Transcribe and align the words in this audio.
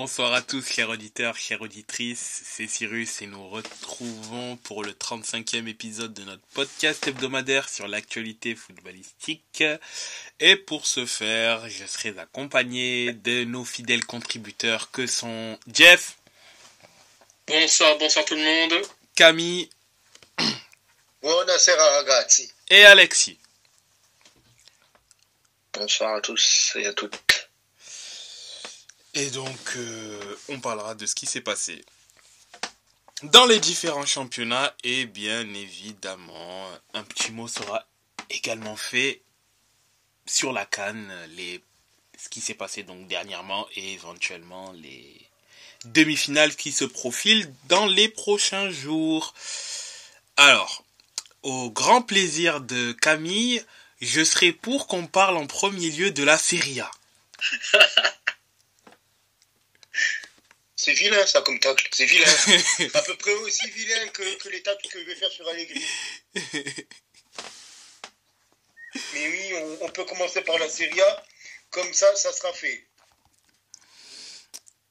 Bonsoir 0.00 0.32
à 0.32 0.42
tous, 0.42 0.64
chers 0.64 0.90
auditeurs, 0.90 1.36
chères 1.36 1.60
auditrices. 1.60 2.42
C'est 2.44 2.68
Cyrus 2.68 3.20
et 3.20 3.26
nous 3.26 3.48
retrouvons 3.48 4.56
pour 4.58 4.84
le 4.84 4.92
35e 4.92 5.66
épisode 5.66 6.14
de 6.14 6.22
notre 6.22 6.46
podcast 6.54 7.08
hebdomadaire 7.08 7.68
sur 7.68 7.88
l'actualité 7.88 8.54
footballistique. 8.54 9.64
Et 10.38 10.54
pour 10.54 10.86
ce 10.86 11.04
faire, 11.04 11.68
je 11.68 11.84
serai 11.84 12.16
accompagné 12.16 13.12
de 13.12 13.42
nos 13.42 13.64
fidèles 13.64 14.06
contributeurs 14.06 14.92
que 14.92 15.08
sont 15.08 15.58
Jeff. 15.66 16.16
Bonsoir, 17.48 17.98
bonsoir 17.98 18.24
tout 18.24 18.36
le 18.36 18.44
monde. 18.44 18.80
Camille. 19.16 19.68
Buonasera 21.22 21.90
ragazzi. 21.96 22.48
Et 22.68 22.84
Alexis. 22.84 23.36
Bonsoir 25.72 26.14
à 26.14 26.20
tous 26.20 26.76
et 26.76 26.86
à 26.86 26.92
toutes. 26.92 27.37
Et 29.14 29.30
donc, 29.30 29.58
euh, 29.76 30.36
on 30.48 30.60
parlera 30.60 30.94
de 30.94 31.06
ce 31.06 31.14
qui 31.14 31.26
s'est 31.26 31.40
passé 31.40 31.84
dans 33.22 33.46
les 33.46 33.58
différents 33.58 34.06
championnats. 34.06 34.74
Et 34.84 35.06
bien 35.06 35.42
évidemment, 35.54 36.68
un 36.94 37.02
petit 37.04 37.32
mot 37.32 37.48
sera 37.48 37.86
également 38.30 38.76
fait 38.76 39.22
sur 40.26 40.52
la 40.52 40.66
Cannes, 40.66 41.12
les, 41.36 41.62
ce 42.18 42.28
qui 42.28 42.40
s'est 42.40 42.54
passé 42.54 42.82
donc 42.82 43.06
dernièrement 43.08 43.66
et 43.74 43.94
éventuellement 43.94 44.72
les 44.72 45.28
demi-finales 45.84 46.54
qui 46.54 46.72
se 46.72 46.84
profilent 46.84 47.52
dans 47.68 47.86
les 47.86 48.08
prochains 48.08 48.70
jours. 48.70 49.34
Alors, 50.36 50.84
au 51.42 51.70
grand 51.70 52.02
plaisir 52.02 52.60
de 52.60 52.92
Camille, 52.92 53.64
je 54.00 54.22
serai 54.22 54.52
pour 54.52 54.86
qu'on 54.86 55.06
parle 55.06 55.36
en 55.36 55.46
premier 55.46 55.90
lieu 55.90 56.10
de 56.10 56.22
la 56.22 56.36
Serie 56.36 56.80
A. 56.80 56.90
C'est 60.88 60.94
vilain 60.94 61.26
ça 61.26 61.42
comme 61.42 61.60
tacle, 61.60 61.86
c'est 61.92 62.06
vilain. 62.06 62.24
à 62.94 63.02
peu 63.02 63.14
près 63.18 63.34
aussi 63.34 63.68
vilain 63.72 64.08
que, 64.08 64.38
que 64.38 64.48
les 64.48 64.62
tacles 64.62 64.88
que 64.88 64.98
je 64.98 65.04
vais 65.04 65.14
faire 65.16 65.30
sur 65.30 65.46
Allegri. 65.46 65.84
Mais 69.12 69.28
oui, 69.28 69.52
on, 69.52 69.84
on, 69.84 69.88
peut 69.90 70.06
commencer 70.06 70.40
par 70.40 70.56
la 70.56 70.66
Serie 70.66 70.98
A, 71.02 71.24
comme 71.68 71.92
ça, 71.92 72.06
ça 72.16 72.32
sera 72.32 72.54
fait. 72.54 72.86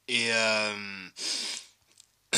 Et 0.07 0.31
euh, 0.31 1.07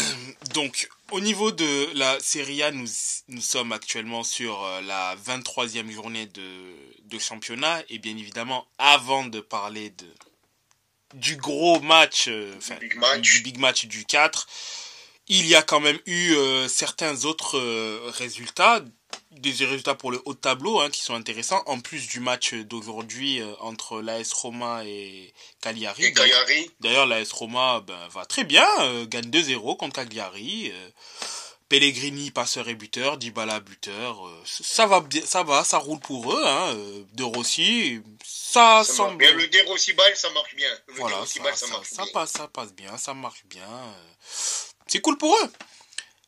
donc, 0.53 0.87
au 1.11 1.19
niveau 1.19 1.51
de 1.51 1.89
la 1.95 2.17
Serie 2.21 2.63
A, 2.63 2.71
nous, 2.71 2.87
nous 3.27 3.41
sommes 3.41 3.73
actuellement 3.73 4.23
sur 4.23 4.63
euh, 4.63 4.79
la 4.79 5.17
23e 5.17 5.91
journée 5.91 6.27
de, 6.27 6.75
de 7.01 7.19
championnat. 7.19 7.83
Et 7.89 7.97
bien 7.97 8.15
évidemment, 8.15 8.69
avant 8.77 9.25
de 9.25 9.41
parler 9.41 9.89
de, 9.89 10.07
du 11.13 11.37
gros 11.37 11.79
match, 11.79 12.25
euh, 12.27 12.53
enfin, 12.57 12.75
big 12.75 12.95
match. 12.95 13.21
du 13.21 13.41
big 13.41 13.57
match 13.57 13.85
du 13.85 14.05
4, 14.05 14.47
il 15.27 15.45
y 15.45 15.55
a 15.55 15.61
quand 15.61 15.79
même 15.79 15.99
eu 16.05 16.33
euh, 16.33 16.67
certains 16.67 17.25
autres 17.25 17.57
euh, 17.57 18.11
résultats, 18.17 18.81
des 19.31 19.51
résultats 19.51 19.95
pour 19.95 20.11
le 20.11 20.21
haut 20.25 20.33
de 20.33 20.39
tableau 20.39 20.79
hein, 20.79 20.89
qui 20.89 21.01
sont 21.01 21.13
intéressants, 21.13 21.63
en 21.65 21.79
plus 21.79 22.07
du 22.07 22.19
match 22.19 22.53
d'aujourd'hui 22.53 23.41
entre 23.59 24.01
l'AS 24.01 24.33
Roma 24.33 24.83
et 24.85 25.33
Cagliari. 25.61 26.05
Et 26.05 26.13
Cagliari. 26.13 26.71
D'ailleurs, 26.79 27.05
l'AS 27.05 27.31
Roma 27.31 27.83
ben, 27.85 28.07
va 28.11 28.25
très 28.25 28.43
bien, 28.43 28.67
gagne 29.05 29.29
2-0 29.29 29.77
contre 29.77 29.95
Cagliari. 29.95 30.73
Pellegrini 31.69 32.31
passeur 32.31 32.67
et 32.67 32.73
buteur, 32.75 33.17
Dybala 33.17 33.59
buteur, 33.59 34.27
euh, 34.27 34.43
ça 34.45 34.87
va 34.87 35.03
ça 35.25 35.43
va, 35.43 35.63
ça 35.63 35.77
roule 35.77 35.99
pour 35.99 36.33
eux, 36.33 36.43
hein, 36.45 36.73
euh, 36.75 37.03
De 37.13 37.23
Rossi, 37.23 38.01
ça, 38.25 38.83
semble 38.83 39.17
bien. 39.17 39.31
Le 39.33 39.47
Dérossi-Ball, 39.47 40.15
ça 40.17 40.29
marche 40.31 40.55
bien. 40.55 40.69
Le 40.87 40.93
voilà, 40.95 41.15
ça, 41.17 41.39
Dérossi-Ball, 41.39 41.55
ça, 41.55 41.67
ça, 41.67 41.73
marche 41.73 41.87
ça 41.89 42.03
bien. 42.03 42.11
passe, 42.13 42.31
ça 42.31 42.47
passe 42.47 42.73
bien, 42.73 42.97
ça 42.97 43.13
marche 43.13 43.45
bien. 43.45 43.67
euh, 43.69 44.03
C'est 44.87 44.99
cool 44.99 45.17
pour 45.17 45.35
eux. 45.35 45.53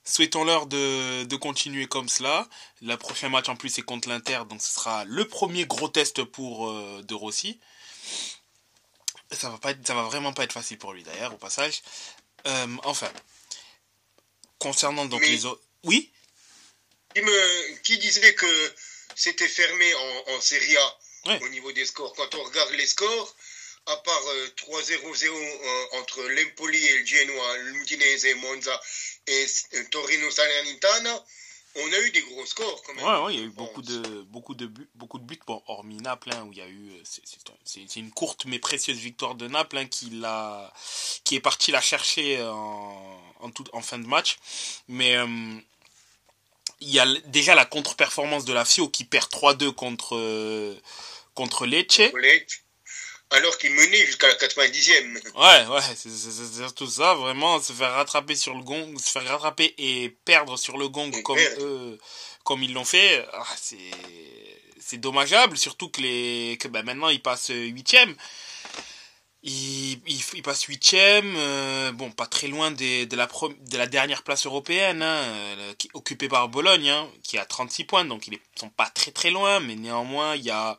Souhaitons-leur 0.04 0.68
de, 0.68 1.24
de 1.24 1.36
continuer 1.36 1.88
comme 1.88 2.10
cela. 2.10 2.48
Le 2.82 2.96
prochain 2.98 3.30
match 3.30 3.50
en 3.50 3.56
plus 3.56 3.70
c'est 3.70 3.82
contre 3.82 4.10
l'Inter, 4.10 4.42
donc 4.48 4.62
ce 4.62 4.72
sera 4.74 5.06
le 5.06 5.28
premier 5.28 5.66
gros 5.66 5.88
test 5.88 6.24
pour 6.24 6.70
euh, 6.70 7.02
De 7.04 7.16
Rossi. 7.16 7.60
Ça 9.32 9.50
va 9.50 9.58
pas 9.58 9.72
être, 9.72 9.86
ça 9.88 9.96
va 9.96 10.04
vraiment 10.04 10.34
pas 10.34 10.44
être 10.44 10.54
facile 10.54 10.78
pour 10.78 10.94
lui 10.94 11.04
d'ailleurs 11.04 11.34
au 11.34 11.38
passage. 11.38 11.82
Euh, 12.48 12.68
enfin, 12.84 13.10
concernant 14.62 15.06
donc 15.06 15.22
Mais- 15.22 15.30
les 15.30 15.46
autres, 15.46 15.62
oui, 15.84 16.12
Qui, 17.16 17.22
me, 17.22 17.78
qui 17.84 17.98
disait 17.98 18.34
que 18.36 18.74
c'était 19.16 19.48
fermé 19.48 19.94
en, 19.96 20.24
en 20.36 20.42
Serie 20.42 20.78
A 20.78 21.00
au 21.42 21.50
niveau 21.50 21.72
des 21.72 21.86
scores? 21.86 22.14
Quand 22.14 22.34
on 22.36 22.44
regarde 22.44 22.72
les 22.74 22.86
scores, 22.88 23.36
à 23.88 23.98
part 23.98 24.28
euh, 24.28 24.48
3-0-0 24.58 25.26
euh, 25.26 25.86
entre 26.00 26.22
l'Empoli 26.24 26.78
et 26.86 26.98
le 27.00 27.06
Genoa, 27.06 27.58
l'Udinese 27.58 28.26
et 28.26 28.36
Monza 28.36 28.80
et 29.28 29.46
euh, 29.74 29.84
Torino 29.90 30.30
Salernitana, 30.30 31.26
on 31.76 31.94
a 31.94 32.00
eu 32.00 32.12
des 32.12 32.22
gros 32.22 32.46
scores 32.46 32.82
quand 32.86 32.94
même. 32.94 33.06
Ouais, 33.06 33.24
ouais, 33.26 33.34
il 33.34 33.40
y 33.40 33.44
a 33.44 33.46
eu 33.46 33.50
beaucoup 33.50 33.82
de, 33.82 34.22
beaucoup 34.24 34.56
de 34.56 34.66
buts, 34.68 34.90
beaucoup 34.96 35.20
de 35.20 35.24
buts, 35.24 35.40
bon, 35.48 35.62
hormis 35.68 35.98
Naples, 35.98 36.30
hein, 36.34 36.44
où 36.48 36.52
il 36.52 36.58
y 36.58 36.62
a 36.62 36.68
eu, 36.68 36.92
euh, 36.92 37.02
c'est- 37.04 37.22
c'est 37.26 37.50
un- 37.50 37.56
c'est 37.64 37.86
c'est 37.88 38.00
une 38.00 38.12
courte 38.12 38.46
mais 38.46 38.60
précieuse 38.60 38.98
victoire 38.98 39.36
de 39.36 39.48
Naples, 39.48 39.78
hein, 39.78 39.86
qui 39.86 40.10
l'a, 40.10 40.72
qui 41.24 41.36
est 41.36 41.40
parti 41.40 41.72
la 41.72 41.82
chercher 41.82 42.42
en, 42.44 43.20
en, 43.40 43.50
tout, 43.52 43.66
en 43.74 43.82
fin 43.82 44.00
de 44.00 44.06
match. 44.08 44.38
Mais, 44.88 45.16
euh, 45.16 45.56
il 46.80 46.90
y 46.90 47.00
a 47.00 47.06
déjà 47.28 47.54
la 47.56 47.66
contre-performance 47.66 48.44
de 48.46 48.54
la 48.54 48.66
FIO 48.66 48.90
qui 48.90 49.04
perd 49.06 49.30
3-2 49.30 49.72
contre, 49.72 50.16
euh, 50.18 50.76
contre 51.36 51.66
Lecce. 51.68 52.02
Lecce, 52.16 52.61
alors 53.32 53.58
qu'il 53.58 53.72
menait 53.72 54.06
jusqu'à 54.06 54.28
la 54.28 54.36
90e. 54.36 55.22
Ouais, 55.36 55.68
ouais, 55.74 55.82
c'est 55.96 56.10
surtout 56.56 56.88
ça, 56.88 57.14
vraiment, 57.16 57.62
se 57.62 57.74
faire 57.74 57.92
rattraper 57.94 58.36
sur 58.36 58.54
le 58.54 58.64
gong, 58.64 58.98
se 59.00 59.10
faire 59.12 59.26
rattraper 59.26 59.74
et 59.78 60.10
perdre 60.26 60.58
sur 60.58 60.78
le 60.78 60.88
gong 60.90 61.12
Et 61.14 61.24
comme 61.24 61.38
perdre. 61.38 61.64
eux, 61.64 62.00
comme 62.44 62.62
ils 62.64 62.74
l'ont 62.74 62.86
fait, 62.86 63.26
ah, 63.34 63.46
c'est 63.60 63.78
c'est 64.80 64.98
dommageable, 64.98 65.58
surtout 65.58 65.90
que 65.90 66.02
les 66.02 66.58
que 66.60 66.68
bah, 66.68 66.84
maintenant 66.84 67.10
ils 67.10 67.22
passent 67.22 67.52
huitième. 67.54 68.16
Ils, 69.44 69.94
ils, 70.06 70.22
ils 70.36 70.44
passent 70.44 70.66
huitième, 70.66 71.34
euh, 71.36 71.92
bon, 71.94 72.12
pas 72.12 72.28
très 72.28 72.48
loin 72.48 72.70
des, 72.70 73.08
de, 73.08 73.16
la 73.16 73.26
pro- 73.26 73.50
de 73.52 73.78
la 73.78 73.88
dernière 73.88 74.22
place 74.22 74.46
européenne, 74.46 75.02
hein, 75.02 75.24
euh, 75.24 75.74
qui, 75.80 75.90
occupée 75.96 76.28
par 76.28 76.48
Bologne, 76.48 76.90
hein, 76.90 77.10
qui 77.24 77.40
a 77.40 77.46
36 77.46 77.86
points, 77.86 78.06
donc 78.06 78.28
ils 78.28 78.38
sont 78.60 78.70
pas 78.70 78.86
très 78.94 79.10
très 79.10 79.32
loin, 79.32 79.60
mais 79.60 79.74
néanmoins, 79.76 80.36
il 80.36 80.44
y 80.44 80.52
a... 80.52 80.78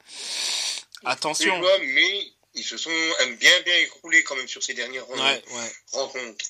Attention. 1.05 1.61
Mais 1.81 2.33
ils 2.55 2.65
se 2.65 2.77
sont 2.77 2.91
bien 3.39 3.61
bien 3.63 3.77
écroulés 3.79 4.23
quand 4.25 4.37
même 4.37 4.49
sur 4.49 4.63
ces 4.63 4.75
dernières 4.75 5.09
Ouais, 5.11 5.45
ouais. 5.51 5.73
rencontres. 5.93 6.45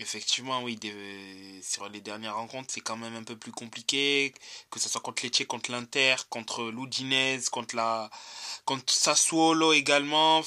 Effectivement, 0.00 0.62
oui, 0.62 0.76
des- 0.76 1.60
sur 1.62 1.88
les 1.88 2.00
dernières 2.00 2.36
rencontres, 2.36 2.72
c'est 2.72 2.80
quand 2.80 2.96
même 2.96 3.16
un 3.16 3.24
peu 3.24 3.36
plus 3.36 3.50
compliqué, 3.50 4.32
que 4.70 4.78
ce 4.78 4.88
soit 4.88 5.00
contre 5.00 5.24
Lecce, 5.24 5.44
contre 5.46 5.72
l'Inter, 5.72 6.14
contre 6.30 6.70
l'Udinese, 6.70 7.48
contre 7.48 7.74
la, 7.74 8.08
contre 8.64 8.92
Sassuolo 8.92 9.72
également. 9.72 10.44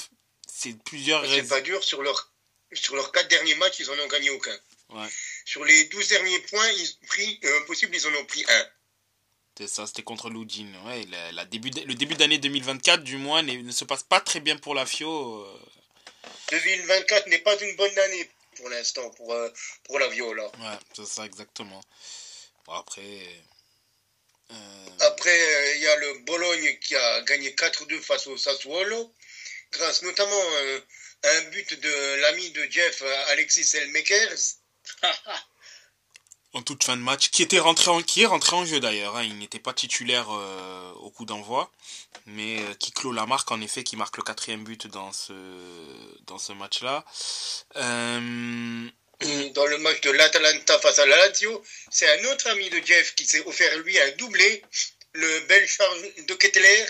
C'est 0.48 0.72
plusieurs 0.84 1.22
C'est 1.26 1.46
pas 1.46 1.60
dur, 1.60 1.84
sur 1.84 2.02
leurs 2.02 2.32
sur 2.72 2.96
leurs 2.96 3.12
quatre 3.12 3.28
derniers 3.28 3.54
matchs, 3.56 3.80
ils 3.80 3.90
en 3.90 3.98
ont 3.98 4.06
gagné 4.08 4.30
aucun. 4.30 4.56
Ouais. 4.88 5.08
Sur 5.44 5.62
les 5.66 5.84
12 5.86 6.08
derniers 6.08 6.38
points 6.40 6.70
ils 6.70 6.98
pris, 7.08 7.38
euh, 7.44 7.60
possibles, 7.66 7.94
ils 7.94 8.06
en 8.06 8.14
ont 8.14 8.24
pris 8.24 8.44
un. 8.48 8.66
C'est 9.62 9.68
ça, 9.68 9.86
c'était 9.86 10.02
contre 10.02 10.28
l'Udine. 10.28 10.74
Ouais, 10.86 11.04
la, 11.08 11.30
la 11.32 11.44
début, 11.44 11.70
de- 11.70 11.82
le 11.82 11.94
début 11.94 12.14
d'année 12.16 12.38
2024, 12.38 13.04
du 13.04 13.16
moins, 13.16 13.42
ne 13.42 13.70
se 13.70 13.84
passe 13.84 14.02
pas 14.02 14.20
très 14.20 14.40
bien 14.40 14.56
pour 14.56 14.74
la 14.74 14.84
FIO. 14.86 15.44
euh, 15.44 15.58
2024 16.50 17.28
n'est 17.28 17.38
pas 17.38 17.56
une 17.60 17.76
bonne 17.76 17.96
année 17.98 18.28
pour 18.56 18.68
l'instant 18.70 19.08
pour, 19.10 19.32
euh, 19.32 19.48
pour 19.84 20.00
la 20.00 20.08
Viola. 20.08 20.44
Ouais, 20.46 20.78
c'est 20.94 21.06
ça, 21.06 21.24
exactement. 21.26 21.80
Bon, 22.66 22.72
après. 22.72 23.00
euh, 24.50 24.86
Après, 25.00 25.30
euh, 25.54 25.74
il 25.76 25.80
y 25.82 25.86
a 25.86 25.96
le 25.96 26.18
Bologne 26.24 26.78
qui 26.80 26.96
a 26.96 27.22
gagné 27.22 27.54
4-2 27.54 28.00
face 28.00 28.26
au 28.26 28.36
Sassuolo, 28.36 29.14
grâce 29.70 30.02
notamment 30.02 30.42
euh, 30.54 30.80
à 31.22 31.28
un 31.28 31.42
but 31.50 31.78
de 31.80 32.20
l'ami 32.20 32.50
de 32.50 32.64
Jeff, 32.68 33.00
euh, 33.02 33.24
Alexis 33.28 33.76
Elmekers. 33.76 34.56
en 36.54 36.62
toute 36.62 36.84
fin 36.84 36.96
de 36.96 37.02
match, 37.02 37.30
qui 37.30 37.42
était 37.42 37.58
rentré 37.58 37.90
en, 37.90 38.02
qui 38.02 38.22
est 38.22 38.26
rentré 38.26 38.54
en 38.56 38.64
jeu 38.66 38.80
d'ailleurs. 38.80 39.16
hein. 39.16 39.22
Il 39.24 39.38
n'était 39.38 39.58
pas 39.58 39.72
titulaire 39.72 40.26
euh, 40.30 40.92
au 40.94 41.10
coup 41.10 41.24
d'envoi, 41.24 41.70
mais 42.26 42.60
euh, 42.60 42.74
qui 42.78 42.92
clôt 42.92 43.12
la 43.12 43.26
marque 43.26 43.50
en 43.50 43.60
effet, 43.60 43.84
qui 43.84 43.96
marque 43.96 44.16
le 44.18 44.22
quatrième 44.22 44.64
but 44.64 44.86
dans 44.86 45.12
ce 45.12 45.32
dans 46.26 46.38
ce 46.38 46.52
match-là. 46.52 47.04
Euh, 47.76 48.88
Dans 49.54 49.66
le 49.66 49.78
match 49.78 50.00
de 50.02 50.10
l'Atalanta 50.10 50.78
face 50.80 50.98
à 50.98 51.06
la 51.06 51.16
Lazio, 51.16 51.62
c'est 51.90 52.08
un 52.20 52.24
autre 52.32 52.48
ami 52.48 52.68
de 52.70 52.80
Jeff 52.84 53.14
qui 53.14 53.24
s'est 53.24 53.44
offert 53.46 53.76
lui 53.78 53.98
un 53.98 54.10
doublé, 54.16 54.62
le 55.12 55.40
bel 55.46 55.66
Charles 55.66 56.02
de 56.26 56.34
Kettler, 56.34 56.84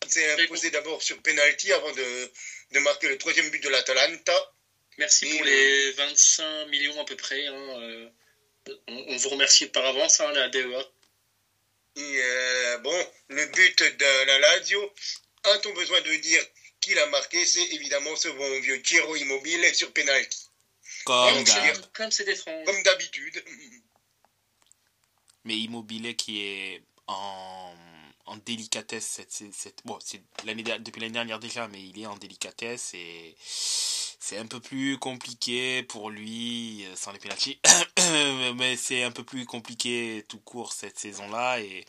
qui 0.00 0.10
s'est 0.10 0.42
imposé 0.42 0.70
d'abord 0.70 1.02
sur 1.02 1.16
penalty 1.22 1.72
avant 1.72 1.92
de, 1.92 2.30
de 2.72 2.78
marquer 2.80 3.08
le 3.08 3.18
troisième 3.18 3.48
but 3.50 3.62
de 3.62 3.68
l'Atalanta. 3.70 4.52
Merci 4.98 5.26
Et, 5.26 5.30
pour 5.30 5.46
euh, 5.46 5.50
les 5.50 5.92
25 5.92 6.66
millions 6.66 7.00
à 7.00 7.04
peu 7.04 7.16
près. 7.16 7.46
hein, 7.46 7.80
euh, 7.80 8.08
on, 8.88 9.04
on 9.08 9.16
vous 9.16 9.28
remercie 9.30 9.66
par 9.66 9.84
avance, 9.84 10.20
hein, 10.20 10.32
la 10.32 10.48
DEA. 10.48 10.84
Et 11.96 12.20
euh, 12.22 12.78
bon, 12.78 13.06
le 13.28 13.46
but 13.46 13.82
de 13.82 14.26
la 14.26 14.38
Lazio, 14.38 14.92
a-t-on 15.44 15.72
besoin 15.74 16.00
de 16.02 16.14
dire 16.16 16.42
qui 16.80 16.94
l'a 16.94 17.06
marqué, 17.06 17.44
c'est 17.44 17.64
évidemment 17.72 18.14
ce 18.16 18.28
bon 18.28 18.60
vieux 18.60 18.80
Thierry 18.82 19.20
Immobile 19.22 19.74
sur 19.74 19.92
penalty. 19.92 20.46
Comme, 21.04 21.44
comme 21.92 22.10
c'est 22.10 22.28
étrange. 22.28 22.64
Comme 22.64 22.82
d'habitude. 22.82 23.44
Mais 25.44 25.56
Immobilier 25.56 26.16
qui 26.16 26.42
est 26.42 26.82
en, 27.06 27.72
en 28.26 28.36
délicatesse 28.38 29.06
cette, 29.06 29.32
cette, 29.32 29.80
bon, 29.84 29.98
c'est 30.04 30.20
l'année 30.44 30.64
depuis 30.64 31.00
l'année 31.00 31.12
dernière 31.12 31.38
déjà, 31.38 31.68
mais 31.68 31.80
il 31.80 32.00
est 32.00 32.06
en 32.06 32.16
délicatesse 32.16 32.94
et 32.94 33.36
c'est 34.26 34.38
un 34.38 34.46
peu 34.46 34.58
plus 34.58 34.98
compliqué 34.98 35.84
pour 35.84 36.10
lui 36.10 36.84
euh, 36.84 36.96
sans 36.96 37.12
les 37.12 37.20
pénaltys. 37.20 37.60
mais 38.56 38.76
c'est 38.76 39.04
un 39.04 39.12
peu 39.12 39.22
plus 39.22 39.46
compliqué 39.46 40.24
tout 40.28 40.40
court 40.40 40.72
cette 40.72 40.98
saison-là 40.98 41.60
et 41.60 41.84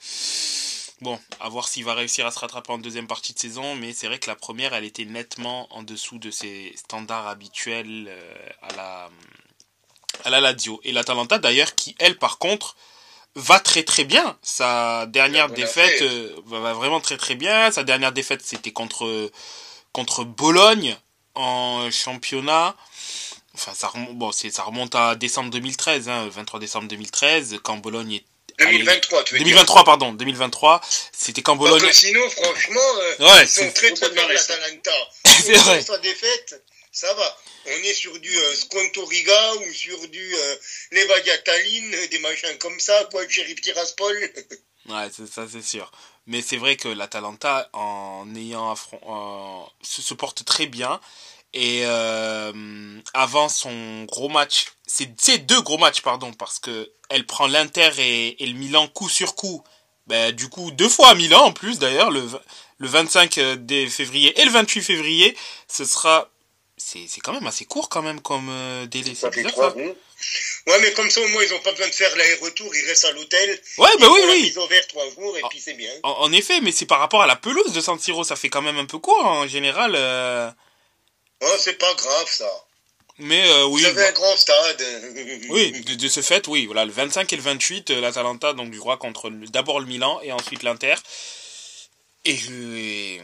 bon, 1.02 1.20
à 1.40 1.50
voir 1.50 1.68
s'il 1.68 1.84
va 1.84 1.96
réussir 1.96 2.28
à 2.28 2.32
se 2.32 2.38
rattraper 2.38 2.72
en 2.72 2.78
deuxième 2.78 3.08
partie 3.08 3.34
de 3.34 3.40
saison, 3.40 3.76
mais 3.76 3.92
c'est 3.92 4.06
vrai 4.06 4.20
que 4.20 4.30
la 4.30 4.36
première, 4.36 4.76
elle 4.76 4.84
était 4.84 5.06
nettement 5.06 5.68
en 5.76 5.82
dessous 5.82 6.20
de 6.20 6.30
ses 6.30 6.74
standards 6.76 7.28
habituels 7.28 8.06
euh, 8.08 8.50
à 8.62 8.76
la 8.76 9.10
à 10.24 10.30
la 10.30 10.40
Lazio 10.40 10.80
et 10.84 10.92
l'Atalanta 10.92 11.38
d'ailleurs 11.38 11.76
qui 11.76 11.96
elle 12.00 12.18
par 12.18 12.38
contre 12.38 12.76
va 13.34 13.60
très 13.60 13.82
très 13.82 14.04
bien. 14.04 14.38
Sa 14.44 15.08
dernière 15.08 15.50
défaite 15.50 16.04
euh, 16.04 16.36
va 16.46 16.74
vraiment 16.74 17.02
très 17.02 17.18
très 17.18 17.36
bien. 17.36 17.72
Sa 17.72 17.84
dernière 17.84 18.12
défaite 18.12 18.44
c'était 18.44 18.72
contre 18.72 19.32
contre 19.92 20.24
Bologne 20.24 20.98
en 21.38 21.92
championnat. 21.92 22.76
Enfin 23.54 23.74
ça 23.74 23.88
remonte, 23.88 24.18
bon, 24.18 24.32
ça 24.32 24.64
remonte 24.64 24.96
à 24.96 25.16
décembre 25.16 25.50
2013, 25.50 26.10
hein, 26.10 26.28
23 26.30 26.60
décembre 26.60 26.88
2013 26.88 27.60
quand 27.64 27.78
Bologne 27.78 28.14
est 28.14 28.26
2023, 28.60 29.24
tu 29.24 29.34
veux 29.34 29.40
2023, 29.40 29.84
pardon, 29.84 30.14
2023. 30.14 30.82
C'était 31.12 31.42
quand 31.42 31.56
Bologne. 31.56 31.80
Parce 31.80 32.02
que 32.02 32.08
sinon, 32.08 32.28
franchement, 32.30 32.80
euh, 33.00 33.26
ouais, 33.26 33.44
ils 33.44 33.48
sont 33.48 33.72
très 33.72 33.92
très 33.92 34.08
forts, 34.08 34.28
l'Atalanta. 34.28 34.92
C'est 35.44 35.54
vrai. 35.54 35.82
Sa 35.82 35.98
défaite, 36.00 36.64
ça 36.92 37.14
va. 37.14 37.38
On 37.68 37.84
est 37.84 37.94
sur 37.94 38.18
du 38.20 38.36
euh, 38.36 38.56
Scontoriga 38.56 39.56
ou 39.56 39.74
sur 39.74 40.08
du 40.08 40.36
euh, 40.36 40.56
Levadia 40.92 41.38
Tallinn, 41.40 42.08
des 42.10 42.20
machins 42.20 42.58
comme 42.60 42.80
ça, 42.80 43.08
quoi, 43.12 43.28
Sheriff 43.28 43.62
Tiraspol. 43.62 44.16
ouais, 44.90 45.10
ça, 45.32 45.46
c'est 45.52 45.64
sûr. 45.64 45.92
Mais 46.28 46.42
c'est 46.42 46.58
vrai 46.58 46.76
que 46.76 46.90
l'Atalanta, 46.90 47.70
en 47.74 48.26
ayant 48.36 48.70
affront, 48.70 49.00
se, 49.82 50.14
porte 50.14 50.44
très 50.44 50.68
bien. 50.68 51.00
Et 51.54 51.84
euh, 51.86 53.00
avant 53.14 53.48
son 53.48 54.04
gros 54.04 54.28
match, 54.28 54.68
c'est 54.86 55.38
deux 55.46 55.62
gros 55.62 55.78
matchs, 55.78 56.02
pardon, 56.02 56.34
parce 56.34 56.60
que 56.60 56.92
elle 57.10 57.26
prend 57.26 57.48
l'Inter 57.48 57.92
et, 57.98 58.46
le 58.46 58.54
Milan 58.54 58.88
coup 58.88 59.10
sur 59.10 59.36
coup. 59.36 59.64
Ben, 60.08 60.34
du 60.34 60.50
coup, 60.50 60.72
deux 60.72 60.90
fois 60.90 61.10
à 61.10 61.16
Milan 61.16 61.46
en 61.46 61.52
plus, 61.54 61.80
d'ailleurs, 61.80 62.12
le, 62.12 62.28
le 62.78 62.88
25 62.88 63.34
février 63.90 64.40
et 64.40 64.46
le 64.46 64.52
28 64.52 64.82
février, 64.82 65.38
ce 65.68 65.86
sera 65.86 66.30
c'est 66.78 67.20
quand 67.24 67.34
même 67.34 67.48
assez 67.48 67.66
court 67.66 67.90
quand 67.90 68.04
même 68.04 68.22
comme 68.22 68.50
euh, 68.50 68.86
délai. 68.86 69.16
Ça 69.16 69.32
fait 69.32 69.44
trois 69.44 69.72
ça. 69.72 69.76
Ouais, 69.76 70.80
mais 70.82 70.94
comme 70.94 71.10
ça 71.10 71.22
au 71.22 71.28
moins 71.30 71.44
ils 71.44 71.54
ont 71.54 71.60
pas 71.60 71.72
besoin 71.72 71.88
de 71.88 71.94
faire 71.94 72.16
l'aller-retour, 72.16 72.74
ils 72.76 72.86
restent 72.86 73.06
à 73.06 73.12
l'hôtel. 73.12 73.50
Ouais, 73.78 73.90
bah 74.00 74.08
oui, 74.12 74.22
oui. 74.30 74.52
Ils 74.52 74.60
ont 74.60 74.66
ouvert 74.66 74.86
trois 74.88 75.06
jours 75.10 75.38
et 75.38 75.44
en, 75.44 75.50
puis 75.50 75.60
c'est 75.60 75.74
bien. 75.74 75.92
En, 76.04 76.12
en, 76.12 76.32
effet, 76.32 76.62
mais 76.62 76.72
c'est 76.72 76.86
par 76.86 77.00
rapport 77.00 77.22
à 77.22 77.28
la 77.28 77.36
pelouse 77.36 77.74
de 77.74 77.82
San 77.82 78.00
Siro, 78.00 78.24
ça 78.24 78.36
fait 78.36 78.50
quand 78.50 78.62
même 78.62 78.78
un 78.78 78.86
peu 78.86 79.00
court 79.00 79.26
hein, 79.26 79.42
en 79.42 79.48
général. 79.48 79.94
Euh... 79.96 80.50
Oh, 81.42 81.56
c'est 81.60 81.78
pas 81.78 81.94
grave 81.94 82.28
ça. 82.30 82.50
Mais 83.20 83.48
euh, 83.50 83.66
oui. 83.66 83.82
Vous 83.82 83.88
avez 83.88 84.04
bah... 84.04 84.10
un 84.10 84.14
grand 84.14 84.36
stade. 84.36 84.84
oui, 85.50 85.72
de, 85.72 85.96
de, 85.96 86.08
ce 86.08 86.22
fait, 86.22 86.48
oui. 86.48 86.68
Voilà, 86.68 86.86
le 86.86 86.92
25 86.92 87.32
et 87.34 87.36
le 87.36 87.42
28, 87.42 87.90
euh, 87.90 88.02
l'Atalanta 88.02 88.54
donc 88.54 88.70
du 88.70 88.80
roi 88.80 88.98
contre 88.98 89.30
d'abord 89.30 89.80
le 89.80 89.88
Milan 89.88 90.20
et 90.24 90.32
ensuite 90.32 90.64
l'Inter. 90.64 90.96
Et, 92.26 92.38
et 92.76 93.22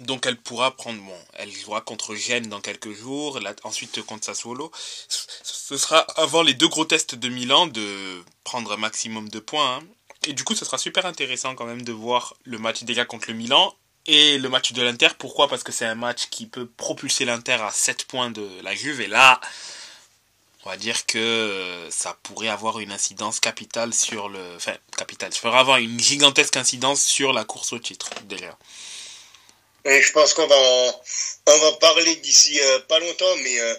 donc 0.00 0.26
elle 0.26 0.36
pourra 0.36 0.76
prendre, 0.76 1.00
bon, 1.00 1.18
elle 1.34 1.52
jouera 1.52 1.80
contre 1.80 2.14
Gênes 2.14 2.48
dans 2.48 2.60
quelques 2.60 2.92
jours, 2.92 3.40
ensuite 3.64 4.02
contre 4.02 4.24
Sassuolo. 4.24 4.70
Ce 5.08 5.76
sera 5.76 6.00
avant 6.16 6.42
les 6.42 6.54
deux 6.54 6.68
gros 6.68 6.84
tests 6.84 7.14
de 7.14 7.28
Milan 7.28 7.66
de 7.66 8.22
prendre 8.44 8.72
un 8.72 8.76
maximum 8.76 9.28
de 9.28 9.40
points. 9.40 9.76
Hein. 9.76 9.82
Et 10.26 10.32
du 10.32 10.44
coup, 10.44 10.54
ce 10.54 10.64
sera 10.64 10.78
super 10.78 11.06
intéressant 11.06 11.54
quand 11.54 11.66
même 11.66 11.82
de 11.82 11.92
voir 11.92 12.34
le 12.44 12.58
match 12.58 12.82
déjà 12.82 13.04
contre 13.04 13.28
le 13.28 13.34
Milan 13.34 13.74
et 14.06 14.38
le 14.38 14.48
match 14.48 14.72
de 14.72 14.82
l'Inter. 14.82 15.08
Pourquoi? 15.18 15.48
Parce 15.48 15.62
que 15.62 15.72
c'est 15.72 15.86
un 15.86 15.94
match 15.94 16.26
qui 16.30 16.46
peut 16.46 16.66
propulser 16.66 17.24
l'Inter 17.24 17.58
à 17.60 17.70
7 17.70 18.04
points 18.04 18.30
de 18.30 18.48
la 18.62 18.74
Juve. 18.74 19.00
Et 19.00 19.06
là, 19.06 19.40
on 20.64 20.70
va 20.70 20.76
dire 20.76 21.06
que 21.06 21.86
ça 21.90 22.16
pourrait 22.24 22.48
avoir 22.48 22.80
une 22.80 22.92
incidence 22.92 23.40
capitale 23.40 23.94
sur 23.94 24.28
le... 24.28 24.56
Enfin, 24.56 24.74
capitale. 24.96 25.32
Ça 25.32 25.40
pourrait 25.40 25.58
avoir 25.58 25.78
une 25.78 25.98
gigantesque 26.00 26.56
incidence 26.56 27.02
sur 27.02 27.32
la 27.32 27.44
course 27.44 27.72
au 27.72 27.78
titre, 27.78 28.10
déjà. 28.24 28.56
Et 29.86 30.02
je 30.02 30.12
pense 30.12 30.34
qu'on 30.34 30.46
va 30.46 30.56
en, 30.58 31.02
on 31.46 31.58
va 31.58 31.72
parler 31.74 32.16
d'ici 32.16 32.60
euh, 32.60 32.78
pas 32.80 32.98
longtemps, 32.98 33.36
mais 33.36 33.60
euh, 33.60 33.74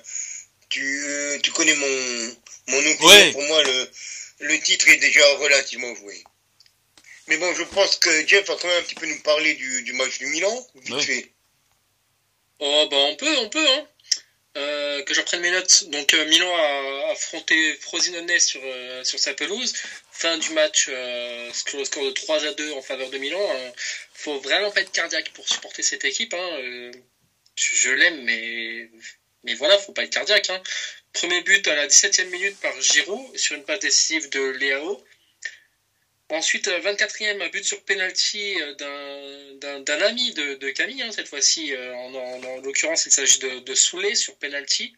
tu, 0.69 1.03
euh, 1.05 1.39
tu 1.43 1.51
connais 1.51 1.75
mon, 1.75 2.35
mon 2.67 2.79
opinion. 2.91 3.07
Ouais. 3.09 3.31
Pour 3.33 3.43
moi, 3.43 3.61
le, 3.63 3.89
le 4.39 4.59
titre 4.61 4.87
est 4.89 4.97
déjà 4.97 5.25
relativement 5.35 5.93
joué. 5.95 6.23
Mais 7.27 7.37
bon, 7.37 7.53
je 7.55 7.63
pense 7.63 7.97
que 7.97 8.25
Jeff 8.25 8.47
va 8.47 8.55
quand 8.55 8.67
même 8.69 8.79
un 8.79 8.83
petit 8.83 8.95
peu 8.95 9.05
nous 9.05 9.19
parler 9.21 9.53
du, 9.55 9.83
du 9.83 9.93
match 9.93 10.17
du 10.19 10.27
Milan, 10.27 10.67
vite 10.75 10.93
Ouais. 10.95 11.01
fait. 11.03 11.31
Oh, 12.59 12.87
bah, 12.89 12.97
on 12.97 13.15
peut, 13.15 13.37
on 13.39 13.49
peut, 13.49 13.67
hein. 13.67 13.87
Euh, 14.55 15.03
que 15.03 15.13
j'en 15.13 15.21
prenne 15.23 15.41
mes 15.41 15.51
notes. 15.51 15.83
Donc, 15.89 16.13
euh, 16.15 16.25
Milan 16.25 16.49
a 16.55 17.11
affronté 17.11 17.75
Frosinone 17.75 18.39
sur, 18.39 18.59
euh, 18.63 19.03
sur 19.03 19.19
sa 19.19 19.35
pelouse. 19.35 19.71
Fin 20.11 20.35
du 20.39 20.49
match, 20.51 20.87
euh, 20.89 21.51
score 21.53 22.05
de 22.05 22.09
3 22.11 22.43
à 22.43 22.53
2 22.53 22.71
en 22.73 22.81
faveur 22.81 23.09
de 23.11 23.17
Milan. 23.19 23.39
Euh, 24.27 24.33
faut 24.33 24.39
vraiment 24.39 24.71
pas 24.71 24.81
être 24.81 24.91
cardiaque 24.91 25.31
pour 25.33 25.47
supporter 25.47 25.83
cette 25.83 26.05
équipe. 26.05 26.33
Hein. 26.33 26.49
Euh, 26.59 26.91
je, 27.55 27.89
l'aime, 27.91 28.23
mais, 28.23 28.89
mais 29.43 29.53
voilà, 29.55 29.77
faut 29.77 29.93
pas 29.93 30.03
être 30.03 30.13
cardiaque. 30.13 30.49
Hein. 30.49 30.61
Premier 31.13 31.41
but 31.41 31.67
à 31.67 31.75
la 31.75 31.87
17e 31.87 32.29
minute 32.29 32.59
par 32.59 32.79
Giroud 32.81 33.35
sur 33.37 33.55
une 33.55 33.63
passe 33.63 33.79
décisive 33.79 34.29
de 34.29 34.41
Léao. 34.49 35.03
Ensuite, 36.29 36.67
24e 36.67 37.49
but 37.51 37.63
sur 37.63 37.81
penalty 37.83 38.57
d'un 38.77 40.01
ami 40.01 40.33
de, 40.33 40.69
Camille, 40.71 41.01
hein, 41.01 41.11
cette 41.11 41.29
fois-ci. 41.29 41.73
Euh, 41.73 41.95
en, 41.95 42.13
en, 42.13 42.43
en 42.43 42.57
l'occurrence, 42.57 43.05
il 43.05 43.11
s'agit 43.11 43.39
de, 43.39 43.59
de 43.59 43.73
sur 44.13 44.35
penalty. 44.37 44.93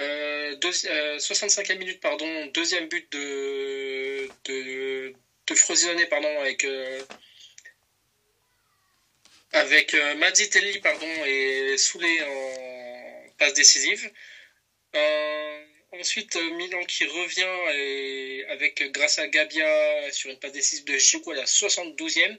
Euh, 0.00 0.56
euh, 0.64 1.18
65e 1.18 1.78
minute, 1.78 2.00
pardon, 2.00 2.46
deuxième 2.46 2.88
but 2.88 3.10
de, 3.12 4.28
de, 4.46 5.14
de 5.46 5.54
Frosinone, 5.54 6.06
pardon, 6.08 6.40
avec, 6.40 6.64
euh, 6.64 7.00
avec 9.52 9.94
euh, 9.94 10.14
Mazzitelli, 10.16 10.78
pardon, 10.80 11.24
et 11.26 11.76
Soulé 11.78 12.22
en 12.22 13.30
passe 13.38 13.54
décisive. 13.54 14.10
Euh, 14.94 15.64
ensuite, 15.92 16.36
Milan 16.36 16.84
qui 16.84 17.04
revient 17.04 17.74
et 17.74 18.44
avec 18.48 18.82
grâce 18.92 19.18
à 19.18 19.26
Gabia 19.28 20.10
sur 20.12 20.30
une 20.30 20.38
passe 20.38 20.52
décisive 20.52 20.84
de 20.84 20.96
Giroud 20.96 21.36
à 21.36 21.40
la 21.40 21.46
72e 21.46 22.38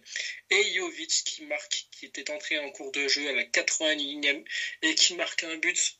et 0.49 0.73
Jovic 0.73 1.09
qui 1.25 1.43
marque, 1.43 1.85
qui 1.91 2.05
était 2.05 2.29
entré 2.31 2.57
en 2.59 2.69
cours 2.71 2.91
de 2.91 3.07
jeu 3.07 3.27
à 3.29 3.33
la 3.33 3.43
81e 3.43 4.43
et 4.81 4.95
qui 4.95 5.15
marque 5.15 5.43
un 5.43 5.57
but. 5.57 5.97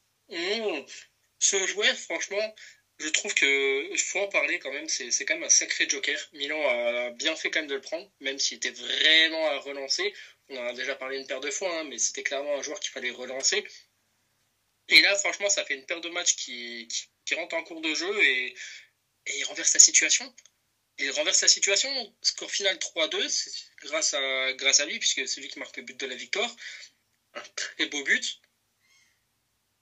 Ce 1.40 1.68
joueur, 1.68 1.96
franchement, 1.98 2.56
je 3.00 3.10
trouve 3.10 3.34
que 3.34 3.98
faut 3.98 4.20
en 4.20 4.28
parler 4.28 4.60
quand 4.60 4.72
même. 4.72 4.88
C'est, 4.88 5.12
c'est 5.12 5.26
quand 5.26 5.36
même 5.36 5.44
un 5.44 5.50
sacré 5.50 5.88
joker. 5.90 6.18
Milan 6.34 6.62
a 6.68 7.10
bien 7.12 7.36
fait 7.36 7.52
quand 7.52 7.60
même 7.60 7.70
de 7.70 7.76
le 7.76 7.82
prendre, 7.82 8.10
même 8.20 8.40
s'il 8.40 8.58
était 8.58 8.72
vraiment 8.72 9.48
à 9.48 9.60
relancer. 9.60 10.14
On 10.50 10.58
en 10.58 10.68
a 10.68 10.74
déjà 10.74 10.96
parlé 10.96 11.18
une 11.18 11.28
paire 11.28 11.40
de 11.40 11.50
fois, 11.52 11.80
hein, 11.80 11.84
mais 11.86 11.98
c'était 11.98 12.24
clairement 12.24 12.58
un 12.58 12.62
joueur 12.62 12.80
qu'il 12.80 12.92
fallait 12.92 13.12
relancer. 13.12 13.66
Et 14.90 15.02
là, 15.02 15.16
franchement, 15.16 15.50
ça 15.50 15.66
fait 15.66 15.76
une 15.76 15.86
paire 15.86 16.02
de 16.02 16.10
matchs 16.10 16.36
qui, 16.36 16.88
qui, 17.26 17.36
rentre 17.36 17.56
en 17.56 17.64
cours 17.64 17.82
de 17.82 17.94
jeu 17.94 18.24
et, 18.24 18.56
il 19.28 19.44
renverse 19.46 19.74
la 19.74 19.80
situation. 19.80 20.36
Il 20.98 21.12
renverse 21.12 21.42
la 21.42 21.48
situation. 21.48 22.16
Score 22.22 22.52
final 22.52 22.78
3-2, 22.78 23.30
c'est 23.30 23.52
grâce 23.82 24.14
à, 24.14 24.54
grâce 24.54 24.82
à 24.82 24.86
lui, 24.86 25.00
puisque 25.00 25.28
c'est 25.28 25.40
lui 25.42 25.48
qui 25.48 25.60
marque 25.60 25.78
le 25.78 25.84
but 25.84 25.98
de 26.00 26.06
la 26.06 26.16
victoire. 26.16 26.54
Un 27.36 27.42
très 27.56 27.86
beau 27.88 28.04
but. 28.04 28.42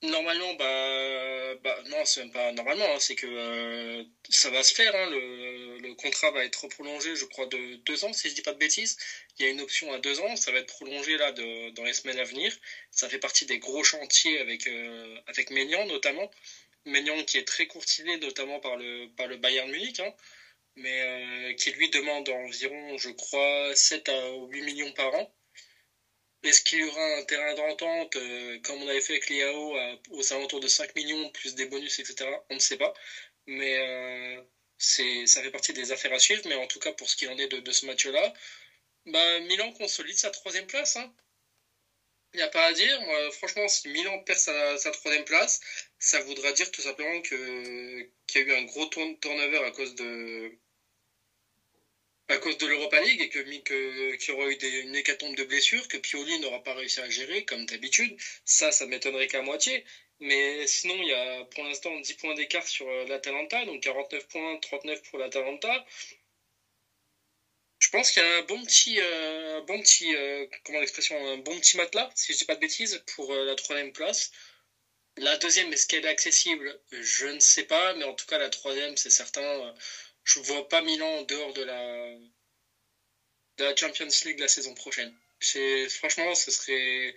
Normalement, 0.02 0.54
bah, 0.54 1.54
bah 1.62 1.78
non, 1.86 2.04
c'est 2.04 2.20
même 2.22 2.32
pas 2.32 2.50
normalement, 2.52 2.84
hein, 2.92 2.98
c'est 2.98 3.14
que 3.14 3.26
euh, 3.26 4.04
ça 4.30 4.50
va 4.50 4.64
se 4.64 4.74
faire. 4.74 4.92
Hein, 4.96 5.08
le, 5.10 5.78
le, 5.78 5.94
contrat 5.94 6.32
va 6.32 6.44
être 6.44 6.66
prolongé, 6.68 7.14
je 7.14 7.24
crois, 7.24 7.46
de 7.46 7.76
deux 7.76 8.04
ans, 8.04 8.12
si 8.12 8.28
je 8.28 8.34
dis 8.34 8.42
pas 8.42 8.52
de 8.52 8.58
bêtises. 8.58 8.96
Il 9.38 9.44
y 9.44 9.48
a 9.48 9.50
une 9.52 9.60
option 9.60 9.92
à 9.92 9.98
deux 10.00 10.18
ans, 10.20 10.34
ça 10.34 10.50
va 10.50 10.58
être 10.58 10.66
prolongé 10.66 11.16
là 11.18 11.30
de, 11.30 11.70
dans 11.70 11.84
les 11.84 11.92
semaines 11.92 12.18
à 12.18 12.24
venir. 12.24 12.52
Ça 12.90 13.08
fait 13.08 13.18
partie 13.20 13.46
des 13.46 13.58
gros 13.60 13.84
chantiers 13.84 14.40
avec 14.40 14.66
euh, 14.66 15.20
avec 15.28 15.50
Maignan 15.50 15.86
notamment. 15.86 16.28
Maignan 16.84 17.22
qui 17.24 17.38
est 17.38 17.46
très 17.46 17.66
courtisé 17.66 18.16
notamment 18.18 18.58
par 18.60 18.76
le 18.76 19.08
par 19.16 19.28
le 19.28 19.36
Bayern 19.36 19.70
Munich, 19.70 20.00
hein, 20.00 20.12
mais 20.76 21.00
euh, 21.02 21.54
qui 21.54 21.70
lui 21.72 21.90
demande 21.90 22.28
environ, 22.28 22.98
je 22.98 23.10
crois, 23.10 23.74
7 23.76 24.08
à 24.08 24.30
8 24.36 24.62
millions 24.62 24.92
par 24.92 25.14
an. 25.14 25.32
Est-ce 26.42 26.60
qu'il 26.62 26.80
y 26.80 26.84
aura 26.84 27.16
un 27.18 27.22
terrain 27.24 27.54
d'entente, 27.54 28.16
euh, 28.16 28.58
comme 28.60 28.82
on 28.82 28.88
avait 28.88 29.00
fait 29.00 29.14
avec 29.14 29.28
l'IAO, 29.28 29.76
aux 30.10 30.32
alentours 30.32 30.60
de 30.60 30.68
5 30.68 30.94
millions, 30.96 31.30
plus 31.30 31.54
des 31.54 31.66
bonus, 31.66 31.98
etc. 32.00 32.30
On 32.50 32.54
ne 32.56 32.60
sait 32.60 32.76
pas. 32.76 32.92
Mais 33.46 33.78
euh, 33.78 34.42
ça 34.78 35.42
fait 35.42 35.50
partie 35.50 35.72
des 35.72 35.92
affaires 35.92 36.12
à 36.12 36.18
suivre. 36.18 36.42
Mais 36.46 36.54
en 36.56 36.66
tout 36.66 36.78
cas, 36.80 36.92
pour 36.92 37.08
ce 37.08 37.16
qu'il 37.16 37.28
en 37.30 37.38
est 37.38 37.48
de, 37.48 37.72
ce 37.72 37.86
match-là, 37.86 38.32
bah, 39.06 39.40
Milan 39.40 39.72
consolide 39.72 40.16
sa 40.18 40.30
troisième 40.30 40.66
place. 40.66 40.96
Hein. 40.96 41.12
Il 42.34 42.38
n'y 42.38 42.42
a 42.42 42.48
pas 42.48 42.66
à 42.66 42.72
dire. 42.72 43.00
Moi, 43.02 43.30
franchement, 43.32 43.68
si 43.68 43.88
Milan 43.88 44.18
perd 44.20 44.38
sa, 44.38 44.90
troisième 44.92 45.24
place, 45.24 45.60
ça 45.98 46.20
voudra 46.20 46.52
dire 46.52 46.70
tout 46.70 46.82
simplement 46.82 47.20
qu'il 47.22 48.08
y 48.34 48.38
a 48.38 48.40
eu 48.40 48.52
un 48.52 48.64
gros 48.64 48.86
turnover 48.86 49.64
à 49.64 49.70
cause 49.70 49.94
de 49.94 50.58
à 52.28 52.38
cause 52.38 52.56
de 52.58 52.66
l'Europa 52.66 53.00
League 53.00 53.20
et 53.20 53.28
que, 53.28 53.38
que 53.40 54.14
qu'il 54.16 54.28
y 54.34 54.36
aura 54.36 54.48
eu 54.50 54.54
une 54.54 54.96
hécatombe 54.96 55.36
de 55.36 55.44
blessures, 55.44 55.86
que 55.88 55.96
Pioli 55.98 56.38
n'aura 56.38 56.62
pas 56.62 56.74
réussi 56.74 57.00
à 57.00 57.08
gérer 57.10 57.44
comme 57.44 57.66
d'habitude. 57.66 58.16
Ça, 58.44 58.72
ça 58.72 58.86
m'étonnerait 58.86 59.28
qu'à 59.28 59.42
moitié. 59.42 59.84
Mais 60.20 60.66
sinon, 60.66 61.02
il 61.02 61.08
y 61.08 61.12
a 61.12 61.44
pour 61.46 61.64
l'instant 61.64 61.98
10 61.98 62.14
points 62.14 62.34
d'écart 62.34 62.66
sur 62.68 62.88
euh, 62.88 63.04
l'Atalanta, 63.06 63.64
donc 63.64 63.82
49 63.82 64.26
points, 64.28 64.56
39 64.58 65.02
pour 65.10 65.18
l'Atalanta. 65.18 65.84
Je 67.78 67.88
pense 67.88 68.10
qu'il 68.10 68.22
y 68.22 68.24
a 68.26 68.38
un 68.38 68.42
bon 68.42 68.62
petit, 68.64 68.98
euh, 69.00 69.60
euh, 69.60 70.46
comment 70.64 70.80
l'expression, 70.80 71.26
un 71.26 71.36
bon 71.38 71.58
petit 71.60 71.76
matelas, 71.76 72.08
si 72.14 72.32
je 72.32 72.38
dis 72.38 72.44
pas 72.44 72.54
de 72.54 72.60
bêtises, 72.60 73.02
pour 73.14 73.34
la 73.34 73.54
troisième 73.56 73.92
place. 73.92 74.30
La 75.16 75.36
deuxième, 75.36 75.72
est-ce 75.72 75.86
qu'elle 75.86 76.04
est 76.04 76.08
accessible? 76.08 76.78
Je 76.92 77.26
ne 77.26 77.40
sais 77.40 77.64
pas, 77.64 77.94
mais 77.94 78.04
en 78.04 78.14
tout 78.14 78.26
cas 78.26 78.38
la 78.38 78.50
troisième, 78.50 78.96
c'est 78.96 79.10
certain. 79.10 79.74
Je 80.24 80.38
ne 80.38 80.44
vois 80.44 80.68
pas 80.68 80.80
Milan 80.80 81.18
en 81.18 81.22
dehors 81.22 81.52
de 81.52 81.62
la, 81.62 82.16
de 83.58 83.64
la 83.64 83.74
Champions 83.76 84.08
League 84.24 84.38
la 84.38 84.48
saison 84.48 84.74
prochaine. 84.74 85.12
Franchement, 85.88 86.34
ce 86.34 86.50
serait, 86.50 87.14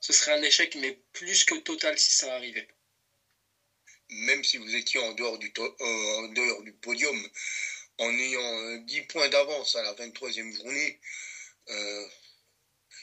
ce 0.00 0.12
serait 0.12 0.32
un 0.32 0.42
échec, 0.42 0.74
mais 0.74 0.96
plus 1.12 1.44
que 1.44 1.54
total 1.54 1.98
si 1.98 2.12
ça 2.12 2.34
arrivait. 2.34 2.66
Même 4.08 4.42
si 4.42 4.56
vous 4.58 4.74
étiez 4.74 4.98
en 4.98 5.12
dehors 5.12 5.38
du, 5.38 5.52
euh, 5.58 6.16
en 6.16 6.28
dehors 6.28 6.62
du 6.62 6.72
podium, 6.72 7.28
en 7.98 8.12
ayant 8.18 8.76
10 8.78 8.98
euh, 8.98 9.02
points 9.08 9.28
d'avance 9.28 9.76
à 9.76 9.82
la 9.82 9.94
23e 9.94 10.52
journée, 10.52 10.98
euh, 11.68 12.08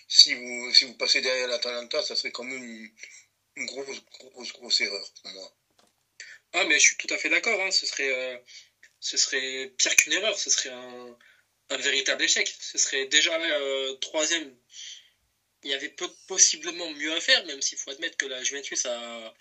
si, 0.08 0.34
vous, 0.34 0.74
si 0.74 0.86
vous 0.86 0.96
passez 0.96 1.22
derrière 1.22 1.48
l'Atalanta, 1.48 2.04
ça 2.04 2.16
serait 2.16 2.32
quand 2.32 2.44
même 2.44 2.92
une, 3.56 3.66
grosse, 3.66 4.02
grosse, 4.20 4.52
grosse 4.52 4.82
erreur 4.82 5.10
pour 5.22 5.32
moi. 5.32 5.54
Ah, 6.54 6.66
mais 6.66 6.76
je 6.76 6.88
suis 6.88 6.98
tout 6.98 7.14
à 7.14 7.18
fait 7.18 7.30
d'accord. 7.30 7.62
Hein. 7.62 7.72
Ce, 7.72 7.86
serait, 7.86 8.44
ce 9.08 9.18
serait 9.18 9.72
pire 9.78 9.96
qu'une 9.96 10.14
erreur. 10.14 10.38
Ce 10.38 10.50
serait 10.50 10.70
un, 10.70 11.18
véritable 11.80 12.24
échec. 12.24 12.48
Ce 12.60 12.78
serait 12.78 13.06
déjà 13.08 13.38
troisième 14.02 14.56
il 15.64 15.72
y 15.72 15.74
avait 15.74 15.94
possiblement 16.28 16.90
mieux 16.92 17.14
à 17.14 17.20
faire, 17.20 17.44
même 17.46 17.62
s'il 17.62 17.78
faut 17.78 17.92
admettre 17.92 18.18
que 18.18 18.26
la 18.26 18.44
Juventus 18.44 18.86
a 18.86 19.34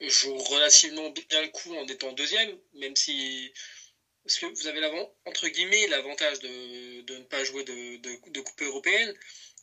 joue 0.00 0.36
relativement 0.36 1.10
bien 1.10 1.42
le 1.42 1.48
coup 1.48 1.74
en 1.74 1.86
étant 1.88 2.12
deuxième, 2.12 2.58
même 2.74 2.94
si 2.96 3.52
parce 4.24 4.38
que 4.38 4.46
vous 4.46 4.66
avez 4.66 4.84
entre 5.24 5.48
guillemets 5.48 5.86
l'avantage 5.86 6.40
de, 6.40 7.00
de, 7.02 7.18
ne 7.18 7.24
pas 7.24 7.44
jouer 7.44 7.64
de, 7.64 7.96
de, 7.96 8.40
coupe 8.40 8.62
européenne 8.62 9.14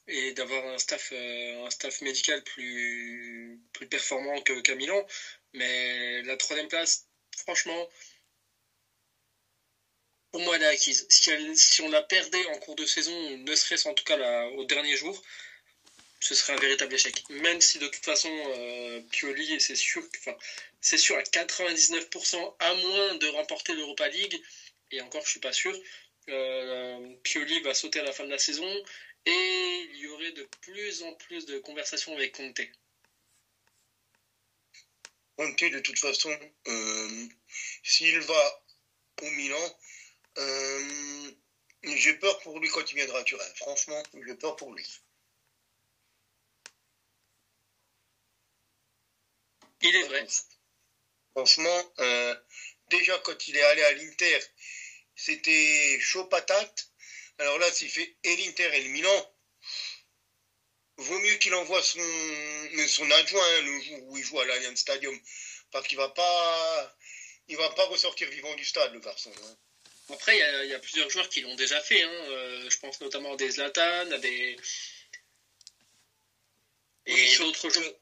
et 0.07 0.31
d'avoir 0.33 0.65
un 0.65 0.77
staff 0.79 1.09
euh, 1.11 1.65
un 1.65 1.69
staff 1.69 2.01
médical 2.01 2.43
plus 2.43 3.59
plus 3.73 3.87
performant 3.87 4.41
qu'à 4.41 4.75
Milan, 4.75 5.05
mais 5.53 6.21
la 6.23 6.37
troisième 6.37 6.67
place, 6.67 7.07
franchement, 7.37 7.89
pour 10.33 10.41
moi, 10.41 10.55
elle 10.55 10.63
est 10.63 10.65
acquise. 10.65 11.05
Si, 11.09 11.81
on 11.83 11.89
la 11.89 12.01
perdait 12.01 12.45
en 12.47 12.57
cours 12.57 12.75
de 12.75 12.87
saison, 12.87 13.37
ne 13.37 13.55
serait-ce 13.55 13.87
en 13.87 13.93
tout 13.93 14.03
cas 14.03 14.47
au 14.57 14.65
dernier 14.65 14.97
jour, 14.97 15.21
ce 16.19 16.33
serait 16.33 16.53
un 16.53 16.59
véritable 16.59 16.95
échec. 16.95 17.23
Même 17.29 17.61
si 17.61 17.77
de 17.77 17.87
toute 17.87 18.03
façon, 18.03 18.31
euh, 18.31 18.99
Pioli, 19.11 19.61
c'est 19.61 19.75
sûr, 19.75 20.03
c'est 20.81 20.97
sûr 20.97 21.15
à 21.17 21.21
99%, 21.21 22.55
à 22.59 22.73
moins 22.73 23.15
de 23.15 23.27
remporter 23.27 23.75
l'Europa 23.75 24.07
League, 24.07 24.41
et 24.89 25.01
encore, 25.01 25.23
je 25.23 25.29
suis 25.29 25.39
pas 25.39 25.53
sûr, 25.53 25.79
euh, 26.29 27.15
Pioli 27.21 27.59
va 27.61 27.75
sauter 27.75 27.99
à 27.99 28.03
la 28.03 28.11
fin 28.11 28.23
de 28.23 28.31
la 28.31 28.39
saison, 28.39 28.83
et 29.27 29.87
il 29.91 29.97
y 29.97 30.07
aurait 30.07 30.31
de 30.31 30.47
plus 30.61 31.03
en 31.03 31.13
plus 31.13 31.45
de 31.45 31.59
conversations 31.59 32.15
avec 32.15 32.35
Conte. 32.35 32.59
Conte, 35.37 35.63
de 35.63 35.79
toute 35.79 35.99
façon, 35.99 36.35
euh, 36.67 37.27
s'il 37.83 38.19
va 38.21 38.63
au 39.21 39.29
Milan, 39.29 39.77
euh, 40.37 41.31
j'ai 41.83 42.13
peur 42.15 42.39
pour 42.39 42.59
lui 42.59 42.69
quand 42.69 42.89
il 42.91 42.95
viendra 42.95 43.19
à 43.19 43.23
Turin. 43.23 43.45
Franchement, 43.55 44.01
j'ai 44.25 44.35
peur 44.35 44.55
pour 44.55 44.73
lui. 44.73 44.87
Il 49.81 49.95
est 49.95 50.03
vrai. 50.03 50.25
Franchement, 51.35 51.93
euh, 51.99 52.35
déjà 52.89 53.17
quand 53.19 53.47
il 53.47 53.57
est 53.57 53.63
allé 53.63 53.83
à 53.83 53.93
l'Inter, 53.93 54.39
c'était 55.15 55.99
chaud 55.99 56.25
patate. 56.25 56.89
Alors 57.39 57.57
là, 57.59 57.71
s'il 57.71 57.89
fait 57.89 58.15
et 58.23 58.35
l'Inter 58.37 58.75
et 58.75 58.83
le 58.83 58.89
Milan, 58.89 59.35
vaut 60.97 61.19
mieux 61.19 61.35
qu'il 61.35 61.53
envoie 61.55 61.81
son, 61.81 61.99
son 62.87 63.09
adjoint 63.11 63.45
hein, 63.45 63.61
le 63.61 63.81
jour 63.81 64.03
où 64.03 64.17
il 64.17 64.23
joue 64.23 64.39
à 64.39 64.45
l'Allianz 64.45 64.79
Stadium. 64.79 65.19
Parce 65.71 65.87
qu'il 65.87 65.97
va 65.97 66.09
pas, 66.09 66.97
il 67.47 67.57
va 67.57 67.69
pas 67.71 67.85
ressortir 67.85 68.29
vivant 68.29 68.53
du 68.55 68.63
stade, 68.63 68.93
le 68.93 68.99
garçon. 68.99 69.31
Hein. 69.43 69.57
Après, 70.09 70.37
il 70.63 70.69
y, 70.69 70.73
a 70.73 70.79
plusieurs 70.79 71.09
joueurs 71.09 71.29
qui 71.29 71.41
l'ont 71.41 71.55
déjà 71.55 71.79
fait. 71.79 72.03
Hein. 72.03 72.09
Euh, 72.11 72.69
je 72.69 72.77
pense 72.79 72.99
notamment 72.99 73.33
à 73.33 73.35
des 73.37 73.51
Zlatan, 73.51 74.11
à 74.11 74.17
des. 74.17 74.57
Et 77.05 77.37
d'autres 77.37 77.69
joueurs. 77.69 77.93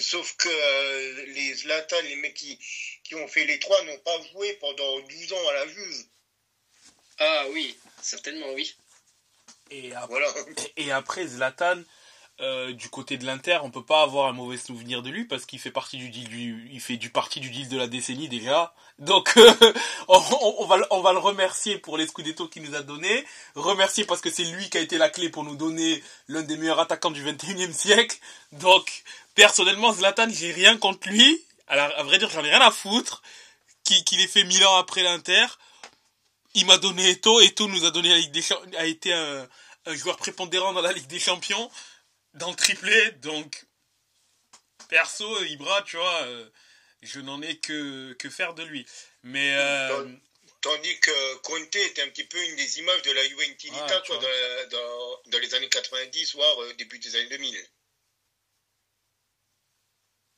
Sauf 0.00 0.36
que 0.36 0.48
euh, 0.48 1.26
les 1.26 1.54
Zlatan, 1.54 2.00
les 2.02 2.16
mecs 2.16 2.34
qui, 2.34 2.58
qui 3.04 3.14
ont 3.14 3.28
fait 3.28 3.46
les 3.46 3.58
trois, 3.58 3.82
n'ont 3.84 3.98
pas 4.00 4.20
joué 4.32 4.52
pendant 4.54 5.00
12 5.00 5.32
ans 5.32 5.48
à 5.48 5.52
la 5.54 5.68
Juve. 5.68 6.04
Ah 7.18 7.46
oui, 7.50 7.76
certainement 8.02 8.52
oui. 8.52 8.76
Et, 9.70 9.92
et 10.76 10.92
après 10.92 11.26
Zlatan, 11.26 11.82
euh, 12.40 12.72
du 12.72 12.88
côté 12.88 13.16
de 13.16 13.26
l'Inter, 13.26 13.58
on 13.64 13.70
peut 13.70 13.84
pas 13.84 14.02
avoir 14.02 14.28
un 14.28 14.32
mauvais 14.32 14.56
souvenir 14.56 15.02
de 15.02 15.10
lui 15.10 15.24
parce 15.24 15.44
qu'il 15.44 15.58
fait 15.58 15.72
partie 15.72 15.96
du 15.96 16.08
deal, 16.08 16.28
il 16.72 16.80
fait 16.80 16.96
du 16.96 17.10
parti 17.10 17.40
du 17.40 17.50
deal 17.50 17.68
de 17.68 17.76
la 17.76 17.88
décennie 17.88 18.28
déjà. 18.28 18.72
Donc 19.00 19.36
on, 20.08 20.64
va 20.66 20.78
on 20.90 21.00
va 21.00 21.12
le 21.12 21.18
remercier 21.18 21.78
pour 21.78 21.98
les 21.98 22.06
Scudetto 22.06 22.46
qu'il 22.46 22.62
nous 22.62 22.76
a 22.76 22.82
donné, 22.82 23.24
remercier 23.56 24.04
parce 24.04 24.20
que 24.20 24.30
c'est 24.30 24.44
lui 24.44 24.70
qui 24.70 24.78
a 24.78 24.80
été 24.80 24.98
la 24.98 25.08
clé 25.08 25.30
pour 25.30 25.42
nous 25.42 25.56
donner 25.56 26.00
l'un 26.28 26.42
des 26.42 26.56
meilleurs 26.56 26.78
attaquants 26.78 27.10
du 27.10 27.24
21e 27.24 27.72
siècle. 27.72 28.16
Donc 28.52 29.02
personnellement 29.34 29.92
Zlatan, 29.92 30.28
j'ai 30.30 30.52
rien 30.52 30.76
contre 30.76 31.08
lui. 31.08 31.42
Alors 31.66 31.90
à 31.96 32.04
vrai 32.04 32.18
dire, 32.18 32.30
j'en 32.30 32.44
ai 32.44 32.50
rien 32.50 32.60
à 32.60 32.70
foutre 32.70 33.20
qu'il 33.82 34.20
ait 34.20 34.28
fait 34.28 34.44
mille 34.44 34.64
ans 34.64 34.76
après 34.76 35.02
l'Inter. 35.02 35.46
Il 36.54 36.66
m'a 36.66 36.78
donné 36.78 37.10
Eto, 37.10 37.40
Eto 37.40 37.66
nous 37.66 37.84
a 37.84 37.90
donné 37.90 38.10
la 38.10 38.18
Ligue 38.18 38.30
des 38.30 38.44
a 38.76 38.86
été 38.86 39.12
un, 39.12 39.48
un 39.86 39.94
joueur 39.94 40.16
prépondérant 40.16 40.72
dans 40.72 40.82
la 40.82 40.92
Ligue 40.92 41.06
des 41.06 41.18
Champions 41.18 41.70
dans 42.34 42.50
le 42.50 42.56
triplé, 42.56 43.10
donc 43.12 43.66
perso, 44.88 45.44
Ibra, 45.44 45.82
tu 45.82 45.96
vois, 45.96 46.22
euh, 46.22 46.48
je 47.02 47.20
n'en 47.20 47.40
ai 47.42 47.58
que, 47.58 48.12
que 48.14 48.30
faire 48.30 48.54
de 48.54 48.64
lui. 48.64 48.86
Mais. 49.22 49.54
Euh, 49.54 50.06
tandis 50.60 50.98
que 51.00 51.34
Conte 51.36 51.76
est 51.76 51.98
un 52.00 52.08
petit 52.08 52.24
peu 52.24 52.42
une 52.42 52.56
des 52.56 52.78
images 52.80 53.02
de 53.02 53.12
la 53.12 53.28
Juventilita 53.28 54.02
quoi, 54.06 54.18
dans, 54.70 55.20
dans, 55.26 55.38
les 55.38 55.54
années 55.54 55.68
90, 55.68 56.34
voire 56.34 56.62
euh, 56.62 56.74
début 56.74 56.98
des 56.98 57.14
années 57.16 57.28
2000. 57.28 57.68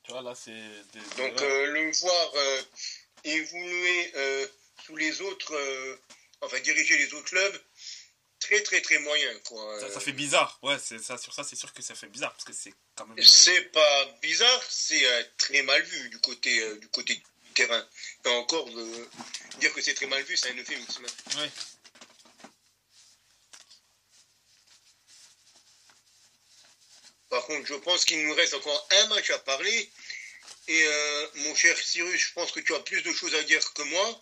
Tu 0.03 0.11
vois, 0.11 0.21
là, 0.21 0.35
c'est. 0.35 0.51
Donc, 1.17 1.41
le 1.41 1.91
voir 1.99 2.33
évoluer 3.23 4.13
sous 4.83 4.95
les 4.95 5.21
autres, 5.21 5.99
enfin, 6.41 6.59
diriger 6.59 6.97
les 6.97 7.13
autres 7.13 7.29
clubs, 7.29 7.61
très 8.41 8.61
très 8.63 8.81
très 8.81 8.99
moyen 8.99 9.33
quoi. 9.45 9.79
Ça, 9.79 9.99
fait 10.01 10.11
bizarre, 10.11 10.59
ouais, 10.63 10.77
ça, 10.79 11.17
sur 11.17 11.33
ça 11.33 11.43
c'est 11.43 11.55
sûr 11.55 11.71
que 11.73 11.81
ça 11.81 11.95
fait 11.95 12.07
bizarre 12.07 12.33
parce 12.33 12.43
que 12.43 12.53
c'est 12.53 12.73
quand 12.95 13.05
même. 13.07 13.23
C'est 13.23 13.71
pas 13.71 14.05
bizarre, 14.21 14.63
c'est 14.69 15.05
euh, 15.05 15.23
très 15.37 15.61
mal 15.61 15.81
vu 15.83 16.09
du 16.09 16.19
côté 16.19 16.59
euh, 16.59 16.77
du 16.77 16.89
côté 16.89 17.15
du 17.15 17.51
terrain. 17.53 17.87
Et 18.25 18.29
encore 18.29 18.67
euh, 18.67 19.09
dire 19.59 19.71
que 19.73 19.81
c'est 19.81 19.93
très 19.93 20.07
mal 20.07 20.21
vu, 20.23 20.35
c'est 20.35 20.49
un 20.51 20.57
euphémisme. 20.57 21.05
Ouais. 21.37 21.51
Par 27.29 27.45
contre, 27.45 27.65
je 27.65 27.75
pense 27.75 28.03
qu'il 28.03 28.25
nous 28.25 28.33
reste 28.33 28.55
encore 28.55 28.87
un 28.91 29.07
match 29.07 29.29
à 29.29 29.39
parler. 29.39 29.89
Et 30.67 30.85
mon 31.35 31.55
cher 31.55 31.77
Cyrus, 31.77 32.19
je 32.19 32.33
pense 32.33 32.51
que 32.51 32.59
tu 32.59 32.73
as 32.75 32.79
plus 32.81 33.01
de 33.01 33.11
choses 33.11 33.33
à 33.35 33.43
dire 33.43 33.73
que 33.73 33.81
moi. 33.83 34.21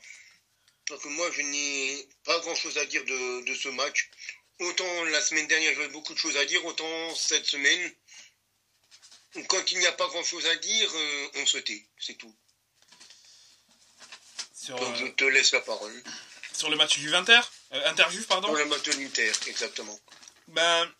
Que 0.97 1.07
moi, 1.07 1.29
je 1.31 1.41
n'ai 1.41 2.09
pas 2.23 2.39
grand-chose 2.39 2.77
à 2.79 2.85
dire 2.85 3.05
de, 3.05 3.53
ce 3.53 3.69
match. 3.69 4.09
Autant 4.59 5.03
la 5.05 5.21
semaine 5.21 5.47
dernière, 5.47 5.73
j'avais 5.75 5.89
beaucoup 5.89 6.13
de 6.13 6.19
choses 6.19 6.35
à 6.35 6.45
dire, 6.45 6.65
autant 6.65 7.15
cette 7.15 7.45
semaine, 7.45 7.93
quand 9.47 9.71
il 9.71 9.79
n'y 9.79 9.85
a 9.85 9.91
pas 9.91 10.07
grand-chose 10.07 10.45
à 10.47 10.55
dire, 10.55 10.89
euh, 10.93 11.27
on 11.35 11.45
se 11.45 11.59
tait, 11.59 11.85
c'est 11.99 12.15
tout. 12.15 12.33
Donc 14.67 14.95
je 14.95 15.05
te 15.07 15.23
laisse 15.23 15.51
la 15.51 15.61
parole. 15.61 16.03
Sur 16.53 16.69
le 16.69 16.75
match 16.75 16.97
du 16.99 17.13
Inter 17.15 17.39
euh, 17.71 17.89
Inter 17.89 18.05
pardon 18.27 18.47
Sur 18.49 18.57
le 18.57 18.65
match 18.65 18.83
de 18.83 18.91
l'Inter, 18.93 19.31
exactement. 19.47 19.97
Ben, 20.47 20.91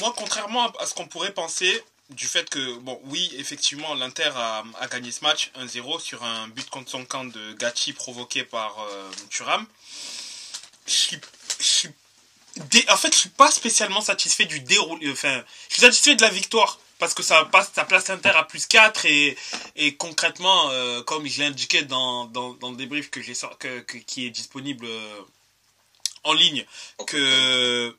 moi, 0.00 0.12
contrairement 0.16 0.70
à 0.72 0.86
ce 0.86 0.94
qu'on 0.94 1.06
pourrait 1.06 1.34
penser, 1.34 1.82
du 2.10 2.26
fait 2.26 2.48
que, 2.50 2.78
bon, 2.78 3.00
oui, 3.04 3.32
effectivement, 3.38 3.94
l'Inter 3.94 4.30
a, 4.34 4.64
gagné 4.90 5.12
ce 5.12 5.22
match 5.22 5.50
1-0 5.58 6.00
sur 6.00 6.22
un 6.24 6.48
but 6.48 6.68
contre 6.68 6.90
son 6.90 7.04
camp 7.04 7.24
de 7.24 7.52
Gachi 7.54 7.92
provoqué 7.92 8.44
par 8.44 8.80
euh, 8.80 9.10
Thuram. 9.30 9.66
Je 10.86 10.92
suis, 10.92 11.18
en 12.88 12.96
fait, 12.96 13.12
je 13.12 13.18
suis 13.18 13.28
pas 13.28 13.50
spécialement 13.50 14.00
satisfait 14.00 14.44
du 14.44 14.60
déroulé. 14.60 15.10
Enfin, 15.12 15.42
je 15.68 15.74
suis 15.74 15.82
satisfait 15.82 16.16
de 16.16 16.22
la 16.22 16.30
victoire 16.30 16.78
parce 16.98 17.14
que 17.14 17.22
ça 17.22 17.44
passe, 17.46 17.70
ça 17.74 17.84
place 17.84 18.10
Inter 18.10 18.30
à 18.30 18.44
plus 18.44 18.66
4 18.66 19.06
et, 19.06 19.36
et 19.76 19.96
concrètement, 19.96 20.70
euh, 20.70 21.02
comme 21.02 21.26
je 21.26 21.40
l'ai 21.40 21.46
indiqué 21.46 21.82
dans, 21.82 22.26
dans, 22.26 22.54
dans 22.54 22.70
le 22.70 22.76
débrief 22.76 23.10
que 23.10 23.22
j'ai 23.22 23.34
que, 23.58 23.80
que, 23.80 23.98
qui 23.98 24.26
est 24.26 24.30
disponible 24.30 24.84
euh, 24.84 25.20
en 26.24 26.34
ligne, 26.34 26.66
que 27.06 27.94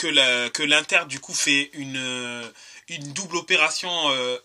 que 0.00 0.06
la, 0.06 0.48
que 0.48 0.62
l'Inter 0.62 1.02
du 1.06 1.20
coup 1.20 1.34
fait 1.34 1.70
une 1.74 2.52
une 2.88 3.12
double 3.12 3.36
opération 3.36 3.90
euh, 4.10 4.38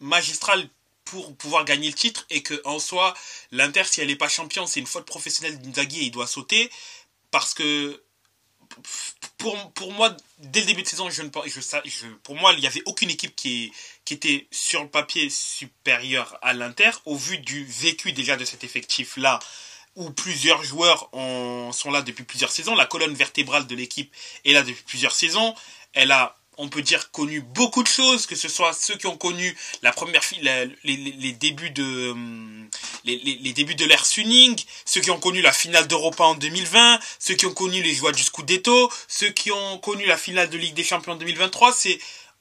magistrale 0.00 0.66
pour 1.04 1.36
pouvoir 1.36 1.66
gagner 1.66 1.88
le 1.88 1.94
titre 1.94 2.24
et 2.30 2.42
que 2.42 2.60
en 2.64 2.78
soi 2.78 3.14
l'Inter 3.50 3.84
si 3.84 4.00
elle 4.00 4.06
n'est 4.08 4.16
pas 4.16 4.28
champion 4.28 4.66
c'est 4.66 4.80
une 4.80 4.86
faute 4.86 5.04
professionnelle 5.04 5.60
d'Inzaghi 5.60 6.00
et 6.00 6.04
il 6.04 6.10
doit 6.10 6.26
sauter 6.26 6.70
parce 7.30 7.52
que 7.52 8.02
pour, 9.36 9.72
pour 9.72 9.92
moi, 9.92 10.16
dès 10.38 10.60
le 10.60 10.66
début 10.66 10.82
de 10.82 10.88
saison, 10.88 11.10
je 11.10 11.20
ne 11.20 11.28
je, 11.46 11.60
je, 11.60 12.06
pour 12.22 12.36
moi, 12.36 12.54
il 12.54 12.60
n'y 12.60 12.66
avait 12.66 12.82
aucune 12.86 13.10
équipe 13.10 13.36
qui, 13.36 13.70
qui 14.06 14.14
était 14.14 14.46
sur 14.50 14.82
le 14.82 14.88
papier 14.88 15.28
supérieure 15.28 16.38
à 16.40 16.54
l'Inter, 16.54 16.90
au 17.04 17.16
vu 17.16 17.36
du 17.36 17.64
vécu 17.64 18.12
déjà 18.12 18.36
de 18.36 18.46
cet 18.46 18.64
effectif-là, 18.64 19.40
où 19.96 20.10
plusieurs 20.10 20.62
joueurs 20.64 21.10
sont 21.72 21.90
là 21.90 22.02
depuis 22.02 22.24
plusieurs 22.24 22.50
saisons. 22.50 22.74
La 22.74 22.86
colonne 22.86 23.14
vertébrale 23.14 23.66
de 23.66 23.74
l'équipe 23.74 24.12
est 24.44 24.52
là 24.52 24.62
depuis 24.62 24.82
plusieurs 24.84 25.14
saisons. 25.14 25.54
Elle 25.92 26.12
a 26.12 26.36
on 26.58 26.68
peut 26.68 26.82
dire, 26.82 27.10
connu 27.10 27.40
beaucoup 27.40 27.82
de 27.82 27.88
choses, 27.88 28.26
que 28.26 28.36
ce 28.36 28.48
soit 28.48 28.72
ceux 28.72 28.96
qui 28.96 29.06
ont 29.06 29.16
connu 29.16 29.56
les, 29.82 31.32
débuts 31.32 31.70
de 31.70 32.10
hum, 32.10 32.68
les, 33.04 33.16
les, 33.16 33.86
l'ère 33.86 34.04
Suning, 34.04 34.56
ceux 34.84 35.00
qui 35.00 35.10
ont 35.10 35.18
connu 35.18 35.40
la 35.40 35.52
finale 35.52 35.88
d'Europa 35.88 36.24
en 36.24 36.34
2020, 36.34 37.00
ceux 37.18 37.34
qui 37.34 37.46
ont 37.46 37.54
connu 37.54 37.82
les 37.82 37.94
joies 37.94 38.12
du 38.12 38.22
Scudetto, 38.22 38.92
ceux 39.08 39.30
qui 39.30 39.50
ont 39.50 39.78
connu 39.78 40.04
la 40.04 40.18
finale 40.18 40.50
de 40.50 40.58
Ligue 40.58 40.74
des 40.74 40.84
Champions 40.84 41.12
en 41.12 41.16
2023, 41.16 41.72
c'est 41.72 41.98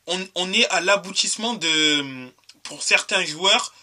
on, 0.08 0.52
est 0.52 0.68
à 0.70 0.82
l'aboutissement 0.82 1.54
de 1.54 2.00
hum, 2.02 2.32
pour 2.64 2.84
certains 2.84 3.24
joueurs 3.24 3.74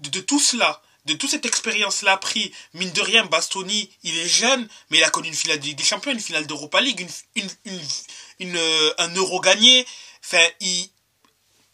de 0.00 0.20
tout 0.20 0.40
cela 0.40 0.82
de 1.04 1.14
toute 1.14 1.30
cette 1.30 1.46
expérience-là 1.46 2.16
pris, 2.16 2.52
mine 2.74 2.92
de 2.92 3.00
rien, 3.00 3.24
Bastoni, 3.24 3.90
il 4.04 4.16
est 4.18 4.28
jeune, 4.28 4.68
mais 4.90 4.98
il 4.98 5.04
a 5.04 5.10
connu 5.10 5.28
une 5.28 5.34
finale 5.34 5.58
de 5.58 5.64
Ligue 5.64 5.78
des 5.78 5.84
Champions, 5.84 6.12
une 6.12 6.20
finale 6.20 6.46
d'Europa 6.46 6.80
League, 6.80 7.06
une, 7.34 8.56
euh, 8.56 8.94
un 8.98 9.12
euro 9.14 9.40
gagné. 9.40 9.86
Enfin, 10.24 10.46
il, 10.60 10.88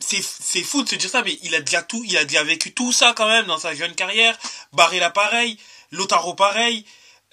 c'est, 0.00 0.62
fou 0.62 0.82
de 0.82 0.88
se 0.88 0.94
dire 0.94 1.10
ça, 1.10 1.22
mais 1.22 1.38
il 1.42 1.54
a 1.54 1.60
déjà 1.60 1.82
tout, 1.82 2.02
il 2.06 2.16
a 2.16 2.24
déjà 2.24 2.42
vécu 2.44 2.72
tout 2.72 2.92
ça 2.92 3.12
quand 3.14 3.28
même 3.28 3.46
dans 3.46 3.58
sa 3.58 3.74
jeune 3.74 3.94
carrière. 3.94 4.38
Barré 4.72 5.00
pareil, 5.12 5.58
Lotaro 5.90 6.34
pareil. 6.34 6.84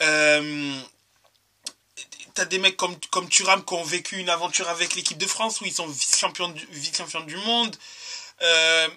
Euh, 0.02 0.82
t'as 2.34 2.46
des 2.46 2.60
mecs 2.60 2.76
comme, 2.76 2.96
comme 3.12 3.30
qui 3.30 3.44
ont 3.44 3.84
vécu 3.84 4.18
une 4.18 4.30
aventure 4.30 4.68
avec 4.70 4.96
l'équipe 4.96 5.18
de 5.18 5.28
France 5.28 5.62
où 5.62 5.66
ils 5.66 5.74
sont 5.74 5.88
vice-champions 5.88 6.50
du, 6.50 6.66
vice-champions 6.72 7.22
du 7.22 7.38
monde. 7.38 7.76
Euh, 8.42 8.90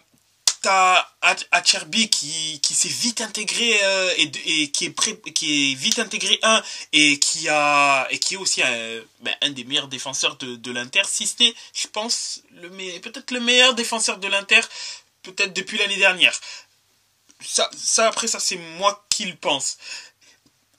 t'as 0.68 1.06
Acherby 1.50 2.10
qui, 2.10 2.60
qui 2.60 2.74
s'est 2.74 2.88
vite 2.88 3.22
intégré 3.22 3.80
euh, 3.82 4.12
et, 4.18 4.70
qui 4.70 4.84
est 4.86 5.74
vite 5.74 5.98
intégré 5.98 6.38
un 6.42 6.62
et 6.92 7.18
qui 7.18 7.48
a 7.48 8.06
et 8.10 8.18
qui 8.18 8.34
est 8.34 8.36
aussi 8.36 8.62
un, 8.62 9.00
ben, 9.20 9.34
un 9.40 9.50
des 9.50 9.64
meilleurs 9.64 9.88
défenseurs 9.88 10.36
de, 10.36 10.70
l'Inter 10.70 11.02
si 11.06 11.26
ce 11.26 11.52
je 11.74 11.86
pense 11.88 12.42
peut-être 13.02 13.30
le 13.30 13.40
meilleur 13.40 13.74
défenseur 13.74 14.18
de 14.18 14.28
l'Inter 14.28 14.60
peut-être 15.22 15.54
depuis 15.54 15.78
l'année 15.78 15.96
dernière 15.96 16.38
ça 17.40 18.06
après 18.06 18.26
ça 18.26 18.38
c'est 18.38 18.60
moi 18.78 19.06
qui 19.08 19.24
le 19.24 19.36
pense 19.36 19.78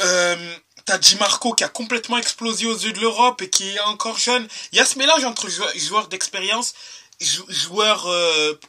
euh, 0.01 0.55
T'as 0.85 0.97
Di 0.99 1.15
Marco 1.17 1.53
qui 1.53 1.63
a 1.63 1.69
complètement 1.69 2.17
explosé 2.17 2.65
aux 2.65 2.77
yeux 2.77 2.93
de 2.93 2.99
l'Europe 2.99 3.41
et 3.41 3.49
qui 3.49 3.69
est 3.69 3.79
encore 3.81 4.17
jeune. 4.17 4.47
Il 4.71 4.77
y 4.79 4.81
a 4.81 4.85
ce 4.85 4.97
mélange 4.97 5.23
entre 5.23 5.47
joueurs 5.75 6.07
d'expérience, 6.07 6.73
joueurs 7.19 8.07
euh, 8.07 8.59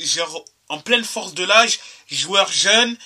genre 0.00 0.44
en 0.68 0.80
pleine 0.80 1.04
force 1.04 1.34
de 1.34 1.44
l'âge, 1.44 1.80
joueur 2.10 2.50
jeune 2.50 2.96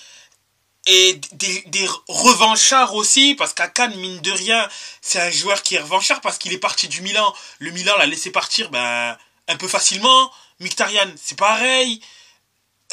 et 0.86 1.20
des, 1.32 1.88
revanchards 2.08 2.94
aussi, 2.94 3.34
parce 3.34 3.54
qu'à 3.54 3.68
Cannes, 3.68 3.94
mine 3.96 4.20
de 4.20 4.32
rien, 4.32 4.68
c'est 5.00 5.20
un 5.20 5.30
joueur 5.30 5.62
qui 5.62 5.76
est 5.76 5.80
revanchard 5.80 6.20
parce 6.20 6.38
qu'il 6.38 6.52
est 6.52 6.58
parti 6.58 6.88
du 6.88 7.02
Milan. 7.02 7.32
Le 7.60 7.70
Milan 7.70 7.96
l'a 7.98 8.06
laissé 8.06 8.30
partir 8.30 8.70
ben, 8.70 9.16
un 9.48 9.56
peu 9.56 9.68
facilement. 9.68 10.32
Mkhitaryan, 10.58 11.12
c'est 11.22 11.38
pareil. 11.38 12.00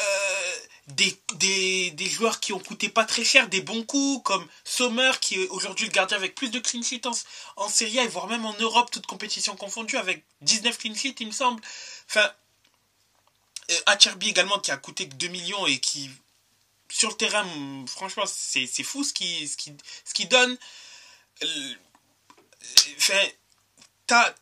Euh, 0.00 0.56
des, 0.86 1.16
des, 1.34 1.90
des, 1.92 2.06
joueurs 2.06 2.40
qui 2.40 2.52
ont 2.52 2.58
coûté 2.58 2.88
pas 2.88 3.04
très 3.04 3.22
cher, 3.22 3.48
des 3.48 3.60
bons 3.60 3.84
coups, 3.84 4.22
comme 4.24 4.46
Sommer, 4.64 5.12
qui 5.20 5.36
est 5.36 5.48
aujourd'hui 5.48 5.86
le 5.86 5.92
gardien 5.92 6.16
avec 6.16 6.34
plus 6.34 6.50
de 6.50 6.58
clean 6.58 6.82
sheets 6.82 7.06
en, 7.06 7.12
en 7.56 7.68
Serie 7.68 8.00
A, 8.00 8.04
et 8.04 8.08
voire 8.08 8.26
même 8.26 8.44
en 8.44 8.54
Europe, 8.54 8.90
toute 8.90 9.06
compétition 9.06 9.54
confondue, 9.56 9.96
avec 9.96 10.24
19 10.40 10.78
clean 10.78 10.94
sheets, 10.94 11.16
il 11.20 11.28
me 11.28 11.32
semble. 11.32 11.62
Enfin, 12.08 12.28
euh, 13.70 13.74
Acherby 13.86 14.30
également 14.30 14.58
qui 14.58 14.70
a 14.70 14.76
coûté 14.76 15.08
que 15.08 15.14
2 15.14 15.28
millions 15.28 15.66
et 15.66 15.78
qui 15.78 16.10
sur 16.88 17.10
le 17.10 17.16
terrain 17.16 17.46
franchement 17.86 18.24
c'est 18.26 18.66
fou 18.82 19.04
ce 19.04 19.12
qui 19.12 19.46
ce 19.48 19.56
qui 19.56 19.76
ce 20.04 20.14
qui 20.14 20.26
donne. 20.26 20.56
Euh, 21.42 21.74
enfin 22.96 23.28
t'as 24.06 24.34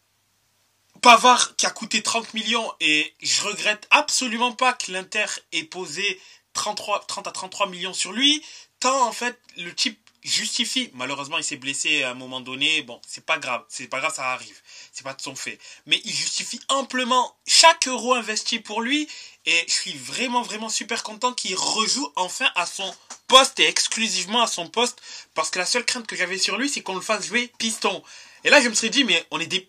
Pavard 1.01 1.57
qui 1.57 1.67
a 1.67 1.71
coûté 1.71 2.03
30 2.03 2.35
millions 2.35 2.73
et 2.81 3.15
je 3.21 3.43
regrette 3.43 3.87
absolument 3.91 4.53
pas 4.53 4.73
que 4.73 4.91
l'Inter 4.91 5.27
ait 5.53 5.65
posé 5.65 6.21
33, 6.55 7.05
30 7.07 7.27
à 7.29 7.31
33 7.31 7.69
millions 7.69 7.93
sur 7.93 8.13
lui, 8.13 8.45
tant 8.81 9.07
en 9.07 9.13
fait 9.13 9.39
le 9.57 9.73
type 9.75 9.99
justifie. 10.29 10.91
Malheureusement, 10.95 11.39
il 11.39 11.45
s'est 11.45 11.57
blessé 11.57 12.03
à 12.03 12.11
un 12.11 12.15
moment 12.15 12.41
donné. 12.41 12.83
Bon, 12.83 13.01
c'est 13.07 13.25
pas 13.25 13.39
grave, 13.39 13.65
c'est 13.69 13.89
pas 13.89 14.01
grave, 14.01 14.15
ça 14.15 14.33
arrive. 14.33 14.61
C'est 14.93 15.05
pas 15.05 15.15
de 15.15 15.21
son 15.21 15.35
fait. 15.35 15.59
Mais 15.87 16.01
il 16.05 16.13
justifie 16.13 16.61
amplement 16.69 17.37
chaque 17.47 17.89
euro 17.89 18.15
investi 18.15 18.59
pour 18.61 18.83
lui. 18.83 19.09
Et 19.47 19.65
je 19.67 19.73
suis 19.73 19.95
vraiment, 19.95 20.43
vraiment 20.43 20.69
super 20.69 21.03
content 21.03 21.33
qu'il 21.33 21.57
rejoue 21.57 22.11
enfin 22.17 22.51
à 22.55 22.67
son 22.67 22.95
poste 23.27 23.61
et 23.61 23.67
exclusivement 23.67 24.43
à 24.43 24.47
son 24.47 24.69
poste. 24.69 25.01
Parce 25.35 25.51
que 25.51 25.59
la 25.59 25.67
seule 25.67 25.85
crainte 25.85 26.07
que 26.07 26.17
j'avais 26.17 26.39
sur 26.39 26.59
lui, 26.59 26.69
c'est 26.69 26.83
qu'on 26.83 26.95
le 26.95 27.01
fasse 27.01 27.27
jouer 27.27 27.53
piston. 27.59 28.03
Et 28.45 28.51
là, 28.51 28.61
je 28.61 28.69
me 28.69 28.75
serais 28.75 28.91
dit, 28.91 29.05
mais 29.05 29.27
on 29.31 29.41
est 29.41 29.47
des. 29.47 29.69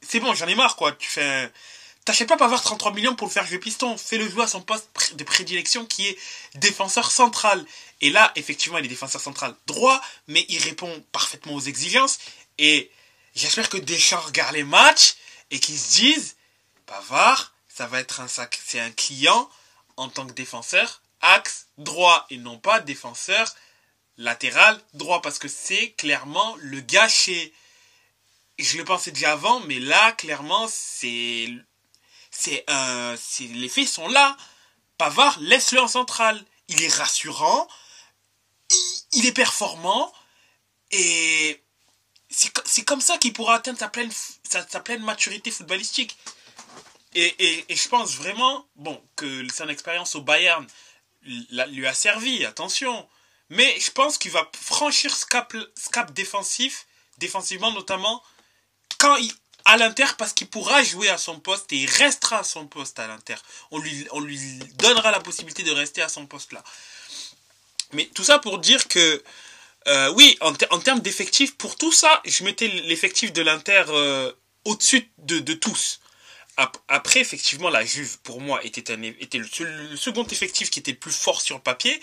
C'est 0.00 0.20
bon, 0.20 0.34
j'en 0.34 0.46
ai 0.46 0.54
marre, 0.54 0.76
quoi. 0.76 0.92
Tu 0.92 1.08
fais. 1.08 1.52
T'achètes 2.08 2.28
pas 2.30 2.42
avoir 2.42 2.62
33 2.62 2.94
millions 2.94 3.14
pour 3.14 3.26
le 3.26 3.32
faire 3.34 3.44
jouer 3.44 3.58
piston. 3.58 3.98
Fais-le 3.98 4.26
jouer 4.30 4.44
à 4.44 4.48
son 4.48 4.62
poste 4.62 4.88
de 5.16 5.24
prédilection 5.24 5.84
qui 5.84 6.06
est 6.06 6.18
défenseur 6.54 7.10
central. 7.10 7.62
Et 8.00 8.08
là, 8.08 8.32
effectivement, 8.34 8.78
il 8.78 8.86
est 8.86 8.88
défenseur 8.88 9.20
central 9.20 9.54
droit, 9.66 10.00
mais 10.26 10.46
il 10.48 10.58
répond 10.62 11.04
parfaitement 11.12 11.52
aux 11.52 11.60
exigences. 11.60 12.18
Et 12.56 12.90
j'espère 13.34 13.68
que 13.68 13.76
Deschamps 13.76 14.22
regarde 14.22 14.54
les 14.54 14.64
matchs 14.64 15.16
et 15.50 15.60
qu'ils 15.60 15.78
se 15.78 15.90
disent, 15.96 16.36
Pavard, 16.86 17.52
ça 17.68 17.86
va 17.86 18.00
être 18.00 18.20
un 18.20 18.28
sac, 18.28 18.58
c'est 18.64 18.80
un 18.80 18.90
client 18.90 19.46
en 19.98 20.08
tant 20.08 20.26
que 20.26 20.32
défenseur, 20.32 21.02
axe 21.20 21.66
droit 21.76 22.26
et 22.30 22.38
non 22.38 22.56
pas 22.56 22.80
défenseur 22.80 23.54
latéral 24.16 24.80
droit 24.94 25.20
parce 25.20 25.38
que 25.38 25.48
c'est 25.48 25.90
clairement 25.90 26.56
le 26.60 26.80
gâché. 26.80 27.52
Je 28.58 28.78
le 28.78 28.86
pensais 28.86 29.10
déjà 29.10 29.32
avant, 29.32 29.60
mais 29.60 29.78
là, 29.78 30.12
clairement, 30.12 30.66
c'est, 30.72 31.50
c'est 32.38 32.64
un, 32.68 33.14
les 33.40 33.68
faits 33.68 33.88
sont 33.88 34.08
là. 34.08 34.36
Pavard, 34.96 35.38
laisse-le 35.40 35.80
en 35.80 35.88
centrale. 35.88 36.42
Il 36.68 36.82
est 36.82 36.94
rassurant 36.94 37.68
il 39.12 39.26
est 39.26 39.32
performant 39.32 40.12
et 40.90 41.62
c'est 42.30 42.84
comme 42.84 43.00
ça 43.00 43.18
qu'il 43.18 43.32
pourra 43.32 43.56
atteindre 43.56 43.78
sa 43.78 43.88
pleine, 43.88 44.10
sa, 44.44 44.80
pleine 44.80 45.02
maturité 45.02 45.50
footballistique. 45.50 46.16
Et, 47.14 47.64
et, 47.68 47.74
je 47.74 47.88
pense 47.88 48.16
vraiment 48.16 48.66
bon, 48.76 49.02
que 49.16 49.46
son 49.52 49.68
expérience 49.68 50.14
au 50.14 50.20
Bayern 50.20 50.66
lui 51.22 51.86
a 51.86 51.94
servi, 51.94 52.44
attention. 52.44 53.08
Mais 53.48 53.80
je 53.80 53.90
pense 53.90 54.18
qu'il 54.18 54.30
va 54.30 54.48
franchir 54.54 55.14
ce 55.14 55.24
cap, 55.24 55.54
ce 55.74 55.88
cap 55.88 56.12
défensif, 56.12 56.86
défensivement 57.16 57.72
notamment, 57.72 58.22
quand 58.98 59.16
il, 59.16 59.32
à 59.68 59.76
l'Inter, 59.76 60.06
parce 60.16 60.32
qu'il 60.32 60.48
pourra 60.48 60.82
jouer 60.82 61.10
à 61.10 61.18
son 61.18 61.38
poste 61.40 61.70
et 61.74 61.76
il 61.76 61.90
restera 61.90 62.38
à 62.38 62.42
son 62.42 62.66
poste 62.66 62.98
à 62.98 63.06
l'Inter. 63.06 63.36
On 63.70 63.78
lui, 63.78 64.06
on 64.12 64.20
lui 64.20 64.38
donnera 64.78 65.10
la 65.10 65.20
possibilité 65.20 65.62
de 65.62 65.70
rester 65.70 66.00
à 66.00 66.08
son 66.08 66.26
poste 66.26 66.52
là. 66.52 66.64
Mais 67.92 68.06
tout 68.14 68.24
ça 68.24 68.38
pour 68.38 68.58
dire 68.60 68.88
que, 68.88 69.22
euh, 69.86 70.10
oui, 70.14 70.38
en, 70.40 70.54
termes 70.54 71.00
d'effectifs, 71.00 71.54
pour 71.56 71.76
tout 71.76 71.92
ça, 71.92 72.22
je 72.24 72.44
mettais 72.44 72.68
l'effectif 72.68 73.30
de 73.34 73.42
l'Inter 73.42 73.84
euh, 73.88 74.32
au-dessus 74.64 75.10
de, 75.18 75.52
tous. 75.52 76.00
Après, 76.56 77.20
effectivement, 77.20 77.68
la 77.68 77.84
Juve, 77.84 78.18
pour 78.20 78.40
moi, 78.40 78.64
était, 78.64 78.90
un, 78.90 79.02
était 79.02 79.38
le, 79.38 79.96
second 79.96 80.24
effectif 80.24 80.70
qui 80.70 80.78
était 80.78 80.92
le 80.92 80.98
plus 80.98 81.12
fort 81.12 81.42
sur 81.42 81.56
le 81.56 81.62
papier. 81.62 82.00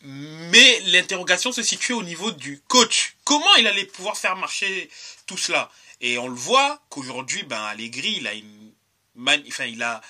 Mais 0.00 0.80
l'interrogation 0.86 1.52
se 1.52 1.62
situait 1.62 1.94
au 1.94 2.02
niveau 2.02 2.30
du 2.30 2.62
coach. 2.66 3.16
Comment 3.24 3.54
il 3.56 3.66
allait 3.66 3.84
pouvoir 3.84 4.16
faire 4.16 4.36
marcher 4.36 4.88
tout 5.26 5.36
cela? 5.36 5.70
Et 6.00 6.18
on 6.18 6.28
le 6.28 6.34
voit 6.34 6.80
qu'aujourd'hui, 6.90 7.42
ben, 7.42 7.62
Allegri, 7.64 8.16
il 8.18 8.26
a 8.26 8.34
une... 8.34 8.72
Enfin, 9.48 9.64
il 9.64 9.82
a 9.82 10.00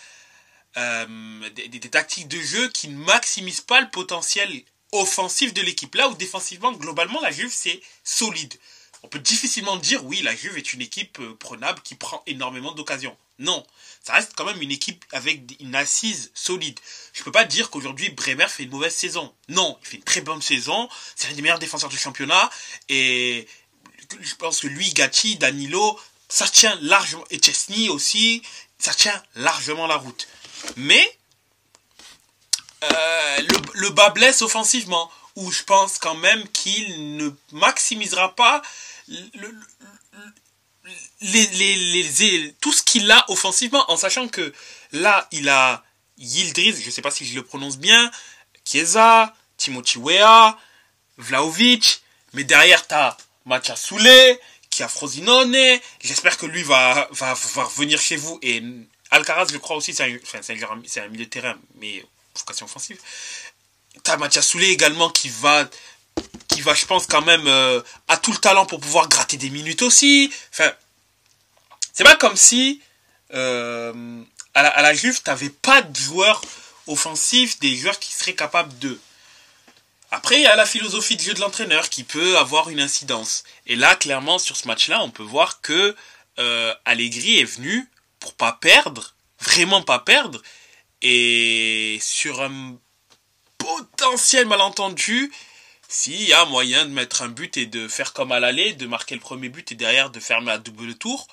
euh, 0.77 1.51
des, 1.51 1.81
tactiques 1.81 2.29
de 2.29 2.41
jeu 2.41 2.69
qui 2.69 2.89
ne 2.89 2.99
maximisent 2.99 3.63
pas 3.63 3.81
le 3.81 3.89
potentiel 3.89 4.63
offensif 4.93 5.55
de 5.55 5.63
l'équipe. 5.63 5.95
Là 5.95 6.09
où 6.09 6.15
défensivement, 6.15 6.73
globalement, 6.73 7.21
la 7.21 7.33
Juve, 7.33 7.53
c'est 7.53 7.81
solide. 8.05 8.55
on 9.03 9.09
peut 9.09 9.19
difficilement 9.19 9.77
dire 9.77 10.05
oui, 10.05 10.21
la 10.23 10.37
Juve 10.37 10.59
est 10.59 10.73
une 10.73 10.83
équipe 10.83 11.19
euh, 11.21 11.35
prenable 11.35 11.81
qui 11.83 11.95
prend 11.95 12.23
énormément 12.27 12.73
d'occasions. 12.73 13.17
Non, 13.39 13.65
ça 14.03 14.15
reste 14.15 14.33
quand 14.37 14.45
même 14.45 14.61
une 14.61 14.73
équipe 14.73 15.05
avec 15.13 15.43
une 15.61 15.75
assise 15.75 16.31
solide. 16.35 16.79
Je 17.13 17.23
peux 17.23 17.33
pas 17.33 17.45
dire 17.45 17.71
qu'aujourd'hui 17.71 18.11
Bremer 18.11 18.49
fait 18.49 18.65
une 18.65 18.71
mauvaise 18.71 18.95
saison. 18.95 19.33
Non, 19.49 19.79
il 19.83 19.87
fait 19.87 19.97
une 19.97 20.05
très 20.05 20.21
bonne 20.21 20.43
saison. 20.43 20.89
C'est 21.15 21.29
l'un 21.29 21.35
des 21.35 21.43
meilleurs 21.43 21.61
défenseurs 21.61 21.89
du 21.89 21.97
championnat 21.97 22.51
et 22.89 23.47
je 24.21 24.35
pense 24.35 24.61
que 24.61 24.67
lui, 24.67 24.93
Gatti, 24.93 25.37
Danilo, 25.37 25.99
ça 26.29 26.47
tient 26.47 26.77
largement 26.83 27.25
et 27.31 27.41
Chesney 27.43 27.89
aussi, 27.89 28.43
ça 28.79 28.95
tient 28.95 29.23
largement 29.35 29.87
la 29.87 29.97
route. 29.97 30.29
Mais 30.77 31.19
euh, 32.85 33.39
le, 33.75 33.91
bas 33.91 34.11
blesse 34.11 34.43
offensivement 34.43 35.11
où 35.37 35.51
je 35.51 35.63
pense 35.63 35.99
quand 35.99 36.15
même 36.15 36.47
qu'il 36.49 37.17
ne 37.17 37.31
maximisera 37.53 38.35
pas 38.35 38.63
le, 39.09 39.55
les, 41.21 41.47
les, 41.47 42.55
tout 42.61 42.73
ce 42.73 42.83
qu'il 42.83 43.11
a 43.11 43.25
offensivement, 43.31 43.91
en 43.91 43.97
sachant 43.97 44.29
que 44.29 44.53
là, 44.93 45.29
il 45.33 45.49
a 45.49 45.85
Yildiz, 46.19 46.81
je 46.81 46.87
ne 46.87 46.91
sais 46.91 47.03
pas 47.03 47.11
si 47.11 47.27
je 47.27 47.35
le 47.35 47.45
prononce 47.45 47.79
bien, 47.79 48.11
Chiesa, 48.65 49.35
Timothy 49.57 49.99
Wea, 49.99 50.59
Vlaovic, 51.17 52.03
mais 52.33 52.45
derrière, 52.45 52.87
tu 52.87 52.95
as 52.95 53.17
Mathias 53.49 53.83
Soulé, 53.83 54.39
qui 54.71 54.83
a 54.83 54.89
Frosinone, 54.89 55.57
j'espère 56.01 56.37
que 56.37 56.47
lui 56.47 56.63
va, 56.63 57.09
va, 57.11 57.35
chez 57.99 58.17
vous, 58.17 58.39
et 58.43 58.63
Alcaraz, 59.11 59.47
je 59.51 59.59
crois 59.59 59.77
aussi, 59.77 59.95
c'est 59.95 60.05
un, 60.05 60.09
un, 60.13 61.09
milieu 61.09 61.25
de 61.25 61.31
terrain, 61.31 61.57
mais 61.77 62.05
vocation 62.37 62.67
offensive. 62.67 62.99
T'as 64.05 64.17
Mathias 64.17 64.55
également 64.55 65.11
qui 65.11 65.29
va 65.29 65.69
qui 66.49 66.61
va, 66.63 66.75
je 66.75 66.85
pense, 66.85 67.07
quand 67.07 67.23
même, 67.23 67.47
euh, 67.47 67.81
a 68.09 68.17
tout 68.17 68.33
le 68.33 68.39
talent 68.39 68.67
pour 68.67 68.81
pouvoir 68.81 69.09
gratter 69.09 69.37
des 69.37 69.51
minutes 69.51 69.83
aussi. 69.83 70.33
Enfin, 70.53 70.73
c'est 71.93 72.05
pas 72.05 72.17
comme 72.17 72.37
si 72.37 72.83
euh, 73.35 74.23
à, 74.55 74.63
la, 74.63 74.69
à 74.71 74.83
la 74.83 74.95
Juve, 74.95 75.23
t'avais 75.23 75.51
pas 75.51 75.83
de 75.83 75.97
joueurs 75.97 76.41
offensifs, 76.87 77.61
des 77.61 77.77
joueurs 77.77 77.99
qui 77.99 78.13
seraient 78.13 78.35
capables 78.35 78.77
de. 78.79 78.99
Après, 80.11 80.37
il 80.37 80.43
y 80.43 80.47
a 80.47 80.57
la 80.57 80.65
philosophie 80.65 81.17
de 81.17 81.21
jeu 81.21 81.35
de 81.35 81.41
l'entraîneur 81.41 81.91
qui 81.91 82.03
peut 82.03 82.39
avoir 82.39 82.71
une 82.71 82.81
incidence. 82.81 83.45
Et 83.67 83.77
là, 83.77 83.95
clairement, 83.95 84.39
sur 84.39 84.57
ce 84.57 84.67
match-là, 84.67 85.03
on 85.03 85.11
peut 85.11 85.23
voir 85.23 85.61
que 85.61 85.95
euh, 86.39 86.75
Allegri 86.87 87.39
est 87.39 87.45
venu 87.45 87.91
pour 88.21 88.35
pas 88.35 88.53
perdre, 88.53 89.15
vraiment 89.41 89.83
pas 89.83 89.99
perdre, 89.99 90.43
et 91.03 91.99
sur 92.01 92.41
un 92.41 92.79
potentiel 93.59 94.47
malentendu, 94.47 95.33
s'il 95.89 96.23
y 96.23 96.33
a 96.33 96.45
moyen 96.47 96.87
de 96.87 96.91
mettre 96.91 97.23
un 97.23 97.29
but 97.29 97.57
et 97.57 97.67
de 97.67 97.87
faire 97.87 98.13
comme 98.13 98.33
à 98.33 98.41
l'aller, 98.41 98.73
de 98.73 98.87
marquer 98.87 99.15
le 99.15 99.21
premier 99.21 99.49
but 99.49 99.73
et 99.73 99.75
derrière 99.75 100.11
de 100.11 100.21
fermer 100.21 100.53
à 100.53 100.59
double 100.59 100.95
tour, 100.95 101.29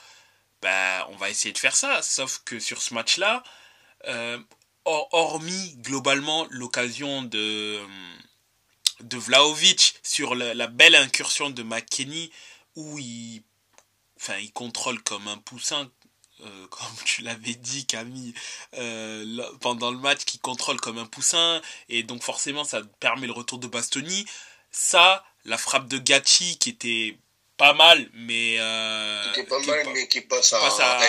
ben, 0.61 1.05
on 1.09 1.15
va 1.15 1.29
essayer 1.29 1.53
de 1.53 1.57
faire 1.57 1.75
ça. 1.75 2.01
Sauf 2.01 2.41
que 2.45 2.59
sur 2.59 2.81
ce 2.81 2.93
match-là, 2.93 3.43
euh, 4.07 4.37
hormis 4.85 5.75
globalement 5.77 6.45
l'occasion 6.49 7.23
de, 7.23 7.79
de 9.01 9.17
Vlaovic 9.17 9.95
sur 10.03 10.35
la, 10.35 10.67
belle 10.67 10.95
incursion 10.95 11.49
de 11.49 11.63
McKenny, 11.63 12.31
où 12.75 12.97
il, 12.99 13.43
enfin, 14.19 14.37
il 14.37 14.51
contrôle 14.51 15.01
comme 15.03 15.27
un 15.27 15.37
poussin, 15.37 15.89
euh, 16.41 16.67
comme 16.69 16.95
tu 17.05 17.21
l'avais 17.21 17.55
dit 17.55 17.85
Camille 17.85 18.33
euh, 18.77 19.43
pendant 19.61 19.91
le 19.91 19.97
match 19.97 20.25
qui 20.25 20.39
contrôle 20.39 20.79
comme 20.79 20.97
un 20.97 21.05
poussin 21.05 21.61
et 21.87 22.03
donc 22.03 22.23
forcément 22.23 22.65
ça 22.65 22.81
permet 22.99 23.27
le 23.27 23.33
retour 23.33 23.57
de 23.57 23.67
Bastoni. 23.67 24.25
Ça 24.71 25.23
la 25.45 25.57
frappe 25.57 25.87
de 25.87 25.97
Gatti 25.97 26.57
qui 26.57 26.69
était 26.71 27.17
pas 27.55 27.73
mal 27.73 28.09
mais 28.13 28.57
euh, 28.59 29.31
qui 29.31 29.43
pas 29.43 29.59
mal 29.59 29.87
mais 29.93 30.07
qui 30.09 30.21
passe 30.21 30.51
à, 30.51 30.57
à, 30.57 30.99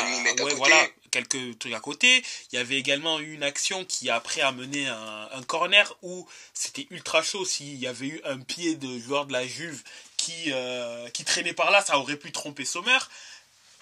voilà 0.54 0.88
quelques 1.22 1.58
trucs 1.58 1.72
à 1.72 1.80
côté 1.80 2.22
il 2.52 2.56
y 2.56 2.58
avait 2.58 2.76
également 2.76 3.20
eu 3.20 3.34
une 3.34 3.42
action 3.42 3.84
qui 3.84 4.10
après 4.10 4.40
a 4.40 4.52
mené 4.52 4.86
un, 4.88 5.28
un 5.32 5.42
corner 5.42 5.96
où 6.02 6.26
c'était 6.54 6.86
ultra 6.90 7.22
chaud 7.22 7.44
s'il 7.44 7.76
y 7.76 7.86
avait 7.86 8.08
eu 8.08 8.20
un 8.24 8.38
pied 8.38 8.74
de 8.74 8.98
joueur 8.98 9.26
de 9.26 9.32
la 9.32 9.46
Juve 9.46 9.82
qui 10.16 10.52
qui 11.12 11.24
traînait 11.24 11.52
par 11.52 11.70
là 11.70 11.82
ça 11.82 11.98
aurait 11.98 12.16
pu 12.16 12.32
tromper 12.32 12.64
Sommer 12.64 12.98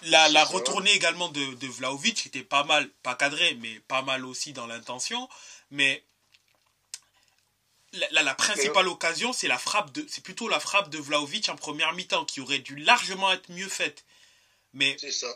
la, 0.03 0.29
la 0.29 0.43
retournée 0.43 0.91
également 0.91 1.29
de, 1.29 1.55
de 1.55 1.67
Vlaovic 1.67 2.27
était 2.27 2.43
pas 2.43 2.63
mal, 2.63 2.89
pas 3.03 3.15
cadré, 3.15 3.55
mais 3.61 3.79
pas 3.87 4.01
mal 4.01 4.25
aussi 4.25 4.53
dans 4.53 4.67
l'intention. 4.67 5.27
Mais 5.71 6.03
la, 8.11 8.23
la, 8.23 8.35
principale 8.35 8.87
occasion, 8.87 9.33
c'est 9.33 9.47
la 9.47 9.57
frappe 9.57 9.91
de, 9.93 10.05
c'est 10.09 10.23
plutôt 10.23 10.47
la 10.47 10.59
frappe 10.59 10.89
de 10.89 10.97
Vlaovic 10.97 11.49
en 11.49 11.55
première 11.55 11.93
mi-temps 11.93 12.25
qui 12.25 12.41
aurait 12.41 12.59
dû 12.59 12.75
largement 12.75 13.31
être 13.31 13.49
mieux 13.51 13.69
faite. 13.69 14.05
Mais 14.73 14.97
ça. 14.97 15.27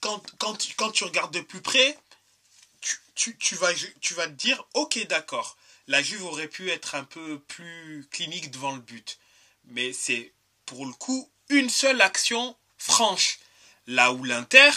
Quand, 0.00 0.22
quand, 0.38 0.54
tu, 0.54 0.74
quand 0.74 0.90
tu 0.90 1.04
regardes 1.04 1.32
de 1.32 1.40
plus 1.40 1.60
près, 1.60 1.96
tu, 2.80 2.96
tu, 3.14 3.36
tu, 3.36 3.54
vas, 3.56 3.72
tu 4.00 4.14
vas 4.14 4.26
te 4.26 4.32
dire, 4.32 4.64
ok, 4.74 5.06
d'accord, 5.06 5.56
la 5.86 6.02
Juve 6.02 6.24
aurait 6.24 6.48
pu 6.48 6.70
être 6.70 6.94
un 6.94 7.04
peu 7.04 7.38
plus 7.40 8.06
clinique 8.10 8.50
devant 8.50 8.74
le 8.74 8.80
but. 8.80 9.18
Mais 9.66 9.92
c'est 9.92 10.32
pour 10.64 10.86
le 10.86 10.92
coup 10.92 11.28
une 11.48 11.68
seule 11.68 12.00
action 12.00 12.56
franche. 12.78 13.38
Là 13.86 14.12
où 14.12 14.22
l'Inter, 14.24 14.70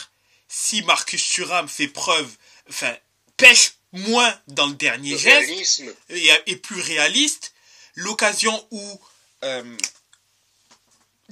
si 0.48 0.82
Marcus 0.82 1.24
Thuram 1.30 1.68
fait 1.70 1.88
preuve, 1.88 2.36
enfin, 2.70 2.96
pêche 3.38 3.74
moins 3.92 4.40
dans 4.48 4.68
le 4.68 4.74
dernier 4.74 5.18
geste 5.18 5.84
et, 6.10 6.56
plus 6.58 6.82
réaliste, 6.82 7.54
l'occasion 7.96 8.68
où 8.72 9.02
euh, 9.44 9.78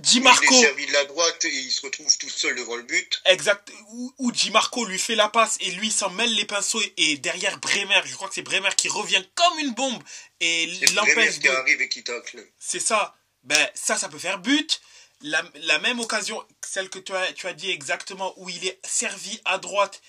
Di 0.02 0.20
Marco. 0.20 0.54
Il 0.54 0.58
est 0.58 0.62
servi 0.62 0.86
de 0.86 0.94
la 0.94 1.06
droite 1.06 1.46
et 1.46 1.50
il 1.50 1.72
se 1.72 1.82
retrouve 1.82 2.18
tout 2.18 2.30
seul 2.30 2.56
devant 2.56 2.76
le 2.76 2.84
but. 2.84 3.22
Exact. 3.26 3.72
Où, 3.90 4.14
où 4.18 4.32
Di 4.32 4.52
Marco 4.52 4.86
lui 4.86 5.00
fait 5.00 5.16
la 5.16 5.30
passe 5.30 5.58
et 5.60 5.72
lui 5.72 5.92
s'en 5.92 6.10
mêle 6.10 6.34
les 6.36 6.46
pinceaux 6.46 6.82
et 6.98 7.18
derrière 7.18 7.58
Bremer, 7.60 8.02
je 8.06 8.16
crois 8.16 8.28
que 8.28 8.36
c'est 8.36 8.42
Bremer 8.42 8.70
qui 8.76 8.90
revient 8.90 9.24
comme 9.36 9.60
une 9.60 9.74
bombe 9.74 10.02
et 10.40 10.68
l'empêche 10.94 11.40
de. 11.40 11.50
arrive 11.50 11.82
et 11.82 11.90
qui 11.90 12.04
tacle. 12.04 12.46
C'est 12.60 12.80
ça. 12.80 13.16
Ben 13.44 13.70
ça, 13.74 13.98
ça 13.98 14.10
peut 14.10 14.20
faire 14.20 14.40
but 14.40 14.82
la, 15.24 15.80
même 15.80 16.00
occasion, 16.00 16.44
celle 16.66 16.90
que 16.90 17.00
tu 17.00 17.14
as, 17.14 17.34
tu 17.34 17.48
as 17.48 17.54
dit 17.54 17.72
exactement, 17.72 18.34
où 18.38 18.50
il 18.50 18.66
est 18.66 18.80
servi 18.86 19.40
à 19.46 19.58
droite 19.58 20.02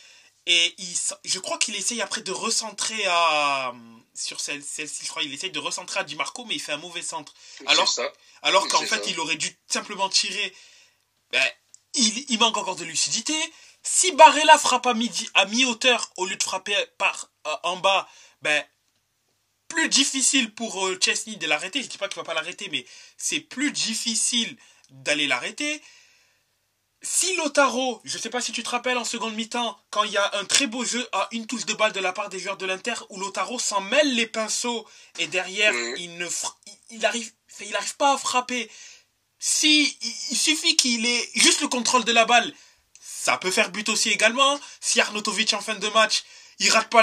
et 0.47 0.75
il, 0.79 0.97
je 1.25 1.39
crois 1.39 1.59
qu'il 1.59 1.77
essaye 1.77 2.03
après 2.03 2.23
de 2.23 2.33
recentrer 2.33 3.05
à 3.07 3.73
sur 4.15 4.41
celle-ci, 4.41 5.05
je 5.05 5.09
crois 5.09 5.23
il 5.23 5.33
essaye 5.33 5.51
de 5.51 5.59
recentrer 5.59 6.01
à 6.01 6.05
Di 6.05 6.17
Marco, 6.17 6.45
mais 6.45 6.55
il 6.55 6.61
fait 6.61 6.73
un 6.73 6.79
mauvais 6.79 7.03
centre. 7.03 7.35
Alors, 7.67 7.93
alors 8.43 8.69
qu'en 8.69 8.85
fait, 8.85 9.05
il 9.09 9.19
aurait 9.21 9.37
dû 9.37 9.57
simplement 9.67 10.09
tirer. 10.09 10.55
Ben, 11.31 11.51
il, 11.95 12.31
il, 12.31 12.39
manque 12.39 12.57
encore 12.57 12.77
de 12.77 12.85
lucidité. 12.85 13.35
Si 13.83 14.13
Barella 14.13 14.59
frappe 14.59 14.87
à 14.87 14.95
midi, 14.95 15.29
à 15.35 15.47
mi-hauteur 15.47 16.13
au 16.17 16.27
lieu 16.27 16.37
de 16.37 16.43
frapper 16.43 16.77
par 16.99 17.31
euh, 17.47 17.55
en 17.65 17.77
bas, 17.77 18.09
ben 18.43 18.65
plus 19.69 19.89
difficile 19.89 20.55
pour 20.55 20.87
euh, 20.87 20.99
Chesney 21.03 21.37
de 21.37 21.47
l'arrêter. 21.47 21.83
Je 21.83 21.89
dis 21.89 21.99
pas 21.99 22.09
qu'il 22.09 22.17
va 22.17 22.25
pas 22.25 22.35
l'arrêter, 22.35 22.69
mais 22.71 22.85
c'est 23.17 23.41
plus 23.41 23.73
difficile 23.73 24.57
d'aller 24.91 25.27
l'arrêter. 25.27 25.83
Si 27.05 27.35
Lotaro, 27.35 28.01
je 28.05 28.17
sais 28.17 28.31
pas 28.31 28.41
si 28.41 28.53
tu 28.53 28.63
te 28.63 28.71
rappelles 28.71 28.97
en 28.97 29.05
seconde 29.05 29.35
mi-temps, 29.35 29.77
quand 29.91 30.05
il 30.05 30.13
y 30.13 30.17
a 30.17 30.37
un 30.37 30.45
très 30.45 30.69
beau 30.69 30.85
jeu 30.85 31.05
à 31.11 31.29
une 31.33 31.49
touche 31.49 31.67
de 31.67 31.75
balle 31.75 31.93
de 31.93 31.99
la 31.99 32.13
part 32.13 32.29
des 32.29 32.39
joueurs 32.39 32.57
de 32.57 32.65
l'Inter, 32.65 32.95
où 33.11 33.19
Lotaro 33.19 33.59
s'en 33.59 33.81
mêle 33.81 34.15
les 34.15 34.27
pinceaux 34.27 34.87
et 35.19 35.27
derrière 35.27 35.75
il 35.97 36.17
ne 36.17 36.29
il 36.91 37.05
arrive, 37.05 37.33
il 37.61 37.75
arrive 37.75 37.97
pas 37.97 38.15
à 38.15 38.19
frapper. 38.19 38.71
Si 39.41 39.99
il 40.31 40.37
suffit 40.37 40.77
qu'il 40.77 41.05
ait 41.05 41.29
juste 41.35 41.61
le 41.61 41.67
contrôle 41.67 42.05
de 42.05 42.13
la 42.13 42.25
balle, 42.25 42.55
ça 43.01 43.37
peut 43.37 43.51
faire 43.51 43.71
but 43.71 43.89
aussi 43.89 44.11
également. 44.11 44.61
Si 44.81 45.01
Arnautovic 45.01 45.53
en 45.55 45.61
fin 45.61 45.75
de 45.75 45.89
match, 45.89 46.23
il 46.61 46.71
rate 46.71 46.89
pas 46.89 47.03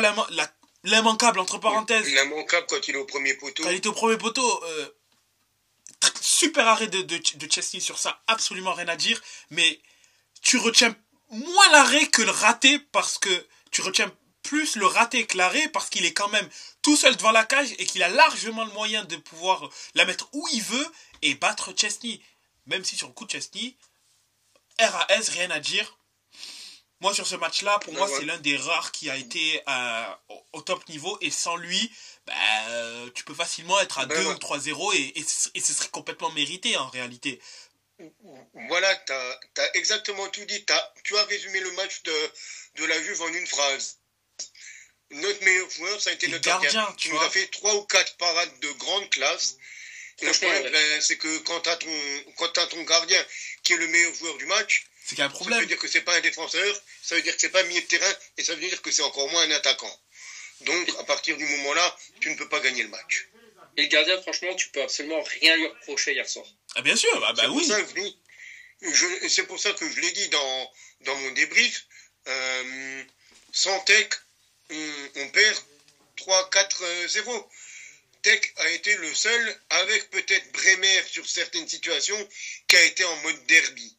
l'immanquable 0.85 1.39
entre 1.39 1.57
parenthèses. 1.57 2.07
L'immanquable 2.07 2.67
quand 2.69 2.88
il 2.88 2.95
est 2.95 2.99
au 2.99 3.05
premier 3.05 3.33
poteau. 3.33 3.63
Quand 3.63 3.69
il 3.69 3.75
est 3.75 3.88
au 3.88 3.93
premier 3.93 4.17
poteau, 4.17 4.63
euh, 4.63 4.89
super 6.21 6.65
arrêt 6.67 6.88
de, 6.88 7.01
de, 7.01 7.17
de 7.35 7.51
Chesney 7.51 7.81
sur 7.81 7.99
ça, 7.99 8.21
absolument 8.27 8.73
rien 8.73 8.88
à 8.88 8.95
dire, 8.95 9.21
mais 9.49 9.81
tu 10.41 10.58
retiens 10.58 10.95
moins 11.30 11.69
l'arrêt 11.71 12.08
que 12.08 12.21
le 12.21 12.32
raté 12.32 12.80
parce 12.80 13.17
que 13.17 13.47
tu 13.71 13.82
retiens 13.82 14.12
plus 14.43 14.75
le 14.75 14.86
raté 14.86 15.25
que 15.25 15.38
l'arrêt 15.38 15.67
parce 15.69 15.89
qu'il 15.89 16.06
est 16.06 16.13
quand 16.13 16.30
même 16.30 16.49
tout 16.82 16.95
seul 16.95 17.15
devant 17.15 17.32
la 17.32 17.45
cage 17.45 17.73
et 17.78 17.86
qu'il 17.86 18.02
a 18.04 18.10
largement 18.10 18.65
le 18.65 18.71
moyen 18.71 19.04
de 19.06 19.15
pouvoir 19.15 19.69
la 19.95 20.06
mettre 20.06 20.30
où 20.34 20.47
il 20.54 20.63
veut 20.63 20.88
et 21.21 21.36
battre 21.36 21.73
Chesney. 21.75 22.21
Même 22.65 22.84
si 22.84 22.95
sur 22.95 23.08
le 23.08 23.13
coup 23.13 23.25
de 23.25 23.32
Chesney, 23.32 23.75
RAS, 24.80 25.30
rien 25.30 25.52
à 25.52 25.60
dire. 25.60 25.97
Moi, 27.02 27.13
sur 27.13 27.25
ce 27.25 27.36
match-là, 27.36 27.80
pour 27.80 27.93
moi, 27.93 28.10
c'est 28.10 28.25
l'un 28.25 28.38
des 28.39 28.58
rares 28.58 28.91
qui 28.91 29.10
a 29.10 29.15
été 29.15 29.62
euh, 29.69 30.06
au 30.52 30.62
top 30.62 30.88
niveau. 30.89 31.17
Et 31.21 31.32
sans 31.32 31.56
lui, 31.56 31.91
bah, 32.28 32.34
euh, 32.69 33.10
tu 33.15 33.23
peux 33.23 33.34
facilement 33.34 33.80
être 33.80 33.99
à 33.99 34.06
2 34.06 34.15
ou 34.25 34.34
3-0 34.34 34.95
et, 34.95 35.19
et, 35.19 35.62
ce 35.62 35.73
serait 35.73 35.88
complètement 35.89 36.30
mérité 36.32 36.75
en 36.75 36.88
réalité. 36.88 37.39
Voilà, 38.67 38.95
tu 39.05 39.13
as, 39.13 39.75
exactement 39.75 40.27
tout 40.29 40.45
dit. 40.45 40.65
As, 40.69 40.93
tu 41.03 41.17
as 41.17 41.23
résumé 41.25 41.59
le 41.59 41.71
match 41.73 42.01
de, 42.03 42.31
de 42.75 42.85
la 42.85 43.01
Juve 43.03 43.21
en 43.21 43.33
une 43.33 43.47
phrase. 43.47 43.97
Notre 45.12 45.43
meilleur 45.43 45.69
joueur, 45.71 46.01
ça 46.01 46.12
a 46.12 46.13
été 46.13 46.27
notre 46.27 46.43
gardien. 46.43 46.95
Tu 46.97 47.09
nous 47.09 47.19
as 47.19 47.29
fait 47.29 47.47
3 47.47 47.75
ou 47.75 47.83
4 47.83 48.17
parades 48.17 48.59
de 48.59 48.71
grande 48.73 49.09
classe. 49.09 49.57
Le 50.21 50.31
problème, 50.31 50.71
ben, 50.71 51.01
c'est 51.01 51.17
que 51.17 51.38
quand 51.39 51.62
tu 51.62 51.69
as, 51.69 51.77
ton, 51.77 52.67
ton 52.69 52.83
gardien 52.83 53.25
qui 53.63 53.73
est 53.73 53.77
le 53.77 53.88
meilleur 53.88 54.13
joueur 54.13 54.38
du 54.38 54.45
match, 54.45 54.85
c'est 55.01 55.15
qu'il 55.15 55.19
y 55.19 55.21
a 55.21 55.25
un 55.25 55.29
problème. 55.29 55.55
Ça 55.57 55.62
veut 55.62 55.67
dire 55.67 55.79
que 55.79 55.88
c'est 55.88 56.01
pas 56.01 56.15
un 56.15 56.19
défenseur, 56.19 56.81
ça 57.01 57.15
veut 57.15 57.21
dire 57.21 57.33
que 57.33 57.41
c'est 57.41 57.49
pas 57.49 57.62
un 57.62 57.63
milieu 57.63 57.81
de 57.81 57.88
terrain, 57.88 58.13
et 58.38 58.43
ça 58.43 58.53
veut 58.53 58.59
dire 58.59 58.81
que 58.81 58.91
c'est 58.91 59.01
encore 59.01 59.29
moins 59.29 59.43
un 59.43 59.51
attaquant. 59.51 59.99
Donc, 60.62 60.89
à 60.99 61.03
partir 61.05 61.38
du 61.38 61.45
moment-là, 61.45 61.97
tu 62.19 62.29
ne 62.29 62.35
peux 62.35 62.49
pas 62.49 62.59
gagner 62.59 62.83
le 62.83 62.89
match. 62.89 63.29
Et 63.80 63.84
le 63.84 63.88
gardien, 63.88 64.22
franchement, 64.22 64.54
tu 64.56 64.68
peux 64.72 64.82
absolument 64.82 65.24
rien 65.39 65.56
lui 65.56 65.68
reprocher 65.68 66.12
hier 66.12 66.28
soir. 66.28 66.46
Ah, 66.76 66.82
bien 66.82 66.98
sûr, 66.98 67.10
ah, 67.26 67.32
bah 67.32 67.48
oui. 67.48 67.65
C'est 69.30 69.48
pour 69.48 69.58
ça 69.58 69.72
que 69.72 69.89
je 69.89 70.02
l'ai 70.02 70.12
dit 70.12 70.28
dans, 70.28 70.74
dans 71.06 71.15
mon 71.15 71.32
débrief. 71.32 71.86
Euh, 72.28 73.04
sans 73.54 73.80
Tech, 73.86 74.10
on, 74.70 75.30
perd 75.30 75.58
3-4-0. 76.18 77.50
Tech 78.22 78.42
a 78.58 78.70
été 78.72 78.94
le 78.98 79.15
seul, 79.15 79.62
avec 79.70 80.10
peut-être 80.10 80.52
Bremer 80.52 81.04
sur 81.10 81.26
certaines 81.26 81.70
situations, 81.70 82.30
qui 82.68 82.76
a 82.76 82.84
été 82.84 83.06
en 83.06 83.15
mode 83.22 83.46
derby. 83.46 83.98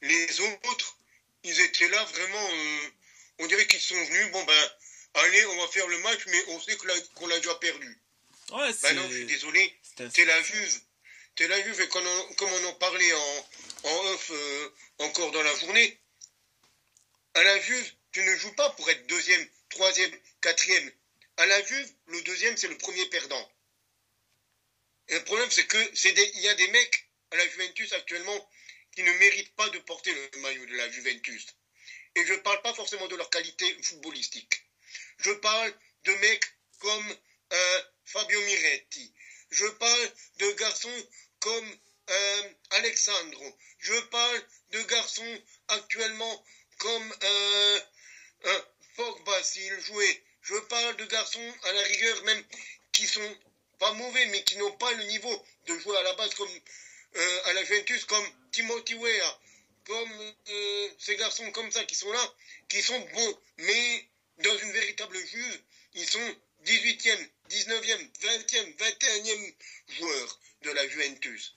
Les 0.00 0.40
autres, 0.40 0.96
ils 1.42 1.60
étaient 1.60 1.88
là 1.88 2.02
vraiment, 2.02 2.50
euh, 2.50 2.90
on 3.40 3.46
dirait 3.46 3.66
qu'ils 3.66 3.78
sont 3.78 4.02
venus, 4.06 4.32
bon 4.32 4.42
ben, 4.44 4.70
allez, 5.12 5.44
on 5.44 5.56
va 5.60 5.68
faire 5.68 5.86
le 5.86 5.98
match, 5.98 6.20
mais 6.28 6.42
on 6.48 6.60
sait 6.62 6.78
qu'on 7.14 7.26
l'a 7.26 7.36
déjà 7.36 7.54
perdu. 7.56 8.00
Ouais, 8.52 8.70
ben 8.82 8.94
non, 8.94 9.08
je 9.08 9.14
suis 9.16 9.26
désolé, 9.26 9.74
t'es 10.12 10.24
la 10.24 10.42
Juve. 10.42 10.80
T'es 11.34 11.48
la 11.48 11.62
Juve, 11.62 11.80
et 11.80 11.88
comme 11.88 12.06
on, 12.06 12.64
en 12.64 12.72
parlait 12.74 13.12
en, 13.12 13.48
en 13.84 14.06
off 14.06 14.30
euh, 14.30 14.70
encore 15.00 15.30
dans 15.32 15.42
la 15.42 15.54
journée, 15.56 16.00
à 17.34 17.42
la 17.42 17.60
Juve, 17.60 17.92
tu 18.12 18.22
ne 18.22 18.36
joues 18.36 18.54
pas 18.54 18.70
pour 18.70 18.88
être 18.88 19.06
deuxième, 19.06 19.46
troisième, 19.68 20.10
quatrième. 20.40 20.90
À 21.36 21.46
la 21.46 21.62
Juve, 21.62 21.92
le 22.06 22.22
deuxième, 22.22 22.56
c'est 22.56 22.68
le 22.68 22.78
premier 22.78 23.04
perdant. 23.06 23.52
Et 25.08 25.14
le 25.14 25.24
problème, 25.24 25.50
c'est 25.50 25.66
que 25.66 25.90
c'est 25.94 26.12
il 26.12 26.40
y 26.40 26.48
a 26.48 26.54
des 26.54 26.68
mecs 26.68 27.08
à 27.32 27.36
la 27.36 27.48
Juventus 27.48 27.92
actuellement 27.92 28.50
qui 28.94 29.02
ne 29.02 29.12
méritent 29.12 29.54
pas 29.54 29.68
de 29.68 29.78
porter 29.80 30.14
le 30.14 30.38
maillot 30.40 30.64
de 30.66 30.76
la 30.76 30.90
Juventus. 30.90 31.46
Et 32.14 32.24
je 32.24 32.32
ne 32.32 32.38
parle 32.38 32.62
pas 32.62 32.72
forcément 32.72 33.06
de 33.08 33.16
leur 33.16 33.28
qualité 33.28 33.76
footballistique. 33.82 34.64
Je 35.18 35.32
parle 35.32 35.74
de 36.04 36.12
mecs 36.14 36.46
comme 36.78 37.16
euh, 37.52 37.75
Fabio 38.26 38.40
Miretti. 38.40 39.12
Je 39.50 39.66
parle 39.66 40.10
de 40.38 40.50
garçons 40.52 41.06
comme 41.38 41.78
euh, 42.10 42.42
Alexandro. 42.70 43.56
Je 43.78 43.94
parle 44.10 44.42
de 44.72 44.82
garçons 44.82 45.42
actuellement 45.68 46.44
comme 46.78 47.14
euh, 47.22 47.80
Pogba 48.96 49.42
s'il 49.44 49.78
jouait. 49.80 50.22
Je 50.42 50.56
parle 50.56 50.96
de 50.96 51.04
garçons 51.04 51.54
à 51.62 51.72
la 51.72 51.82
rigueur 51.82 52.24
même 52.24 52.42
qui 52.90 53.06
sont 53.06 53.36
pas 53.78 53.92
mauvais 53.92 54.26
mais 54.26 54.42
qui 54.42 54.56
n'ont 54.56 54.76
pas 54.76 54.92
le 54.94 55.04
niveau 55.04 55.44
de 55.66 55.78
jouer 55.78 55.96
à 55.96 56.02
la 56.02 56.14
base 56.14 56.34
comme 56.34 56.60
euh, 57.16 57.40
à 57.44 57.52
la 57.52 57.64
Juventus 57.64 58.04
comme 58.06 58.26
Timothy 58.50 58.94
Weah, 58.94 59.40
comme 59.86 60.34
euh, 60.48 60.88
ces 60.98 61.14
garçons 61.16 61.48
comme 61.52 61.70
ça 61.70 61.84
qui 61.84 61.94
sont 61.94 62.10
là, 62.10 62.34
qui 62.68 62.82
sont 62.82 62.98
bons, 62.98 63.38
mais 63.58 64.08
dans 64.38 64.58
une 64.58 64.72
véritable 64.72 65.16
juve, 65.16 65.60
ils 65.94 66.08
sont 66.08 66.36
18e, 66.64 67.30
19e, 67.48 68.10
20e, 68.20 68.76
21e 68.76 69.54
joueurs 69.88 70.40
de 70.62 70.70
la 70.70 70.88
Juventus. 70.88 71.56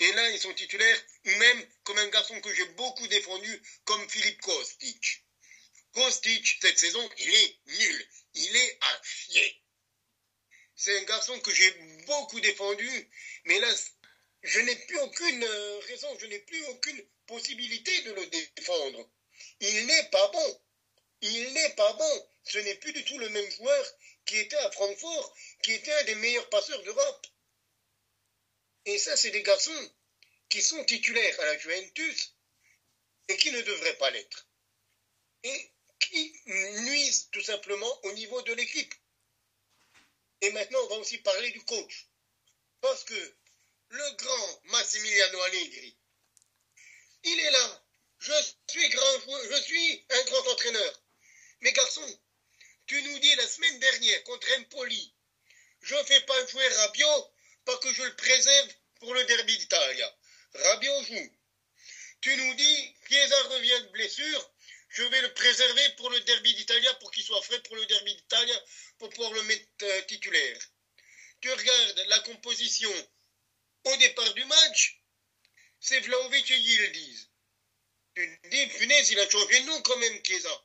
Et 0.00 0.12
là, 0.12 0.30
ils 0.30 0.40
sont 0.40 0.54
titulaires, 0.54 1.04
même 1.24 1.66
comme 1.84 1.98
un 1.98 2.08
garçon 2.08 2.40
que 2.40 2.54
j'ai 2.54 2.64
beaucoup 2.70 3.06
défendu, 3.08 3.62
comme 3.84 4.08
Philippe 4.08 4.40
Kostic. 4.40 5.24
Kostic, 5.92 6.58
cette 6.60 6.78
saison, 6.78 7.10
il 7.18 7.34
est 7.34 7.56
nul. 7.66 8.08
Il 8.34 8.56
est 8.56 8.78
à 8.80 9.00
chier. 9.02 9.62
C'est 10.76 10.98
un 10.98 11.04
garçon 11.04 11.38
que 11.40 11.52
j'ai 11.52 11.70
beaucoup 12.06 12.40
défendu, 12.40 13.10
mais 13.44 13.58
là, 13.60 13.68
je 14.42 14.60
n'ai 14.60 14.76
plus 14.76 14.98
aucune 15.00 15.44
euh, 15.44 15.78
raison, 15.80 16.18
je 16.18 16.26
n'ai 16.26 16.38
plus 16.38 16.64
aucune 16.66 17.04
possibilité 17.26 18.02
de 18.02 18.12
le 18.12 18.26
défendre. 18.26 19.10
Il 19.60 19.86
n'est 19.86 20.08
pas 20.10 20.28
bon. 20.28 20.60
Il 21.20 21.52
n'est 21.52 21.74
pas 21.74 21.92
bon. 21.92 22.28
Ce 22.44 22.58
n'est 22.58 22.76
plus 22.76 22.92
du 22.94 23.04
tout 23.04 23.18
le 23.18 23.28
même 23.28 23.50
joueur 23.50 23.86
qui 24.24 24.38
était 24.38 24.56
à 24.56 24.70
Francfort, 24.70 25.34
qui 25.62 25.72
était 25.72 25.92
un 25.92 26.04
des 26.04 26.14
meilleurs 26.16 26.48
passeurs 26.48 26.82
d'Europe. 26.82 27.26
Et 28.86 28.98
ça, 28.98 29.16
c'est 29.16 29.30
des 29.30 29.42
garçons 29.42 29.92
qui 30.48 30.62
sont 30.62 30.84
titulaires 30.84 31.40
à 31.40 31.46
la 31.46 31.58
Juventus 31.58 32.34
et 33.28 33.36
qui 33.36 33.50
ne 33.50 33.62
devraient 33.62 33.98
pas 33.98 34.10
l'être. 34.10 34.48
Et 35.42 35.72
qui 35.98 36.34
nuisent 36.46 37.28
tout 37.30 37.42
simplement 37.42 38.04
au 38.04 38.12
niveau 38.12 38.42
de 38.42 38.52
l'équipe. 38.54 38.94
Et 40.40 40.50
maintenant, 40.52 40.78
on 40.84 40.88
va 40.88 40.96
aussi 40.96 41.18
parler 41.18 41.50
du 41.50 41.62
coach. 41.64 42.08
Parce 42.80 43.04
que 43.04 43.36
le 43.90 44.10
grand 44.16 44.60
Massimiliano 44.64 45.40
Allegri, 45.42 45.96
il 47.24 47.40
est 47.40 47.50
là. 47.50 47.84
Je 48.18 48.32
suis, 48.68 48.88
grand, 48.88 49.20
je 49.50 49.62
suis 49.62 50.06
un 50.10 50.22
grand 50.24 50.48
entraîneur. 50.48 51.02
Mais 51.60 51.72
garçon, 51.72 52.20
tu 52.90 53.00
nous 53.02 53.18
dis 53.20 53.36
la 53.36 53.46
semaine 53.46 53.78
dernière 53.78 54.24
contre 54.24 54.48
Empoli, 54.58 55.14
je 55.80 55.94
ne 55.94 56.02
fais 56.02 56.20
pas 56.22 56.44
jouer 56.48 56.66
Rabiot 56.66 57.32
parce 57.64 57.78
que 57.78 57.94
je 57.94 58.02
le 58.02 58.16
préserve 58.16 58.68
pour 58.98 59.14
le 59.14 59.22
derby 59.26 59.56
d'Italia. 59.58 60.12
Rabiot 60.54 61.04
joue. 61.04 61.32
Tu 62.20 62.36
nous 62.36 62.54
dis, 62.54 62.94
Chiesa 63.06 63.42
revient 63.44 63.80
de 63.82 63.90
blessure, 63.90 64.52
je 64.88 65.04
vais 65.04 65.20
le 65.20 65.32
préserver 65.34 65.88
pour 65.98 66.10
le 66.10 66.18
derby 66.22 66.52
d'Italia 66.54 66.92
pour 66.94 67.12
qu'il 67.12 67.22
soit 67.22 67.40
frais 67.42 67.62
pour 67.62 67.76
le 67.76 67.86
derby 67.86 68.12
d'Italia 68.12 68.60
pour 68.98 69.08
pouvoir 69.10 69.34
le 69.34 69.42
mettre 69.42 69.64
euh, 69.82 70.02
titulaire. 70.08 70.58
Tu 71.40 71.52
regardes 71.52 72.04
la 72.08 72.18
composition 72.18 72.90
au 73.84 73.96
départ 73.98 74.34
du 74.34 74.44
match, 74.46 75.00
c'est 75.78 76.00
Vlaovic 76.00 76.50
et 76.50 76.58
Yildiz. 76.58 77.28
Tu 78.16 78.40
te 78.42 78.48
dis, 78.48 78.66
punaise, 78.66 79.10
il 79.10 79.20
a 79.20 79.30
changé 79.30 79.60
de 79.60 79.66
nom 79.66 79.80
quand 79.82 79.96
même, 79.98 80.20
Chiesa. 80.24 80.64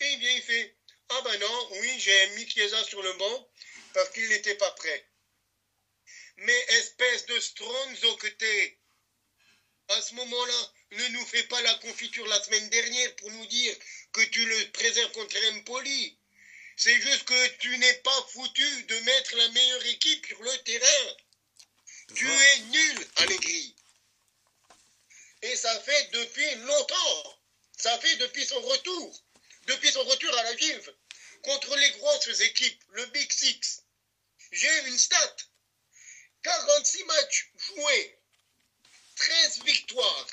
Et 0.00 0.12
il 0.12 0.18
vient, 0.18 0.32
il 0.32 0.42
fait, 0.42 0.76
ah 1.14 1.22
ben 1.22 1.38
non, 1.40 1.68
oui, 1.80 2.00
j'ai 2.00 2.26
mis 2.28 2.48
Chiesa 2.48 2.82
sur 2.84 3.02
le 3.02 3.12
banc 3.14 3.48
parce 3.92 4.08
qu'il 4.10 4.28
n'était 4.28 4.54
pas 4.54 4.70
prêt. 4.72 5.04
Mais 6.36 6.64
espèce 6.68 7.26
de 7.26 7.38
stronzo 7.38 8.16
que 8.16 8.28
t'es, 8.28 8.78
à 9.88 10.00
ce 10.00 10.14
moment-là, 10.14 10.72
ne 10.92 11.08
nous 11.08 11.26
fais 11.26 11.42
pas 11.44 11.60
la 11.62 11.74
confiture 11.76 12.26
la 12.26 12.42
semaine 12.42 12.68
dernière 12.70 13.14
pour 13.16 13.30
nous 13.30 13.46
dire 13.46 13.76
que 14.12 14.22
tu 14.22 14.44
le 14.44 14.70
préserves 14.72 15.12
contre 15.12 15.36
Empoli. 15.52 16.16
C'est 16.76 17.00
juste 17.00 17.24
que 17.24 17.46
tu 17.58 17.76
n'es 17.78 17.94
pas 17.94 18.26
foutu 18.28 18.82
de 18.84 18.98
mettre 19.00 19.36
la 19.36 19.48
meilleure 19.48 19.86
équipe 19.86 20.26
sur 20.26 20.42
le 20.42 20.56
terrain. 20.64 21.16
Tu 22.14 22.30
es 22.30 22.58
nul, 22.60 23.06
Allegri. 23.16 23.74
Et 25.42 25.56
ça 25.56 25.80
fait 25.80 26.10
depuis 26.12 26.54
longtemps. 26.56 27.40
Ça 27.76 27.98
fait 27.98 28.16
depuis 28.16 28.46
son 28.46 28.60
retour. 28.60 29.22
Depuis 29.66 29.92
son 29.92 30.04
retour 30.04 30.36
à 30.38 30.42
la 30.44 30.56
Juve. 30.56 30.94
Contre 31.42 31.76
les 31.76 31.90
grosses 31.92 32.40
équipes, 32.40 32.84
le 32.90 33.06
Big 33.06 33.30
Six. 33.32 33.82
J'ai 34.50 34.88
une 34.88 34.98
stat. 34.98 35.36
46 36.42 37.04
matchs 37.04 37.50
joués. 37.56 38.18
13 39.16 39.62
victoires. 39.64 40.26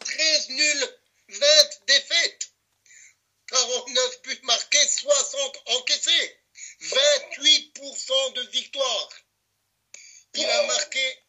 13 0.00 0.48
nuls. 0.50 0.98
20 1.28 1.86
défaites. 1.86 2.50
49 3.48 4.22
buts 4.22 4.40
marqués, 4.42 4.88
60 4.88 5.62
encaissés. 5.66 6.40
28% 6.80 8.32
de 8.34 8.42
victoires 8.50 9.10
il 10.36 10.50
a 10.50 10.62
marqué 10.64 11.24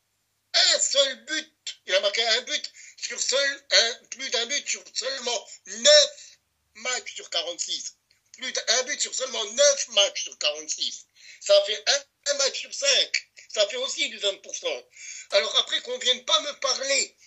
un 0.53 0.79
seul 0.79 1.25
but. 1.25 1.81
Il 1.85 1.95
a 1.95 2.01
marqué 2.01 2.27
un 2.27 2.41
but 2.41 2.71
sur 2.97 3.19
seul, 3.19 3.65
un, 3.71 3.93
plus 4.11 4.29
d'un 4.29 4.45
but 4.47 4.67
sur 4.67 4.83
seulement 4.93 5.47
9 5.67 6.37
matchs 6.75 7.15
sur 7.15 7.29
46. 7.29 7.96
Plus 8.37 8.53
but 8.85 9.01
sur 9.01 9.13
seulement 9.15 9.43
9 9.45 9.87
matchs 9.89 10.23
sur 10.25 10.37
46. 10.37 11.07
Ça 11.41 11.63
fait 11.65 11.83
un, 11.87 12.33
match 12.35 12.59
sur 12.59 12.73
5. 12.73 13.29
Ça 13.49 13.67
fait 13.67 13.77
aussi 13.77 14.09
du 14.09 14.19
20%. 14.19 14.85
Alors 15.31 15.55
après 15.57 15.81
qu'on 15.81 15.97
vienne 15.97 16.23
pas 16.25 16.39
me 16.41 16.59
parler, 16.59 17.17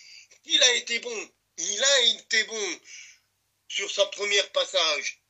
il 0.45 0.63
a 0.63 0.73
été 0.75 0.99
bon. 0.99 1.31
Il 1.57 1.83
a 1.83 2.01
été 2.01 2.43
bon 2.45 2.79
sur 3.67 3.91
sa 3.91 4.05
première 4.07 4.51
passage. 4.51 5.21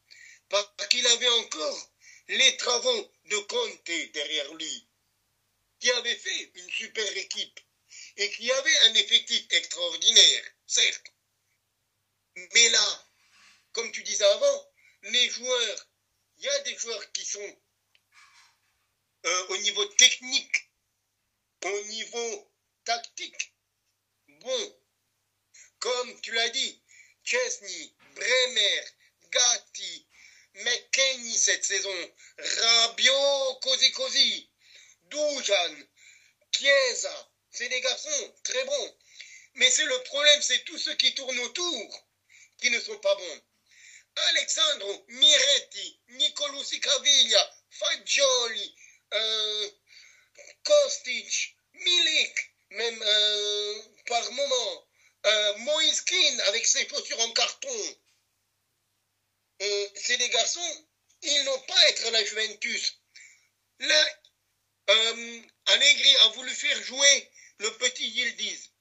Parce 0.50 0.88
qu'il 0.90 1.06
avait 1.08 1.30
encore 1.30 1.92
les 2.28 2.58
travaux 2.58 3.12
de 3.26 3.38
Conte 3.38 3.92
derrière 4.14 4.54
lui 4.54 4.88
qui 5.80 5.90
avait 5.92 6.16
fait 6.16 6.52
une 6.56 6.70
super 6.70 7.18
équipe 7.18 7.60
et 8.18 8.30
qui 8.32 8.52
avait 8.52 8.80
un 8.80 8.94
effectif 8.96 9.44
extraordinaire, 9.50 10.44
certes. 10.68 11.12
Mais 12.36 12.70
là, 12.70 13.08
comme 13.74 13.92
tu 13.92 14.04
disais 14.04 14.26
avant, 14.26 14.71
les 15.04 15.30
joueurs, 15.30 15.88
il 16.38 16.46
y 16.46 16.50
a 16.50 16.60
des 16.60 16.78
joueurs 16.78 17.12
qui 17.12 17.26
sont 17.26 17.58
euh, 19.26 19.48
au 19.50 19.58
niveau 19.58 19.86
technique, 19.86 20.70
au 21.64 21.82
niveau 21.86 22.52
tactique, 22.84 23.54
bon, 24.28 24.76
comme 25.80 26.22
tu 26.22 26.32
l'as 26.32 26.50
dit, 26.50 26.82
Chesney, 27.24 27.94
Bremer, 28.16 28.82
Gatti, 29.32 30.08
McKenny 30.56 31.38
cette 31.38 31.64
saison, 31.64 32.12
Rabiot, 32.38 33.56
Cosi 33.62 33.92
Cosi, 33.92 34.50
Dujan, 35.04 35.76
Chiesa, 36.52 37.32
c'est 37.52 37.70
des 37.70 37.82
garçons 37.82 38.36
très 38.44 38.64
bons. 38.66 38.98
Mais 39.56 39.70
c'est 39.70 39.86
le 39.86 40.04
problème, 40.04 40.42
c'est 40.42 40.64
tous 40.66 40.78
ceux 40.78 40.96
qui 40.96 41.14
tournent 41.14 41.40
autour 41.40 42.08
qui 42.58 42.70
ne 42.70 42.80
sont 42.80 42.98
pas 43.00 43.16
bons. 43.16 43.42
Alexandro 44.16 45.06
Miretti, 45.10 46.00
Nicolo 46.10 46.64
Caviglia, 46.64 47.52
Fagioli, 47.70 48.76
euh, 49.14 49.70
Kostic, 50.64 51.56
Milik, 51.74 52.52
même 52.72 53.02
euh, 53.02 53.82
par 54.08 54.32
moment, 54.32 54.88
euh, 55.26 55.58
Moïse 55.58 56.04
avec 56.48 56.66
ses 56.66 56.88
chaussures 56.88 57.20
en 57.20 57.32
carton. 57.32 57.98
Euh, 59.62 59.88
c'est 59.96 60.18
des 60.18 60.30
garçons, 60.30 60.88
ils 61.22 61.44
n'ont 61.44 61.60
pas 61.62 61.78
à 61.78 61.88
être 61.90 62.10
la 62.12 62.24
Juventus. 62.24 63.00
Là, 63.80 64.18
Allegri 65.68 66.16
a 66.18 66.28
voulu 66.30 66.54
faire 66.54 66.84
jouer 66.84 67.32
le 67.60 67.78
petit 67.78 68.08
Yildiz. 68.08 68.72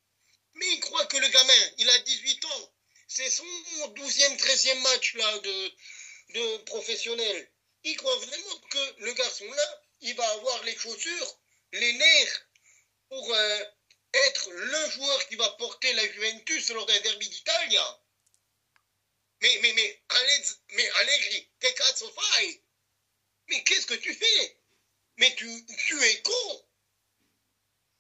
Mais 0.55 0.67
il 0.73 0.81
croit 0.81 1.07
que 1.07 1.17
le 1.17 1.29
gamin, 1.29 1.71
il 1.79 1.89
a 1.89 1.99
18 1.99 2.45
ans. 2.47 2.73
C'est 3.13 3.29
son 3.29 3.45
12e, 3.45 4.37
13e 4.37 4.81
match 4.83 5.15
là 5.15 5.39
de, 5.41 6.57
professionnel. 6.59 7.51
Il 7.83 7.97
croit 7.97 8.17
vraiment 8.17 8.59
que 8.71 8.95
le 8.99 9.13
garçon 9.15 9.51
là, 9.51 9.83
il 10.03 10.15
va 10.15 10.31
avoir 10.31 10.63
les 10.63 10.77
chaussures, 10.79 11.39
les 11.73 11.93
nerfs 11.95 12.47
pour 13.09 13.35
euh, 13.35 13.65
être 14.15 14.51
le 14.53 14.91
joueur 14.93 15.27
qui 15.27 15.35
va 15.35 15.51
porter 15.51 15.93
la 15.95 16.07
Juventus 16.13 16.71
lors 16.71 16.87
d'un 16.87 17.01
derby 17.01 17.29
d'Italia. 17.29 18.01
Mais, 19.41 19.59
mais, 19.61 19.73
mais, 19.73 20.03
mais 20.75 20.91
Allegri, 20.91 21.51
t'es 21.59 21.75
fai 21.75 22.63
Mais 23.49 23.65
qu'est-ce 23.65 23.87
que 23.87 23.95
tu 23.95 24.15
fais? 24.15 24.57
Mais 25.17 25.35
tu, 25.35 25.67
tu 25.89 26.01
es 26.01 26.23
con 26.23 26.65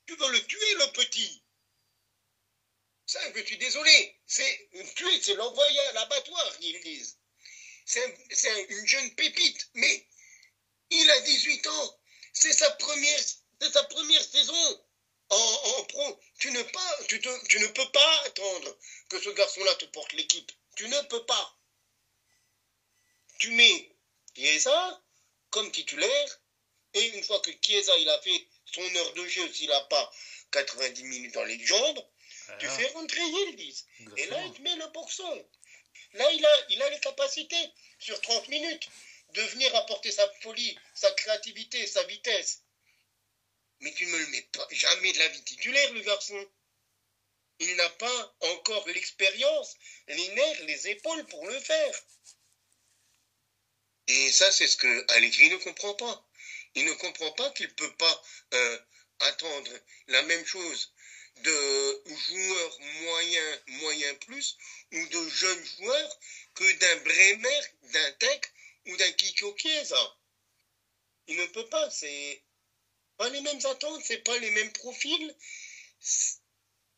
Tu 0.06 0.14
veux 0.14 0.30
le 0.30 0.46
tuer, 0.46 0.74
le 0.74 0.92
petit 0.92 1.39
Ça, 3.10 3.18
je 3.34 3.42
suis 3.42 3.58
désolé. 3.58 4.20
C'est 4.24 4.68
tuer, 4.94 5.20
c'est 5.20 5.34
l'envoyer 5.34 5.80
à 5.80 5.92
l'abattoir, 5.94 6.56
ils 6.60 6.80
disent. 6.82 7.18
C'est 7.84 8.66
une 8.68 8.86
jeune 8.86 9.12
pépite, 9.16 9.68
mais 9.74 10.06
il 10.90 11.10
a 11.10 11.20
18 11.22 11.66
ans. 11.66 12.00
C'est 12.32 12.52
sa 12.52 12.70
première, 12.70 13.18
saison 14.22 14.84
en, 15.28 15.84
pro. 15.88 16.20
Tu 16.38 16.52
ne 16.52 17.66
peux 17.66 17.90
pas 17.90 18.22
attendre 18.26 18.78
que 19.08 19.20
ce 19.20 19.30
garçon-là 19.30 19.74
te 19.74 19.86
porte 19.86 20.12
l'équipe. 20.12 20.52
Tu 20.76 20.86
ne 20.86 21.00
peux 21.08 21.26
pas. 21.26 21.58
Tu 23.40 23.50
mets 23.50 23.96
Chiesa 24.36 25.02
comme 25.50 25.72
titulaire, 25.72 26.40
et 26.94 27.08
une 27.08 27.24
fois 27.24 27.40
que 27.40 27.50
Chiesa 27.60 27.98
il 27.98 28.08
a 28.08 28.20
fait 28.20 28.46
son 28.66 28.94
heure 28.94 29.12
de 29.14 29.26
jeu, 29.26 29.52
s'il 29.52 29.68
n'a 29.68 29.80
pas 29.80 30.12
90 30.52 31.02
minutes 31.02 31.34
dans 31.34 31.42
les 31.42 31.58
jambes, 31.66 32.06
tu 32.58 32.66
ah. 32.66 32.70
fais 32.70 32.86
rentrer 32.88 33.22
Yildiz. 33.22 33.86
Et 34.16 34.26
là, 34.26 34.42
il 34.44 34.52
te 34.52 34.62
met 34.62 34.76
le 34.76 34.86
boxon. 34.88 35.48
Là, 36.14 36.32
il 36.32 36.44
a, 36.44 36.66
il 36.70 36.82
a 36.82 36.90
les 36.90 37.00
capacités, 37.00 37.72
sur 37.98 38.20
30 38.20 38.48
minutes, 38.48 38.88
de 39.34 39.42
venir 39.42 39.74
apporter 39.76 40.10
sa 40.10 40.28
folie, 40.42 40.76
sa 40.94 41.10
créativité, 41.12 41.86
sa 41.86 42.02
vitesse. 42.04 42.62
Mais 43.80 43.92
tu 43.94 44.06
ne 44.06 44.10
me 44.10 44.18
le 44.18 44.26
mets 44.28 44.42
pas 44.52 44.66
jamais 44.70 45.12
de 45.12 45.18
la 45.18 45.28
vie 45.28 45.44
titulaire, 45.44 45.92
le 45.92 46.00
garçon. 46.00 46.50
Il 47.60 47.76
n'a 47.76 47.90
pas 47.90 48.36
encore 48.40 48.88
l'expérience, 48.88 49.76
les 50.08 50.28
nerfs, 50.28 50.64
les 50.64 50.88
épaules 50.88 51.26
pour 51.26 51.46
le 51.46 51.60
faire. 51.60 52.02
Et 54.08 54.32
ça, 54.32 54.50
c'est 54.50 54.66
ce 54.66 54.76
que 54.76 55.12
Allegri 55.12 55.50
ne 55.50 55.56
comprend 55.58 55.94
pas. 55.94 56.26
Il 56.74 56.84
ne 56.84 56.92
comprend 56.94 57.30
pas 57.32 57.50
qu'il 57.50 57.66
ne 57.66 57.72
peut 57.72 57.96
pas 57.96 58.22
euh, 58.54 58.78
attendre 59.20 59.70
la 60.08 60.22
même 60.22 60.44
chose 60.46 60.92
de 61.42 62.02
joueurs 62.06 62.80
moyens, 62.80 63.60
moyens 63.66 64.18
plus, 64.26 64.56
ou 64.92 65.06
de 65.06 65.28
jeunes 65.28 65.64
joueurs 65.64 66.18
que 66.54 66.72
d'un 66.72 66.96
Bremer, 66.96 67.60
d'un 67.82 68.12
Tech 68.12 68.40
ou 68.86 68.96
d'un 68.96 69.12
Kiko. 69.12 69.56
Il 71.26 71.36
ne 71.36 71.46
peut 71.46 71.68
pas, 71.68 71.90
c'est 71.90 72.42
pas 73.16 73.28
les 73.30 73.40
mêmes 73.40 73.64
attentes, 73.64 74.02
c'est 74.04 74.24
pas 74.24 74.38
les 74.38 74.50
mêmes 74.50 74.72
profils. 74.72 75.36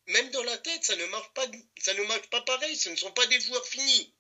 Même 0.07 0.31
dans 0.31 0.43
la 0.45 0.59
tête, 0.59 0.85
ça 0.85 0.97
ne 0.97 1.07
marche 1.07 1.33
pas, 1.35 1.47
ça 1.79 1.95
ne 1.95 2.03
marche 2.05 2.29
pas 2.31 2.41
pareil, 2.43 2.77
ce 2.77 2.89
ne 2.89 2.97
sont 2.97 3.13
pas 3.13 3.27
des 3.27 3.41
joueurs 3.41 3.67
finis. 3.67 4.15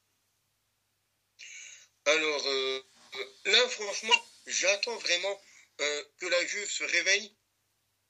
Alors 2.04 2.46
euh, 2.46 2.82
là, 3.44 3.68
franchement, 3.68 4.24
j'attends 4.46 4.96
vraiment 4.96 5.40
euh, 5.80 6.04
que 6.18 6.26
la 6.26 6.46
Juve 6.46 6.70
se 6.70 6.84
réveille. 6.84 7.34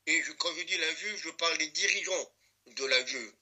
Et 0.07 0.23
quand 0.39 0.55
je 0.57 0.63
dis 0.63 0.77
la 0.79 0.95
Juve, 0.95 1.17
je 1.23 1.31
parle 1.31 1.59
des 1.59 1.69
dirigeants 1.69 2.33
de 2.67 2.85
la 2.87 3.07
Juve. 3.07 3.35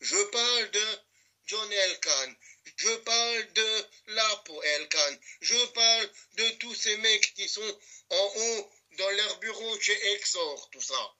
Je 0.00 0.22
parle 0.24 0.70
de 0.70 0.98
John 1.46 1.72
Elkan, 1.72 2.34
je 2.76 2.96
parle 2.96 3.52
de 3.52 3.86
Lapo 4.08 4.62
Elkan, 4.62 5.18
je 5.40 5.66
parle 5.66 6.12
de 6.34 6.48
tous 6.58 6.74
ces 6.74 6.96
mecs 6.96 7.34
qui 7.34 7.48
sont 7.48 7.80
en 8.10 8.32
haut 8.36 8.72
dans 8.92 9.10
leur 9.10 9.38
bureau 9.38 9.80
chez 9.80 10.12
Exor, 10.14 10.70
tout 10.70 10.80
ça. 10.80 11.16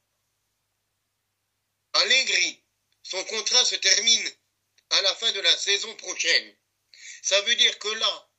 Allegri, 1.92 2.62
son 3.02 3.22
contrat 3.24 3.64
se 3.64 3.76
termine 3.76 4.30
à 4.90 5.02
la 5.02 5.14
fin 5.14 5.30
de 5.32 5.40
la 5.40 5.56
saison 5.56 5.94
prochaine. 5.96 6.56
Ça 7.22 7.40
veut 7.42 7.54
dire 7.54 7.78
que 7.78 7.88
là, 7.88 8.30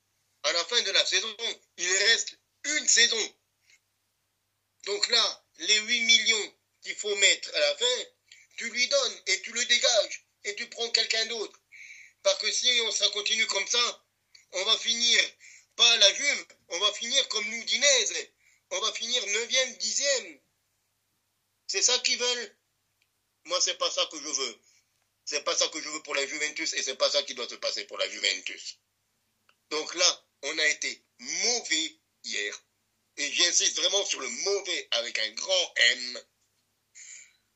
à 0.43 0.53
la 0.53 0.65
fin 0.65 0.81
de 0.81 0.91
la 0.91 1.05
saison, 1.05 1.37
il 1.77 1.97
reste 1.97 2.37
une 2.65 2.87
saison. 2.87 3.35
Donc 4.85 5.07
là, 5.07 5.46
les 5.59 5.79
8 5.79 6.01
millions 6.01 6.53
qu'il 6.81 6.95
faut 6.95 7.15
mettre 7.15 7.55
à 7.55 7.59
la 7.59 7.75
fin, 7.77 8.05
tu 8.57 8.69
lui 8.69 8.87
donnes 8.87 9.21
et 9.27 9.41
tu 9.41 9.51
le 9.51 9.65
dégages 9.65 10.25
et 10.43 10.55
tu 10.55 10.67
prends 10.69 10.89
quelqu'un 10.91 11.25
d'autre. 11.27 11.59
Parce 12.23 12.39
que 12.39 12.51
si 12.51 12.67
on, 12.85 12.91
ça 12.91 13.09
continue 13.09 13.45
comme 13.47 13.67
ça, 13.67 14.05
on 14.51 14.63
va 14.65 14.77
finir, 14.77 15.19
pas 15.75 15.97
la 15.97 16.13
Juve, 16.13 16.45
on 16.69 16.79
va 16.79 16.91
finir 16.93 17.27
comme 17.29 17.47
nous, 17.49 17.63
Dinez. 17.63 18.31
On 18.69 18.79
va 18.79 18.91
finir 18.93 19.25
9e, 19.25 19.77
10e. 19.77 20.39
C'est 21.67 21.81
ça 21.81 21.97
qu'ils 21.99 22.17
veulent. 22.17 22.57
Moi, 23.45 23.61
c'est 23.61 23.77
pas 23.77 23.89
ça 23.89 24.05
que 24.11 24.17
je 24.17 24.27
veux. 24.27 24.59
C'est 25.25 25.43
pas 25.43 25.55
ça 25.55 25.67
que 25.69 25.81
je 25.81 25.89
veux 25.89 26.03
pour 26.03 26.15
la 26.15 26.25
Juventus 26.25 26.73
et 26.73 26.83
c'est 26.83 26.95
pas 26.95 27.09
ça 27.09 27.23
qui 27.23 27.33
doit 27.33 27.47
se 27.47 27.55
passer 27.55 27.85
pour 27.85 27.97
la 27.97 28.09
Juventus. 28.09 28.79
Donc 29.69 29.93
là, 29.95 30.25
on 30.43 30.57
a 30.57 30.67
été 30.67 31.03
mauvais 31.19 31.99
hier. 32.23 32.63
Et 33.17 33.31
j'insiste 33.31 33.77
vraiment 33.77 34.05
sur 34.05 34.19
le 34.19 34.29
mauvais 34.29 34.87
avec 34.91 35.17
un 35.19 35.31
grand 35.31 35.73
M. 35.75 36.19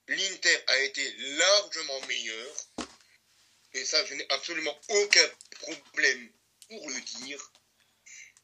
L'Inter 0.08 0.64
a 0.68 0.80
été 0.80 1.12
largement 1.18 2.02
meilleur. 2.08 2.56
Et 3.74 3.86
ça, 3.86 4.04
je 4.06 4.16
n'ai 4.16 4.26
absolument 4.30 4.78
aucun 4.90 5.30
problème 5.62 6.32
pour 6.68 6.90
le 6.90 7.00
dire. 7.02 7.52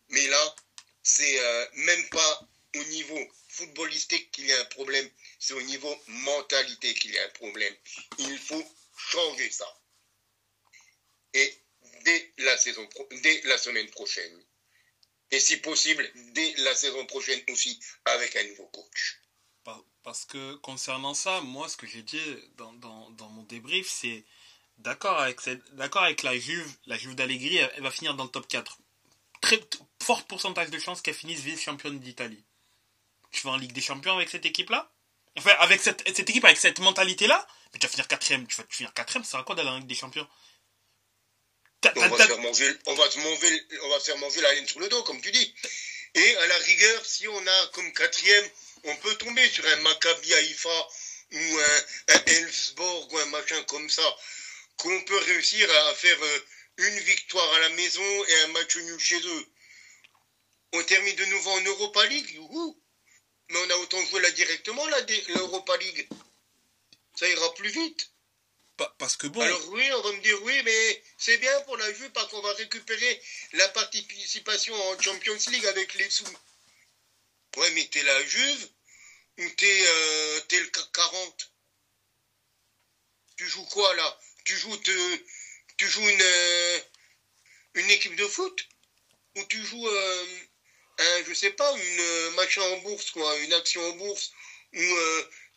Mais 0.10 0.27
là, 0.27 0.56
c'est 1.03 1.39
euh, 1.39 1.67
même 1.73 2.10
pas 2.10 2.47
au 2.75 2.84
niveau 2.86 3.19
footballistique 3.49 4.32
qu'il 4.32 4.45
y 4.45 4.53
a 4.53 4.62
un 4.62 4.65
problème, 4.65 5.10
c'est 5.39 5.53
au 5.53 5.62
niveau 5.63 5.95
mentalité 6.08 6.93
qu'il 6.93 7.12
y 7.12 7.17
a 7.17 7.25
un 7.25 7.30
problème. 7.30 7.75
Il 8.19 8.38
faut 8.38 8.63
changer 8.95 9.49
ça. 9.51 9.82
Et 11.34 11.58
dès 12.03 12.34
la, 12.38 12.58
saison 12.58 12.88
dès 13.23 13.41
la 13.45 13.58
semaine 13.58 13.89
prochaine, 13.91 14.43
et 15.32 15.40
si 15.40 15.58
possible, 15.58 16.10
dès 16.34 16.54
la 16.60 16.76
saison 16.76 17.06
prochaine 17.06 17.42
aussi, 17.50 17.80
avec 18.06 18.36
un 18.36 18.44
nouveau 18.46 18.68
coach. 18.68 19.22
Parce 20.04 20.24
que 20.24 20.56
concernant 20.56 21.13
ça, 21.13 21.42
moi, 21.42 21.68
ce 21.68 21.76
que 21.76 21.86
j'ai 21.86 22.02
dit 22.02 22.22
dans, 22.56 23.30
mon 23.30 23.44
débrief, 23.44 23.90
c'est 23.90 24.24
d'accord 24.78 25.20
avec, 25.20 25.44
la 26.24 26.40
Juve, 26.40 26.72
la 26.86 26.98
Juve 26.98 27.13
d'Allegri, 27.13 27.58
elle, 27.58 27.84
va 27.84 27.92
finir 27.92 28.13
dans 28.13 28.24
le 28.24 28.30
top 28.30 28.48
4. 28.48 28.78
Très 29.42 29.60
fort 30.02 30.24
pourcentage 30.24 30.70
de 30.70 30.80
chances 30.80 31.02
qu'elle 31.02 31.13
finisse 31.13 31.42
vice-championne 31.42 32.00
d'Italie. 32.00 32.42
Tu 33.32 33.46
vas 33.46 33.52
en 33.52 33.58
Ligue 33.58 33.74
des 33.74 33.82
Champions 33.82 34.16
avec 34.16 34.30
cette 34.30 34.46
équipe-là? 34.46 34.90
Enfin, 35.38 35.52
avec 35.60 35.82
cette, 35.82 36.08
cette, 36.08 36.30
équipe, 36.30 36.46
avec 36.46 36.58
cette 36.58 36.80
mentalité-là, 36.80 37.46
mais 37.73 37.80
tu 37.80 37.86
vas 37.86 37.92
finir 37.92 38.08
quatrième. 38.08 38.48
Tu 38.48 38.56
vas 38.56 38.63
finir 38.69 38.94
quatrième, 38.94 39.25
ça 39.25 39.32
sert 39.32 39.40
à 39.42 39.44
quoi 39.44 39.56
d'aller 39.56 39.69
en 39.69 39.80
Ligue 39.80 39.88
des 39.88 39.96
Champions? 39.96 40.28
On 41.96 42.08
va, 42.08 42.17
se 42.17 42.27
faire 42.27 42.40
manger, 42.40 42.73
on, 42.85 42.96
va 42.96 43.10
se 43.10 43.19
manger, 43.19 43.63
on 43.83 43.90
va 43.90 44.00
faire 44.00 44.17
manger 44.17 44.42
la 44.42 44.54
laine 44.54 44.67
sur 44.67 44.79
le 44.79 44.90
dos, 44.90 45.04
comme 45.04 45.21
tu 45.21 45.31
dis. 45.31 45.54
Et 46.15 46.35
à 46.38 46.48
la 46.48 46.58
rigueur, 46.58 47.06
si 47.06 47.27
on 47.27 47.48
a 47.48 47.67
comme 47.73 47.92
quatrième, 47.94 48.50
on 48.83 48.96
peut 48.98 49.15
tomber 49.15 49.48
sur 49.50 49.65
un 49.67 49.75
Maccabi 49.77 50.33
Haïfa 50.33 50.88
ou 51.31 51.60
un, 51.60 52.13
un 52.15 52.23
Elfsborg 52.25 53.13
ou 53.13 53.17
un 53.17 53.25
machin 53.27 53.62
comme 53.63 53.90
ça, 53.90 54.17
qu'on 54.77 55.02
peut 55.04 55.17
réussir 55.17 55.69
à 55.71 55.96
faire 55.96 56.21
euh, 56.21 56.40
une 56.77 57.00
victoire 57.00 57.54
à 57.54 57.60
la 57.60 57.69
maison 57.69 58.25
et 58.25 58.35
un 58.44 58.48
match 58.48 58.75
nul 58.77 59.00
chez 59.00 59.19
eux. 59.19 59.46
On 60.73 60.83
termine 60.83 61.15
de 61.15 61.25
nouveau 61.25 61.52
en 61.52 61.62
Europa 61.62 62.06
League, 62.06 62.31
youhou 62.31 62.79
mais 63.50 63.60
on 63.65 63.69
a 63.69 63.77
autant 63.77 64.04
joué 64.06 64.21
là 64.21 64.31
directement, 64.31 64.85
l'Europa 65.29 65.77
League. 65.77 66.08
Ça 67.15 67.29
ira 67.29 67.54
plus 67.56 67.69
vite. 67.69 68.12
Parce 68.98 69.17
que 69.17 69.28
bon. 69.28 69.42
Alors 69.42 69.69
oui, 69.69 69.90
on 69.94 70.02
va 70.02 70.12
me 70.13 70.21
dire 70.21 70.42
oui, 70.44 70.62
mais 70.63 71.04
c'est 71.17 71.38
bien 71.38 71.62
pour 71.62 71.78
la 71.78 71.94
Juve 71.94 72.12
parce 72.12 72.30
qu'on 72.30 72.42
va 72.42 72.54
récupérer 72.54 73.21
la 73.54 73.67
participation 73.69 74.75
en 74.90 75.02
Champions 75.02 75.38
League 75.52 75.65
avec 75.65 75.94
les 75.96 76.10
sous. 76.10 76.25
Ouais, 77.58 77.69
mais 77.71 77.88
t'es 77.88 78.04
la 78.04 78.25
Juve, 78.25 78.69
ou 79.40 79.50
t'es 79.50 79.84
euh, 79.88 80.40
t'es 80.42 80.60
le 80.60 80.67
CAC 80.67 80.92
40 80.94 81.52
Tu 83.38 83.48
joues 83.48 83.65
quoi 83.65 83.96
là? 83.96 84.19
Tu 84.46 84.56
joues, 84.56 84.78
tu 84.78 85.88
joues 85.88 86.08
une, 86.08 86.21
euh, 86.21 86.80
une 87.75 87.90
équipe 87.90 88.15
de 88.15 88.28
foot? 88.28 88.67
Ou 89.36 89.44
tu 89.46 89.63
joues, 89.65 89.88
euh, 89.88 90.25
un, 91.00 91.23
je 91.28 91.34
sais 91.34 91.52
pas, 91.52 91.71
une 91.78 92.36
machin 92.36 92.62
en 92.62 92.78
bourse, 92.78 93.12
quoi, 93.12 93.38
une 93.40 93.54
action 93.54 93.84
en 93.90 93.96
bourse 93.96 94.32
Ou 94.73 94.98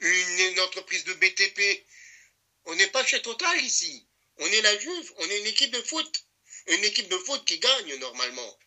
une 0.00 0.60
entreprise 0.60 1.04
de 1.04 1.14
BTP 1.14 1.84
On 2.66 2.74
n'est 2.74 2.88
pas 2.88 3.04
chez 3.04 3.22
Total 3.22 3.60
ici. 3.64 4.06
On 4.38 4.46
est 4.46 4.62
la 4.62 4.78
Juve, 4.78 5.12
on 5.18 5.24
est 5.24 5.40
une 5.40 5.46
équipe 5.46 5.72
de 5.72 5.82
foot. 5.82 6.24
Une 6.66 6.84
équipe 6.84 7.08
de 7.08 7.18
foot 7.18 7.44
qui 7.44 7.58
gagne 7.58 7.96
normalement. 7.96 8.58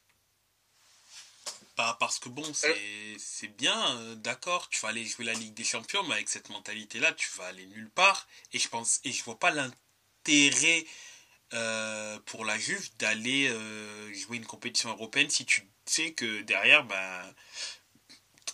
Bah, 1.76 1.98
parce 2.00 2.20
que 2.20 2.30
bon, 2.30 2.54
c'est 2.54 3.16
c'est 3.18 3.48
bien, 3.48 3.98
euh, 3.98 4.16
d'accord, 4.16 4.70
tu 4.70 4.80
vas 4.82 4.90
aller 4.90 5.06
jouer 5.06 5.26
la 5.26 5.34
Ligue 5.34 5.56
des 5.56 5.64
Champions, 5.64 6.04
mais 6.04 6.16
avec 6.16 6.30
cette 6.30 6.50
mentalité-là, 6.50 7.14
tu 7.14 7.28
vas 7.38 7.46
aller 7.46 7.66
nulle 7.66 7.90
part. 7.90 8.28
Et 8.52 8.60
je 8.60 8.70
pense, 8.70 9.00
et 9.04 9.12
je 9.12 9.24
vois 9.24 9.40
pas 9.40 9.50
l'intérêt 9.52 10.86
euh, 11.54 12.20
pour 12.26 12.46
la 12.46 12.60
Juve 12.60 12.90
d'aller 12.98 13.48
euh, 13.50 14.14
jouer 14.14 14.38
une 14.38 14.46
compétition 14.46 14.90
européenne 14.90 15.30
si 15.30 15.46
tu 15.46 15.68
sais 15.86 16.14
que 16.14 16.42
derrière, 16.42 16.84
ben, 16.84 17.36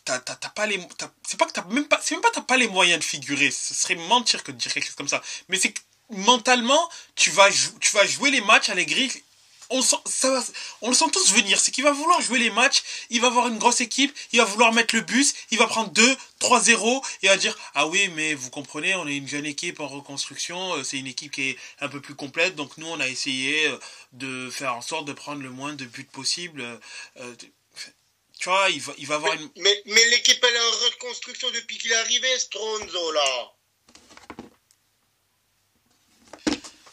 t'as 0.06 0.20
pas 0.20 0.66
les, 0.66 0.80
c'est 1.28 1.38
pas 1.38 1.48
même 1.70 1.88
pas, 1.88 2.00
c'est 2.02 2.16
même 2.16 2.22
pas 2.22 2.32
t'as 2.34 2.42
pas 2.42 2.58
les 2.58 2.68
moyens 2.68 3.00
de 3.00 3.04
figurer. 3.04 3.52
Ce 3.52 3.74
serait 3.74 3.96
mentir 3.96 4.44
que 4.44 4.52
de 4.52 4.58
dire 4.58 4.74
quelque 4.74 4.86
chose 4.86 4.96
comme 4.96 5.08
ça. 5.08 5.22
Mais 5.50 5.58
c'est 5.60 5.72
que 5.72 5.82
mentalement, 6.10 6.90
tu 7.16 7.30
vas, 7.32 7.50
tu 7.80 7.92
vas 7.94 8.06
jouer 8.06 8.32
les 8.32 8.42
matchs 8.42 8.70
à 8.70 8.76
l'aigri 8.76 9.12
on, 9.70 9.82
sent, 9.82 9.98
ça 10.06 10.32
va- 10.32 10.44
on 10.82 10.90
le 10.90 10.96
sent 10.96 11.10
tous 11.12 11.32
venir. 11.34 11.60
C'est 11.60 11.72
qu'il 11.72 11.84
va 11.84 11.92
vouloir 11.92 12.22
jouer 12.22 12.40
les 12.40 12.50
matchs, 12.50 12.84
il 13.10 13.22
va 13.22 13.28
avoir 13.28 13.48
une 13.48 13.58
grosse 13.58 13.82
équipe, 13.82 14.16
il 14.32 14.40
va 14.40 14.46
vouloir 14.46 14.74
mettre 14.74 14.96
le 14.96 15.02
bus, 15.02 15.34
il 15.52 15.58
va 15.58 15.68
prendre 15.68 15.92
2, 15.92 16.18
3-0 16.40 17.04
et 17.22 17.28
va 17.28 17.38
dire 17.38 17.58
Ah 17.76 17.88
oui, 17.88 18.10
mais 18.16 18.34
vous 18.34 18.50
comprenez, 18.50 18.96
on 18.96 19.08
est 19.08 19.18
une 19.18 19.28
jeune 19.28 19.46
équipe 19.46 19.80
en 19.80 19.88
reconstruction, 19.88 20.76
euh, 20.76 20.84
c'est 20.84 20.98
une 20.98 21.08
équipe 21.08 21.32
qui 21.32 21.50
est 21.50 21.58
un 21.82 21.90
peu 21.90 22.02
plus 22.02 22.16
complète, 22.16 22.56
donc 22.56 22.78
nous 22.78 22.88
on 22.88 23.00
a 23.00 23.08
essayé 23.08 23.68
euh, 23.68 23.78
de 24.14 24.50
faire 24.50 24.76
en 24.76 24.82
sorte 24.82 25.06
de 25.06 25.14
prendre 25.14 25.42
le 25.42 25.52
moins 25.52 25.74
de 25.74 25.86
buts 25.86 26.04
possible. 26.12 26.80
Tu 28.40 28.48
vois, 28.48 28.70
il 28.70 28.80
va, 28.82 28.94
il 28.98 29.06
va 29.06 29.16
avoir 29.16 29.34
une. 29.34 29.52
Mais, 29.58 29.82
mais 29.86 30.06
l'équipe 30.06 30.42
elle 30.42 30.56
est 30.56 30.60
en 30.60 30.72
reconstruction 30.72 31.52
depuis 31.52 31.78
qu'il 31.78 31.92
est 31.92 31.96
arrivé, 31.96 32.40
Stronzo 32.40 33.12
là. 33.12 33.54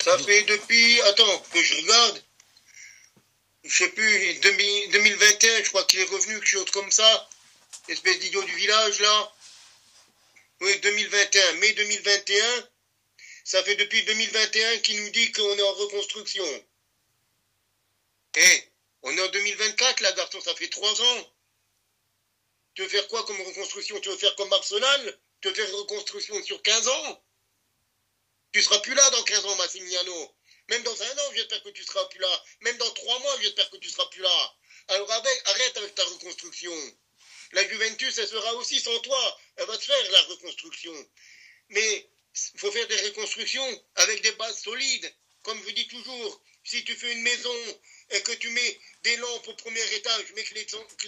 Ça 0.02 0.18
fait 0.18 0.42
depuis, 0.42 1.00
attends, 1.02 1.38
que 1.52 1.62
je 1.62 1.76
regarde. 1.76 2.24
Je 3.62 3.76
sais 3.76 3.88
plus, 3.90 4.34
2000 4.34 4.90
2021, 4.90 5.62
je 5.62 5.68
crois 5.68 5.84
qu'il 5.84 6.00
est 6.00 6.04
revenu, 6.04 6.34
quelque 6.34 6.48
chose 6.48 6.70
comme 6.72 6.90
ça. 6.90 7.28
Espèce 7.88 8.18
d'idiot 8.18 8.42
du 8.42 8.54
village 8.56 9.00
là. 9.00 9.32
Oui, 10.62 10.78
2021, 10.80 11.52
mai 11.54 11.72
2021. 11.74 12.68
Ça 13.44 13.62
fait 13.62 13.76
depuis 13.76 14.02
2021 14.02 14.78
qu'il 14.78 15.00
nous 15.00 15.10
dit 15.10 15.30
qu'on 15.30 15.56
est 15.56 15.62
en 15.62 15.72
reconstruction. 15.74 16.64
Eh, 18.34 18.64
on 19.02 19.16
est 19.16 19.22
en 19.22 19.28
2024 19.28 20.00
là, 20.00 20.12
garçon, 20.12 20.40
ça 20.40 20.54
fait 20.56 20.68
trois 20.68 21.00
ans. 21.00 21.35
Tu 22.76 22.86
faire 22.90 23.08
quoi 23.08 23.24
comme 23.24 23.40
reconstruction? 23.40 23.98
Tu 24.00 24.10
veux 24.10 24.18
faire 24.18 24.36
comme 24.36 24.52
Arsenal? 24.52 25.18
Tu 25.40 25.52
faire 25.54 25.72
reconstruction 25.72 26.42
sur 26.44 26.60
15 26.60 26.88
ans? 26.88 27.24
Tu 28.52 28.62
seras 28.62 28.78
plus 28.80 28.94
là 28.94 29.10
dans 29.10 29.22
15 29.22 29.46
ans, 29.46 29.56
Massimiliano. 29.56 30.36
Même 30.68 30.82
dans 30.82 31.02
un 31.02 31.18
an, 31.18 31.32
j'espère 31.34 31.62
que 31.62 31.70
tu 31.70 31.82
seras 31.84 32.04
plus 32.06 32.20
là. 32.20 32.44
Même 32.60 32.76
dans 32.76 32.90
trois 32.90 33.18
mois, 33.20 33.40
j'espère 33.40 33.70
que 33.70 33.78
tu 33.78 33.88
seras 33.88 34.06
plus 34.06 34.20
là. 34.20 34.56
Alors 34.88 35.10
arrête 35.10 35.76
avec 35.78 35.94
ta 35.94 36.04
reconstruction. 36.04 36.74
La 37.52 37.66
Juventus, 37.66 38.18
elle 38.18 38.28
sera 38.28 38.54
aussi 38.56 38.78
sans 38.78 38.98
toi. 39.00 39.38
Elle 39.56 39.66
va 39.66 39.78
te 39.78 39.84
faire 39.84 40.12
la 40.12 40.22
reconstruction. 40.24 41.10
Mais 41.70 42.10
il 42.54 42.60
faut 42.60 42.72
faire 42.72 42.86
des 42.88 43.00
reconstructions 43.08 43.84
avec 43.94 44.20
des 44.20 44.32
bases 44.32 44.60
solides. 44.60 45.14
Comme 45.42 45.62
je 45.64 45.70
dis 45.70 45.88
toujours, 45.88 46.42
si 46.62 46.84
tu 46.84 46.94
fais 46.94 47.12
une 47.12 47.22
maison 47.22 47.80
et 48.10 48.22
que 48.22 48.32
tu 48.32 48.50
mets 48.50 48.80
des 49.02 49.16
lampes 49.16 49.48
au 49.48 49.54
premier 49.54 49.94
étage, 49.94 50.32
mais 50.34 50.44
que 50.44 50.54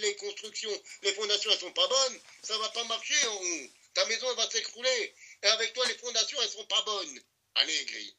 les, 0.01 0.15
constructions, 0.15 0.83
les 1.03 1.13
fondations, 1.13 1.51
elles 1.51 1.59
sont 1.59 1.71
pas 1.71 1.87
bonnes, 1.87 2.19
ça 2.43 2.57
va 2.57 2.69
pas 2.69 2.83
marcher 2.85 3.27
en 3.27 3.35
haut. 3.35 3.69
Ta 3.93 4.05
maison, 4.05 4.27
elle 4.29 4.37
va 4.37 4.49
s'écrouler. 4.49 5.15
Et 5.43 5.47
avec 5.47 5.73
toi, 5.73 5.85
les 5.87 5.97
fondations, 5.97 6.41
elles 6.41 6.49
sont 6.49 6.65
pas 6.65 6.81
bonnes. 6.83 7.21
Allez. 7.55 8.15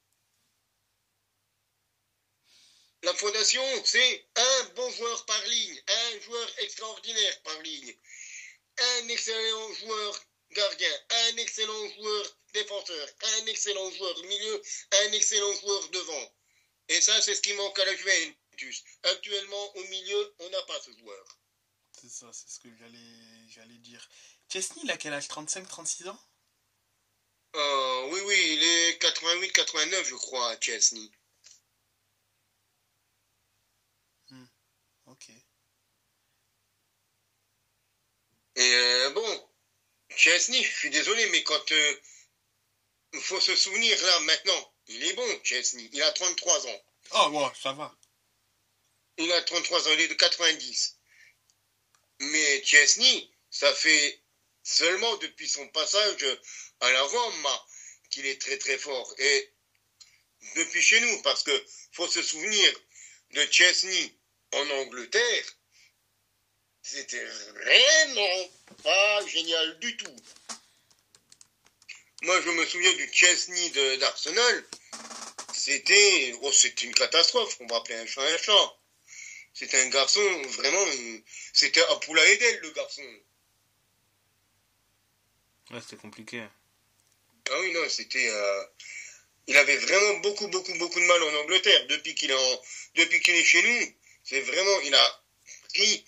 La 3.03 3.15
fondation, 3.15 3.65
c'est 3.85 4.27
un 4.37 4.65
bon 4.75 4.91
joueur 4.93 5.25
par 5.25 5.47
ligne, 5.47 5.83
un 5.89 6.21
joueur 6.21 6.59
extraordinaire 6.59 7.43
par 7.43 7.59
ligne, 7.63 7.97
un 8.79 9.09
excellent 9.09 9.73
joueur 9.75 10.21
gardien, 10.51 11.01
un 11.11 11.37
excellent 11.39 11.89
joueur 11.95 12.37
défenseur, 12.53 13.09
un 13.23 13.47
excellent 13.47 13.91
joueur 13.93 14.23
milieu, 14.25 14.63
un 14.93 15.13
excellent 15.13 15.55
joueur 15.61 15.89
devant. 15.89 16.35
Et 16.89 17.01
ça, 17.01 17.23
c'est 17.23 17.35
ce 17.35 17.41
qui 17.41 17.55
manque 17.55 17.79
à 17.79 17.85
la 17.87 17.97
Juventus. 17.97 18.35
Actuellement, 19.05 19.77
au 19.77 19.85
milieu, 19.85 20.35
on 20.41 20.51
n'a 20.51 20.63
pas 20.63 20.81
ce 20.81 20.91
joueur. 20.99 21.39
C'est 22.01 22.09
ça, 22.09 22.31
c'est 22.33 22.49
ce 22.49 22.61
que 22.61 22.75
j'allais 22.77 23.49
j'allais 23.49 23.79
dire. 23.79 24.09
Chesney, 24.49 24.83
il 24.85 24.91
a 24.91 24.97
quel 24.97 25.13
âge? 25.13 25.29
35, 25.29 25.69
36 25.69 26.09
ans? 26.09 26.19
Euh, 27.57 28.09
oui, 28.13 28.21
oui, 28.27 28.37
il 28.55 28.63
est 28.63 29.03
88-89, 29.03 30.05
je 30.05 30.15
crois, 30.15 30.57
Chesney. 30.61 31.11
Ok. 35.07 35.31
Et 38.57 38.75
euh, 38.75 39.11
bon, 39.11 39.51
Chesney, 40.11 40.63
je 40.63 40.71
suis 40.71 40.91
désolé, 40.91 41.29
mais 41.31 41.43
quand 41.43 41.73
euh, 41.73 42.01
il 43.15 43.21
faut 43.21 43.41
se 43.41 43.57
souvenir 43.57 44.01
là 44.03 44.21
maintenant, 44.21 44.73
il 44.87 45.03
est 45.05 45.15
bon, 45.15 45.41
Chesney. 45.43 45.89
Il 45.93 46.03
a 46.03 46.13
33 46.13 46.67
ans. 46.69 46.83
Oh, 47.13 47.29
ouais, 47.31 47.53
ça 47.61 47.73
va. 47.73 47.93
Il 49.21 49.31
a 49.33 49.43
33 49.43 49.87
ans, 49.87 49.91
il 49.93 50.01
est 50.01 50.09
de 50.09 50.15
90. 50.15 50.97
Mais 52.21 52.65
Chesney, 52.65 53.31
ça 53.51 53.75
fait 53.75 54.23
seulement 54.63 55.15
depuis 55.19 55.47
son 55.47 55.69
passage 55.69 56.27
à 56.81 56.91
la 56.91 57.03
Roma 57.03 57.67
qu'il 58.09 58.25
est 58.25 58.41
très 58.41 58.57
très 58.57 58.79
fort. 58.79 59.15
Et 59.19 59.53
depuis 60.57 60.81
chez 60.81 61.01
nous, 61.01 61.21
parce 61.21 61.43
que 61.43 61.67
faut 61.93 62.09
se 62.09 62.23
souvenir 62.23 62.81
de 63.33 63.47
Chesney 63.51 64.15
en 64.55 64.71
Angleterre, 64.71 65.45
c'était 66.83 67.25
vraiment 67.25 68.51
pas 68.83 69.27
génial 69.27 69.79
du 69.81 69.99
tout. 69.99 70.17
Moi, 72.23 72.41
je 72.41 72.51
me 72.51 72.67
souviens 72.67 72.93
du 72.95 73.13
Chesney 73.13 73.71
d'Arsenal. 73.99 74.65
C'était 75.53 76.35
oh, 76.41 76.51
une 76.83 76.95
catastrophe. 76.95 77.59
On 77.61 77.67
va 77.67 77.77
appeler 77.77 77.97
un 77.97 78.07
chat 78.07 78.23
un 78.23 78.39
chat. 78.39 78.80
C'était 79.61 79.83
un 79.83 79.91
garçon, 79.91 80.43
vraiment, 80.57 80.87
c'était 81.53 81.83
Apoula 81.91 82.27
Edel, 82.27 82.61
le 82.61 82.71
garçon. 82.71 83.03
Ouais, 85.71 85.83
c'était 85.83 85.99
compliqué. 85.99 86.47
Ah 87.51 87.61
oui, 87.61 87.71
non, 87.75 87.87
c'était... 87.91 88.27
euh, 88.31 88.65
il 89.49 89.59
avait 89.59 89.77
vraiment 89.77 90.15
beaucoup, 90.21 90.49
beaucoup, 90.49 90.73
beaucoup 90.79 90.99
de 90.99 91.05
mal 91.05 91.23
en 91.25 91.35
Angleterre. 91.43 91.87
Depuis 91.89 92.15
qu'il 92.15 92.31
est, 92.31 92.35
en- 92.35 92.63
depuis 92.95 93.21
qu'il 93.21 93.35
est 93.35 93.45
chez 93.45 93.61
nous, 93.61 93.95
c'est 94.25 94.41
vraiment... 94.41 94.81
Il 94.81 94.95
a 94.95 95.23
pris 95.75 96.07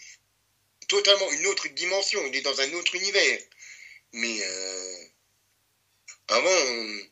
totalement 0.88 1.30
une 1.32 1.46
autre 1.48 1.68
dimension. 1.68 2.24
Il 2.24 2.34
est 2.34 2.40
dans 2.40 2.58
un 2.58 2.72
autre 2.72 2.94
univers. 2.94 3.38
Mais 4.12 4.38
euh, 4.40 5.04
avant, 6.28 6.48
on- 6.48 7.06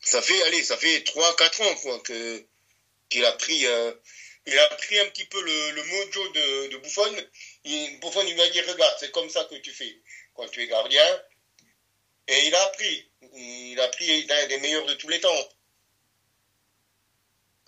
ça 0.00 0.20
fait, 0.20 0.42
allez, 0.42 0.64
ça 0.64 0.76
fait 0.76 1.04
3-4 1.04 1.60
ans, 1.60 1.76
quoi, 1.76 2.00
que, 2.00 2.44
qu'il 3.08 3.24
a 3.24 3.32
pris... 3.34 3.66
euh, 3.66 3.92
il 4.50 4.58
a 4.58 4.66
pris 4.68 4.98
un 4.98 5.06
petit 5.10 5.26
peu 5.26 5.40
le, 5.40 5.84
mojo 5.84 6.28
de, 6.28 6.66
de 6.72 6.76
Buffon. 6.78 7.16
Il, 7.64 8.00
Buffon, 8.00 8.22
il 8.26 8.34
lui 8.34 8.50
dit, 8.50 8.60
regarde, 8.62 8.96
c'est 8.98 9.12
comme 9.12 9.30
ça 9.30 9.44
que 9.44 9.54
tu 9.54 9.72
fais 9.72 9.96
quand 10.34 10.48
tu 10.48 10.60
es 10.60 10.66
gardien. 10.66 11.24
Et 12.26 12.46
il 12.46 12.54
a 12.54 12.62
appris. 12.64 13.10
Il 13.34 13.80
a 13.80 13.88
pris 13.88 14.24
l'un 14.26 14.46
des 14.48 14.58
meilleurs 14.58 14.86
de 14.86 14.94
tous 14.94 15.08
les 15.08 15.20
temps. 15.20 15.48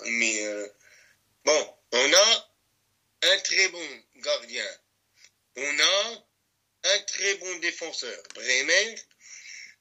Mais 0.07 0.45
euh, 0.45 0.69
bon, 1.45 1.77
on 1.93 2.13
a 2.15 2.51
un 3.23 3.39
très 3.39 3.69
bon 3.69 4.03
gardien. 4.17 4.67
On 5.57 5.79
a 5.79 6.25
un 6.85 6.99
très 7.03 7.35
bon 7.37 7.59
défenseur, 7.61 8.23
Bremer. 8.35 8.97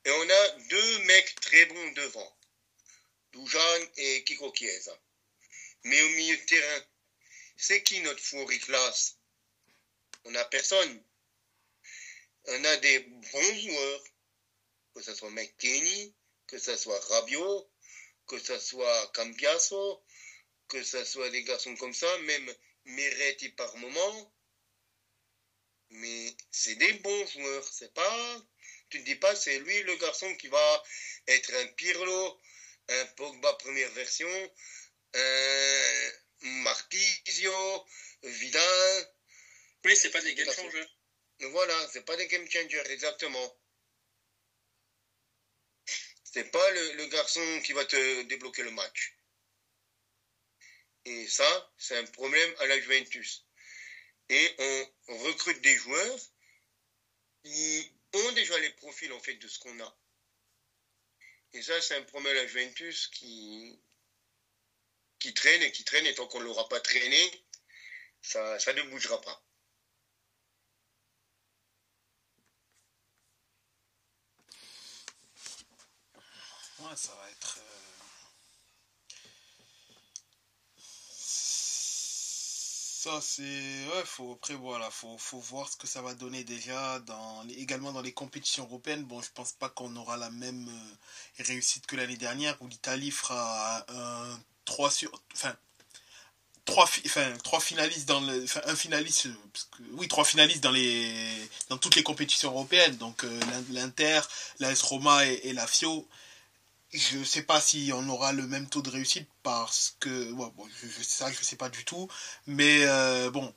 Et 0.05 0.11
on 0.11 0.29
a 0.29 0.49
deux 0.69 0.99
mecs 1.05 1.35
très 1.41 1.65
bons 1.65 1.91
devant. 1.93 2.37
Dujan 3.33 3.87
et 3.97 4.23
Kiko 4.23 4.53
Chiesa. 4.53 4.95
Mais 5.83 5.99
au 6.03 6.09
milieu 6.09 6.37
de 6.37 6.45
terrain, 6.45 6.85
c'est 7.61 7.83
qui 7.83 8.01
notre 8.01 8.23
fourri 8.23 8.59
classe 8.59 9.17
On 10.25 10.31
n'a 10.31 10.43
personne. 10.45 11.03
On 12.45 12.63
a 12.65 12.77
des 12.77 12.99
bons 12.99 13.59
joueurs 13.59 14.03
que 14.95 15.01
ce 15.01 15.13
soit 15.13 15.29
McKinney, 15.29 16.13
que 16.47 16.57
ce 16.57 16.75
soit 16.75 16.99
Rabiot, 16.99 17.71
que 18.27 18.39
ce 18.39 18.59
soit 18.59 19.07
Campiasso, 19.13 20.03
que 20.67 20.83
ce 20.83 21.05
soit 21.05 21.29
des 21.29 21.43
garçons 21.43 21.75
comme 21.77 21.93
ça, 21.93 22.17
même 22.19 22.55
Meretti 22.85 23.49
par 23.49 23.73
moment. 23.77 24.33
Mais 25.91 26.35
c'est 26.49 26.75
des 26.75 26.93
bons 26.93 27.27
joueurs, 27.27 27.67
c'est 27.71 27.93
pas 27.93 28.41
tu 28.89 28.99
ne 28.99 29.05
dis 29.05 29.15
pas 29.15 29.35
c'est 29.35 29.59
lui 29.59 29.83
le 29.83 29.95
garçon 29.95 30.35
qui 30.35 30.47
va 30.49 30.83
être 31.27 31.53
un 31.53 31.67
Pirlo, 31.67 32.41
un 32.89 33.05
Pogba 33.15 33.53
première 33.53 33.91
version, 33.91 34.51
un 35.13 36.11
Marquisio, 36.41 37.85
Vidal. 38.23 39.13
Oui, 39.85 39.95
c'est 39.95 40.11
pas 40.11 40.21
des 40.21 40.33
game 40.35 40.51
changers. 40.53 40.87
Voilà, 41.39 41.89
c'est 41.91 42.05
pas 42.05 42.15
des 42.17 42.27
game 42.27 42.49
changers, 42.49 42.83
exactement. 42.91 43.57
C'est 46.23 46.51
pas 46.51 46.71
le, 46.71 46.93
le 46.93 47.05
garçon 47.07 47.61
qui 47.65 47.73
va 47.73 47.83
te 47.85 48.21
débloquer 48.23 48.63
le 48.63 48.71
match. 48.71 49.15
Et 51.05 51.27
ça, 51.27 51.73
c'est 51.77 51.97
un 51.97 52.05
problème 52.05 52.55
à 52.59 52.67
la 52.67 52.79
Juventus. 52.79 53.45
Et 54.29 54.55
on 55.07 55.17
recrute 55.17 55.61
des 55.61 55.75
joueurs 55.75 56.19
qui 57.43 57.91
ont 58.13 58.31
déjà 58.33 58.57
les 58.59 58.69
profils 58.71 59.11
en 59.11 59.19
fait 59.19 59.33
de 59.33 59.47
ce 59.47 59.59
qu'on 59.59 59.79
a. 59.79 59.97
Et 61.53 61.61
ça, 61.61 61.81
c'est 61.81 61.95
un 61.95 62.03
problème 62.03 62.37
à 62.37 62.41
la 62.41 62.47
Juventus 62.47 63.07
qui, 63.07 63.77
qui 65.21 65.33
traîne 65.33 65.61
et 65.63 65.71
qui 65.71 65.85
traîne, 65.85 66.05
et 66.05 66.13
tant 66.15 66.27
qu'on 66.27 66.39
ne 66.39 66.45
l'aura 66.45 66.67
pas 66.67 66.81
traîné, 66.81 67.31
ça, 68.21 68.59
ça 68.59 68.73
ne 68.73 68.83
bougera 68.83 69.21
pas. 69.21 69.43
Ouais, 76.79 76.95
ça 76.95 77.13
va 77.15 77.29
être. 77.29 77.57
euh, 77.59 77.61
Ça, 83.03 83.19
c'est. 83.21 83.43
Ouais, 83.43 84.03
faut. 84.05 84.33
Après, 84.33 84.53
voilà, 84.55 84.89
faut, 84.91 85.17
faut 85.17 85.39
voir 85.39 85.67
ce 85.69 85.75
que 85.77 85.87
ça 85.87 86.01
va 86.01 86.13
donner 86.13 86.43
déjà, 86.43 86.99
dans 86.99 87.47
également 87.49 87.91
dans 87.91 88.01
les 88.01 88.13
compétitions 88.13 88.65
européennes. 88.65 89.03
Bon, 89.05 89.21
je 89.21 89.31
pense 89.31 89.53
pas 89.53 89.69
qu'on 89.69 89.95
aura 89.95 90.17
la 90.17 90.29
même 90.29 90.67
euh, 90.69 91.43
réussite 91.43 91.85
que 91.87 91.95
l'année 91.95 92.17
dernière, 92.17 92.61
où 92.61 92.67
l'Italie 92.67 93.11
fera 93.11 93.83
un 93.89 94.39
3 94.71 94.89
sur. 94.91 95.11
Enfin. 95.33 95.55
Trois, 96.63 96.85
fi- 96.85 97.01
enfin, 97.07 97.33
trois 97.43 97.59
finalistes 97.59 98.07
dans 98.07 98.21
le, 98.21 98.43
enfin, 98.43 98.61
un 98.65 98.75
finaliste, 98.75 99.27
parce 99.51 99.65
que- 99.65 99.83
oui, 99.93 100.07
trois 100.07 100.23
finalistes 100.23 100.61
dans 100.63 100.71
les, 100.71 101.11
dans 101.69 101.77
toutes 101.79 101.95
les 101.95 102.03
compétitions 102.03 102.51
européennes, 102.51 102.95
donc 102.97 103.23
euh, 103.23 103.39
l'In- 103.51 103.65
l'Inter, 103.71 104.21
l'AS 104.59 104.81
Roma 104.83 105.25
et, 105.25 105.41
et 105.45 105.53
la 105.53 105.65
Fio, 105.65 106.07
je 106.93 107.23
sais 107.23 107.41
pas 107.41 107.59
si 107.59 107.91
on 107.93 108.07
aura 108.09 108.31
le 108.31 108.45
même 108.45 108.69
taux 108.69 108.83
de 108.83 108.91
réussite 108.91 109.27
parce 109.41 109.95
que 109.99 110.31
ouais, 110.31 110.49
bon, 110.55 110.65
je, 110.81 110.87
je- 110.87 111.03
ça 111.03 111.31
je 111.31 111.41
sais 111.43 111.55
pas 111.55 111.69
du 111.69 111.83
tout 111.83 112.07
mais 112.45 112.83
euh, 112.83 113.31
bon 113.31 113.53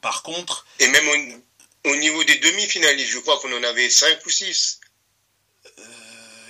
par 0.00 0.22
contre 0.22 0.66
Et 0.78 0.86
même 0.88 1.08
au, 1.08 1.90
au 1.90 1.96
niveau 1.96 2.22
des 2.24 2.38
demi-finalistes, 2.38 3.10
je 3.10 3.18
crois 3.18 3.38
qu'on 3.40 3.52
en 3.58 3.62
avait 3.64 3.90
5 3.90 4.24
ou 4.26 4.30
6. 4.30 4.80
euh, 5.78 5.82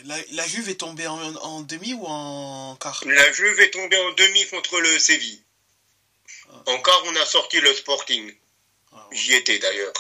la, 0.05 0.17
la 0.33 0.47
Juve 0.47 0.69
est 0.69 0.81
tombée 0.81 1.07
en, 1.07 1.19
en 1.37 1.61
demi 1.63 1.95
ou 1.95 2.05
en 2.07 2.77
quart? 2.77 3.03
La 3.07 3.33
Juve 3.33 3.61
est 3.61 3.71
tombée 3.71 3.97
en 3.99 4.13
demi 4.13 4.47
contre 4.49 4.81
le 4.81 4.99
Séville. 4.99 5.43
En 6.67 6.79
quart, 6.81 7.03
on 7.07 7.17
a 7.17 7.25
sorti 7.27 7.61
le 7.61 7.75
Sporting. 7.75 8.33
Ah, 8.93 9.07
ouais. 9.11 9.17
J'y 9.17 9.35
étais 9.35 9.59
d'ailleurs. 9.59 9.93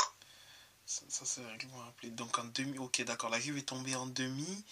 ça, 0.87 1.01
ça 1.09 1.23
c'est 1.25 1.41
vrai 1.41 1.57
que 1.59 1.67
me 1.67 1.79
rappelais. 1.83 2.11
donc 2.11 2.39
en 2.39 2.45
demi 2.55 2.79
ok 2.79 3.03
d'accord 3.05 3.31
la 3.31 3.41
Juve 3.41 3.59
est 3.59 3.63
tombée 3.63 3.95
en 3.97 4.07
demi 4.07 4.65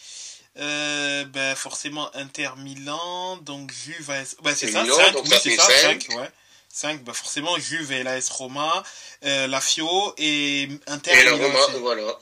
Euh, 0.58 1.24
ben 1.24 1.56
forcément 1.56 2.14
Inter 2.14 2.50
Milan 2.58 3.38
donc 3.38 3.72
Juve 3.72 4.10
AS... 4.10 4.36
ben, 4.42 4.54
c'est 4.54 4.70
ça 4.70 4.82
Milan, 4.82 4.96
5 4.96 5.12
donc 5.14 5.24
oui 5.24 5.36
c'est 5.42 5.56
ça 5.56 5.64
cinq. 5.66 6.02
5 6.10 6.18
ouais 6.18 6.30
5 6.68 7.04
ben 7.04 7.14
forcément 7.14 7.58
Juve 7.58 7.90
et 7.90 8.02
l'AS 8.02 8.28
Roma 8.28 8.82
euh, 9.24 9.46
la 9.46 9.60
Fio 9.62 10.14
et 10.18 10.68
Inter 10.88 11.12
Et 11.18 11.24
la 11.24 11.32
Roma, 11.32 11.66
voilà. 11.80 12.18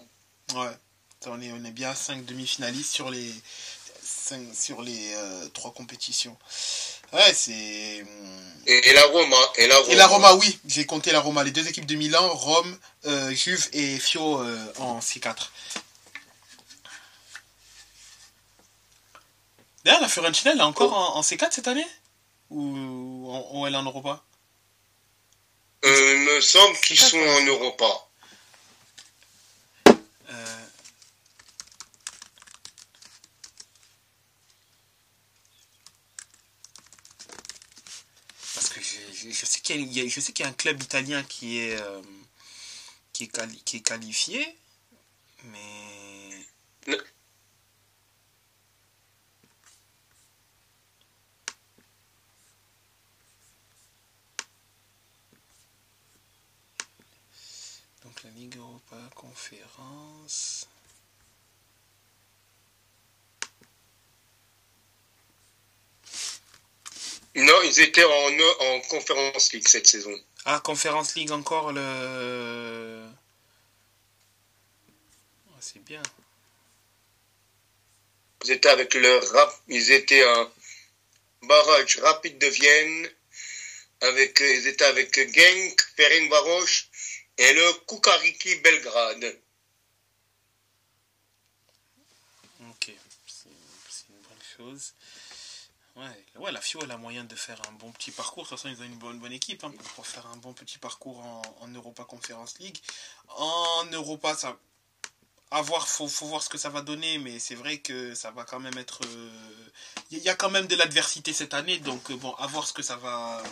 Ouais, 0.54 0.70
on 1.26 1.40
est, 1.40 1.52
on 1.52 1.64
est 1.64 1.70
bien 1.70 1.90
à 1.90 1.94
5 1.94 2.24
demi-finalistes 2.24 2.92
sur 2.92 3.10
les, 3.10 3.32
cinq- 4.02 4.54
sur 4.54 4.82
les 4.82 5.12
euh, 5.14 5.48
trois 5.48 5.72
compétitions. 5.72 6.36
Ouais, 7.12 7.32
c'est. 7.34 8.02
hum, 8.02 8.52
Et, 8.66 8.90
et 8.90 8.92
la 8.94 9.04
Roma. 9.06 9.36
Et 9.56 9.66
la 9.66 9.78
Roma. 9.78 9.92
Et 9.92 9.96
la 9.96 10.06
Roma, 10.06 10.34
oui, 10.34 10.58
j'ai 10.66 10.86
compté 10.86 11.12
la 11.12 11.20
Roma. 11.20 11.44
Les 11.44 11.50
deux 11.50 11.66
équipes 11.68 11.86
de 11.86 11.94
Milan, 11.96 12.28
Rome, 12.34 12.78
euh, 13.06 13.30
Juve 13.34 13.68
et 13.72 13.98
Fio 13.98 14.40
euh, 14.40 14.72
en 14.78 15.00
C4. 15.00 15.48
D'ailleurs, 19.84 20.02
la 20.02 20.08
Fiorentina, 20.08 20.52
elle 20.52 20.58
est 20.58 20.62
encore 20.62 20.92
en, 20.94 21.16
en 21.16 21.20
C4 21.22 21.48
cette 21.52 21.68
année? 21.68 21.86
Ou, 22.50 23.64
elle 23.66 23.74
est 23.74 23.76
en 23.76 23.82
Europa? 23.84 24.22
Euh, 25.84 26.14
il 26.14 26.20
me 26.34 26.40
semble 26.40 26.76
qu'ils 26.80 26.98
sont 27.00 27.18
quoi. 27.18 27.34
en 27.40 27.46
Europa. 27.46 27.86
Euh, 29.88 30.66
Parce 38.54 38.68
que 38.68 38.80
je, 39.28 39.46
sais 39.46 39.60
qu'il 39.60 39.80
y, 39.82 40.00
y 40.00 40.00
a- 40.00 40.08
un 40.44 40.52
club 40.52 40.82
italien 40.82 41.22
qui 41.24 41.58
est, 41.58 41.80
euh, 41.80 42.02
qui 43.12 43.24
est, 43.24 43.26
quali- 43.28 43.62
qui 43.64 43.78
est 43.78 43.80
qualifié, 43.80 44.56
mais... 45.44 46.46
Donc 58.04 58.22
la 58.24 58.30
Ligue 58.30 58.56
Europa 58.56 58.96
Conférence... 59.14 60.66
Non, 67.36 67.59
ils 67.70 67.80
étaient 67.80 68.04
en, 68.04 68.40
en 68.66 68.80
Conférence 68.80 69.52
League 69.52 69.68
cette 69.68 69.86
saison. 69.86 70.18
Ah, 70.44 70.60
Conférence 70.60 71.14
League 71.14 71.30
encore 71.30 71.72
le... 71.72 73.06
Ah, 75.48 75.58
c'est 75.60 75.82
bien. 75.84 76.02
Ils 78.44 78.50
étaient 78.52 78.70
avec 78.70 78.94
le 78.94 79.18
rap, 79.18 79.54
ils 79.68 79.92
étaient 79.92 80.24
un 80.24 80.50
barrage 81.42 81.98
rapide 81.98 82.38
de 82.38 82.46
Vienne. 82.46 83.08
Avec, 84.02 84.40
ils 84.40 84.66
étaient 84.66 84.86
avec 84.86 85.14
Genk, 85.14 85.78
Ferencvaros 85.94 86.88
et 87.36 87.52
le 87.52 87.72
Kukariki 87.86 88.56
Belgrade. 88.56 89.38
Ok, 92.70 92.92
c'est 93.26 94.06
une 94.08 94.22
bonne 94.22 94.46
chose. 94.56 94.94
Ouais, 96.00 96.40
ouais, 96.40 96.52
la 96.52 96.62
FIO 96.62 96.80
elle 96.82 96.90
a 96.92 96.96
moyen 96.96 97.24
de 97.24 97.34
faire 97.34 97.60
un 97.68 97.72
bon 97.72 97.92
petit 97.92 98.10
parcours. 98.10 98.44
De 98.44 98.48
toute 98.48 98.58
façon, 98.58 98.74
ils 98.74 98.80
ont 98.80 98.86
une 98.86 98.96
bonne, 98.96 99.18
bonne 99.18 99.32
équipe 99.32 99.62
hein, 99.64 99.72
pour 99.94 100.06
faire 100.06 100.26
un 100.28 100.36
bon 100.38 100.54
petit 100.54 100.78
parcours 100.78 101.18
en, 101.60 101.68
Europa 101.68 102.04
Conference 102.04 102.58
League. 102.58 102.78
En 103.36 103.84
Europa, 103.92 104.34
ça. 104.34 104.56
À 105.50 105.60
voir, 105.62 105.86
faut, 105.86 106.08
faut 106.08 106.26
voir 106.26 106.42
ce 106.42 106.48
que 106.48 106.58
ça 106.58 106.70
va 106.70 106.80
donner, 106.80 107.18
mais 107.18 107.38
c'est 107.38 107.56
vrai 107.56 107.78
que 107.78 108.14
ça 108.14 108.30
va 108.30 108.44
quand 108.44 108.60
même 108.60 108.78
être. 108.78 109.00
Il 110.10 110.18
y 110.18 110.28
a 110.28 110.34
quand 110.34 110.48
même 110.48 110.66
de 110.68 110.76
l'adversité 110.76 111.32
cette 111.32 111.54
année, 111.54 111.78
donc 111.80 112.10
euh, 112.10 112.16
bon, 112.16 112.32
à 112.36 112.46
voir 112.46 112.66
ce 112.66 112.72
que 112.72 112.82
ça 112.82 112.96
va. 112.96 113.42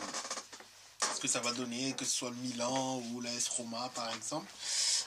Ce 1.14 1.20
que 1.20 1.28
ça 1.28 1.40
va 1.40 1.52
donner, 1.52 1.92
que 1.94 2.04
ce 2.04 2.12
soit 2.12 2.30
le 2.30 2.36
Milan 2.36 3.02
ou 3.10 3.20
l'AS 3.20 3.48
Roma 3.48 3.90
par 3.94 4.14
exemple. 4.14 4.50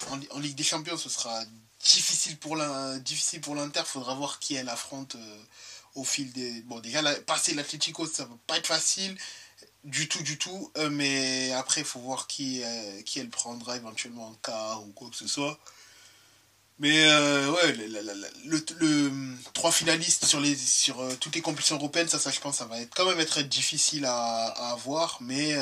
En, 0.09 0.39
Ligue 0.39 0.55
des 0.55 0.63
Champions, 0.63 0.97
ce 0.97 1.09
sera 1.09 1.43
difficile 1.79 2.37
pour 2.37 2.55
l'In- 2.55 2.97
difficile 2.99 3.41
pour 3.41 3.55
l'Inter. 3.55 3.83
Faudra 3.85 4.13
voir 4.13 4.39
qui 4.39 4.55
elle 4.55 4.69
affronte 4.69 5.15
euh, 5.15 5.43
au 5.95 6.03
fil 6.03 6.31
des. 6.33 6.61
Bon, 6.63 6.79
déjà, 6.79 7.01
passer 7.21 7.53
l'Atlético, 7.53 8.05
ça 8.07 8.25
va 8.25 8.35
pas 8.47 8.57
être 8.57 8.67
facile 8.67 9.17
du 9.83 10.07
tout, 10.07 10.21
du 10.23 10.37
tout. 10.37 10.71
euh, 10.77 10.89
mais 10.89 11.51
après, 11.53 11.81
il 11.81 11.87
faut 11.87 11.99
voir 11.99 12.27
qui, 12.27 12.63
euh, 12.63 13.01
qui 13.03 13.19
elle 13.19 13.29
prendra 13.29 13.75
éventuellement 13.77 14.27
en 14.27 14.33
quart 14.35 14.83
ou 14.83 14.91
quoi 14.93 15.09
que 15.09 15.15
ce 15.15 15.27
soit. 15.27 15.59
Mais 16.79 17.03
euh, 17.05 17.51
ouais, 17.51 17.73
le, 17.73 18.65
le, 18.79 19.11
trois 19.53 19.71
finalistes 19.71 20.25
sur, 20.25 20.39
les, 20.39 20.55
sur 20.55 20.97
toutes 21.19 21.35
les 21.35 21.41
compétitions 21.41 21.75
européennes, 21.77 22.07
ça, 22.09 22.17
je 22.31 22.39
pense, 22.39 22.57
ça 22.57 22.65
va 22.65 22.79
être 22.81 22.93
quand 22.95 23.05
même 23.05 23.19
être 23.19 23.41
difficile 23.41 24.05
à, 24.05 24.47
à 24.47 24.71
avoir. 24.71 25.17
Mais 25.21 25.53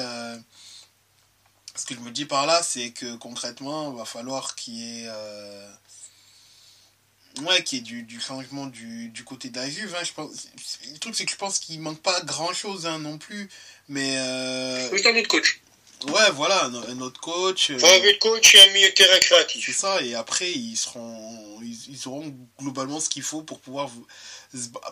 ce 1.76 1.86
que 1.86 1.96
je 1.96 2.00
me 2.00 2.12
dis 2.12 2.26
par 2.26 2.46
là, 2.46 2.62
c'est 2.64 2.92
que 2.92 3.16
concrètement, 3.18 3.92
il 3.92 3.98
va 3.98 4.06
falloir 4.06 4.56
qu'il 4.56 4.76
y 4.76 5.02
ait. 5.04 5.10
Euh, 7.38 7.42
Ouais, 7.44 7.64
qu'il 7.64 7.80
y 7.80 7.82
ait 7.82 7.84
du, 7.84 8.04
du 8.04 8.20
changement 8.20 8.66
du, 8.66 9.10
du 9.10 9.24
côté 9.24 9.50
de 9.50 9.58
la 9.58 9.70
Juve. 9.70 9.96
hein, 9.96 10.04
je 10.04 10.14
pense, 10.14 10.48
le 10.92 10.98
truc, 10.98 11.16
c'est 11.16 11.26
que 11.26 11.32
je 11.32 11.38
pense 11.38 11.60
qu'il 11.60 11.80
manque 11.80 12.02
pas 12.02 12.20
grand 12.22 12.54
chose 12.54 12.86
non 12.86 13.18
plus. 13.18 13.50
Mais. 13.88 14.18
euh, 14.18 14.92
Juste 14.92 15.06
un 15.06 15.16
autre 15.16 15.28
coach. 15.28 15.62
Ouais, 16.08 16.32
voilà, 16.34 16.64
un, 16.66 17.02
autre 17.02 17.20
coach. 17.20 17.72
Un 17.72 17.76
autre 17.76 18.20
coach 18.20 18.56
et 18.56 18.60
un 18.62 18.74
milieu 18.74 18.88
de 18.90 18.94
terrain 18.94 19.20
créatif. 19.20 19.66
C'est 19.66 19.74
ça, 19.74 20.02
et 20.02 20.16
après, 20.16 20.50
ils 20.50 20.78
seront, 20.78 21.60
ils, 21.62 22.08
auront 22.08 22.34
globalement 22.58 23.02
ce 23.02 23.10
qu'il 23.10 23.22
faut 23.24 23.42
pour 23.42 23.60
pouvoir. 23.60 23.90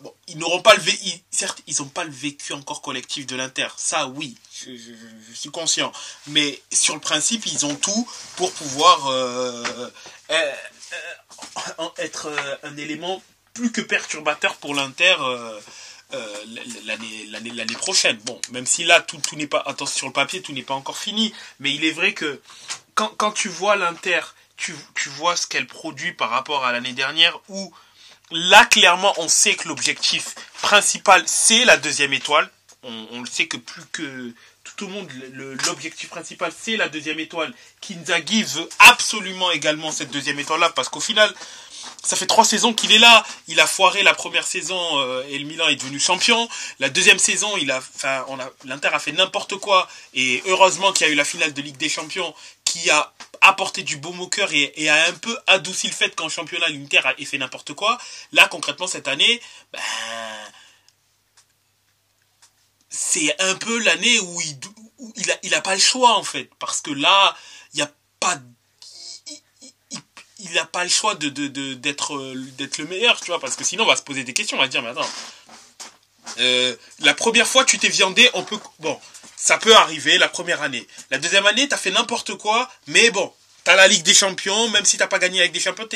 Bon, 0.01 0.13
ils 0.27 0.37
n'auront 0.37 0.61
pas 0.61 0.75
le 0.75 0.81
vécu, 0.81 1.09
certes, 1.31 1.61
ils 1.65 1.77
n'ont 1.79 1.87
pas 1.87 2.03
le 2.03 2.11
vécu 2.11 2.51
encore 2.51 2.81
collectif 2.81 3.25
de 3.25 3.37
l'Inter. 3.37 3.69
Ça, 3.77 4.07
oui, 4.07 4.35
je, 4.53 4.69
suis 5.33 5.49
conscient. 5.49 5.93
Mais 6.27 6.61
sur 6.73 6.93
le 6.93 6.99
principe, 6.99 7.45
ils 7.45 7.65
ont 7.65 7.75
tout 7.75 8.07
pour 8.35 8.51
pouvoir 8.51 9.07
euh, 9.07 9.63
euh, 9.63 9.89
euh, 10.31 10.53
être 11.97 12.31
un 12.63 12.77
élément 12.77 13.21
plus 13.53 13.71
que 13.71 13.81
perturbateur 13.81 14.55
pour 14.57 14.75
l'Inter. 14.75 15.15
Euh, 15.19 15.59
l'année 16.85 17.51
l'année 17.51 17.75
prochaine. 17.75 18.17
Bon, 18.23 18.39
même 18.51 18.65
si 18.65 18.85
là 18.85 19.01
tout, 19.01 19.19
n'est 19.33 19.47
pas 19.47 19.61
attention 19.65 19.97
sur 19.97 20.07
le 20.07 20.13
papier, 20.13 20.41
tout 20.41 20.53
n'est 20.53 20.61
pas 20.61 20.73
encore 20.73 20.97
fini, 20.97 21.33
mais 21.59 21.73
il 21.73 21.83
est 21.83 21.91
vrai 21.91 22.13
que 22.13 22.41
quand, 22.95 23.31
tu 23.33 23.49
vois 23.49 23.75
l'Inter, 23.75 24.21
tu, 24.55 24.73
tu 24.95 25.09
vois 25.09 25.35
ce 25.35 25.45
qu'elle 25.47 25.67
produit 25.67 26.13
par 26.13 26.29
rapport 26.29 26.65
à 26.65 26.71
l'année 26.71 26.93
dernière 26.93 27.37
où 27.49 27.73
là 28.31 28.65
clairement 28.65 29.13
on 29.17 29.27
sait 29.27 29.55
que 29.55 29.67
l'objectif 29.67 30.35
principal 30.61 31.23
c'est 31.25 31.65
la 31.65 31.75
deuxième 31.75 32.13
étoile. 32.13 32.49
On, 32.83 33.07
on, 33.11 33.19
le 33.19 33.27
sait 33.27 33.47
que 33.47 33.57
plus 33.57 33.85
que 33.91 34.33
tout 34.77 34.87
le 34.87 34.93
monde, 34.93 35.11
l'objectif 35.65 36.09
principal 36.09 36.51
c'est 36.57 36.77
la 36.77 36.87
deuxième 36.87 37.19
étoile. 37.19 37.53
Kinzagi 37.81 38.43
veut 38.43 38.69
absolument 38.79 39.51
également 39.51 39.91
cette 39.91 40.11
deuxième 40.11 40.39
étoile 40.39 40.61
là 40.61 40.69
parce 40.69 40.87
qu'au 40.87 41.01
final 41.01 41.33
ça 42.03 42.15
fait 42.15 42.27
trois 42.27 42.45
saisons 42.45 42.73
qu'il 42.73 42.91
est 42.91 42.99
là. 42.99 43.25
Il 43.47 43.59
a 43.59 43.67
foiré 43.67 44.03
la 44.03 44.13
première 44.13 44.45
saison 44.45 44.99
euh, 44.99 45.23
et 45.29 45.37
le 45.37 45.45
Milan 45.45 45.67
est 45.67 45.75
devenu 45.75 45.99
champion. 45.99 46.47
La 46.79 46.89
deuxième 46.89 47.19
saison, 47.19 47.57
il 47.57 47.71
a, 47.71 47.77
enfin, 47.77 48.25
a, 48.39 48.49
l'Inter 48.65 48.89
a 48.93 48.99
fait 48.99 49.11
n'importe 49.11 49.57
quoi. 49.57 49.87
Et 50.13 50.41
heureusement 50.45 50.93
qu'il 50.93 51.07
y 51.07 51.09
a 51.09 51.13
eu 51.13 51.15
la 51.15 51.25
finale 51.25 51.53
de 51.53 51.61
Ligue 51.61 51.77
des 51.77 51.89
Champions 51.89 52.33
qui 52.65 52.89
a 52.89 53.13
apporté 53.41 53.83
du 53.83 53.97
baume 53.97 54.19
au 54.21 54.27
cœur 54.27 54.49
et, 54.51 54.89
a 54.89 55.07
un 55.07 55.13
peu 55.13 55.37
adouci 55.47 55.87
le 55.87 55.93
fait 55.93 56.15
qu'en 56.15 56.29
championnat 56.29 56.69
l'Inter 56.69 57.01
ait 57.17 57.25
fait 57.25 57.37
n'importe 57.37 57.73
quoi. 57.73 57.97
Là, 58.31 58.47
concrètement, 58.47 58.87
cette 58.87 59.07
année, 59.07 59.41
ben, 59.73 59.79
c'est 63.09 63.41
un 63.41 63.55
peu 63.55 63.79
l'année 63.79 64.19
où 64.19 64.41
il, 64.41 64.57
où 64.99 65.13
il 65.43 65.53
a, 65.53 65.61
pas 65.61 65.75
le 65.75 65.79
choix 65.79 66.17
en 66.17 66.23
fait, 66.23 66.49
parce 66.59 66.81
que 66.81 66.91
là, 66.91 67.35
il 67.73 67.81
a 67.81 67.91
pas 68.19 68.37
il 70.39 70.51
n'a 70.53 70.65
pas 70.65 70.83
le 70.83 70.89
choix 70.89 71.15
de, 71.15 71.29
d'être, 71.29 72.33
d'être 72.57 72.77
le 72.77 72.85
meilleur, 72.85 73.19
tu 73.19 73.27
vois, 73.27 73.39
parce 73.39 73.55
que 73.55 73.63
sinon 73.63 73.85
on 73.85 73.87
va 73.87 73.95
se 73.95 74.03
poser 74.03 74.23
des 74.23 74.33
questions, 74.33 74.57
on 74.57 74.61
va 74.61 74.67
dire, 74.67 74.83
mais 74.83 74.89
attends, 74.89 75.09
euh, 76.39 76.75
la 76.99 77.13
première 77.15 77.47
fois 77.47 77.65
tu 77.65 77.79
t'es 77.79 77.89
viandé, 77.89 78.29
on 78.33 78.43
peut, 78.43 78.59
bon, 78.79 78.99
ça 79.35 79.57
peut 79.57 79.75
arriver 79.75 80.17
la 80.17 80.27
première 80.27 80.61
année. 80.61 80.85
La 81.09 81.17
deuxième 81.17 81.47
année, 81.47 81.67
t'as 81.67 81.77
fait 81.77 81.91
n'importe 81.91 82.35
quoi, 82.35 82.69
mais 82.85 83.09
bon, 83.09 83.33
t'as 83.63 83.75
la 83.75 83.87
Ligue 83.87 84.03
des 84.03 84.13
Champions, 84.13 84.69
même 84.69 84.85
si 84.85 84.97
t'as 84.97 85.07
pas 85.07 85.19
gagné 85.19 85.39
avec 85.39 85.53
des 85.53 85.59
Champions, 85.59 85.87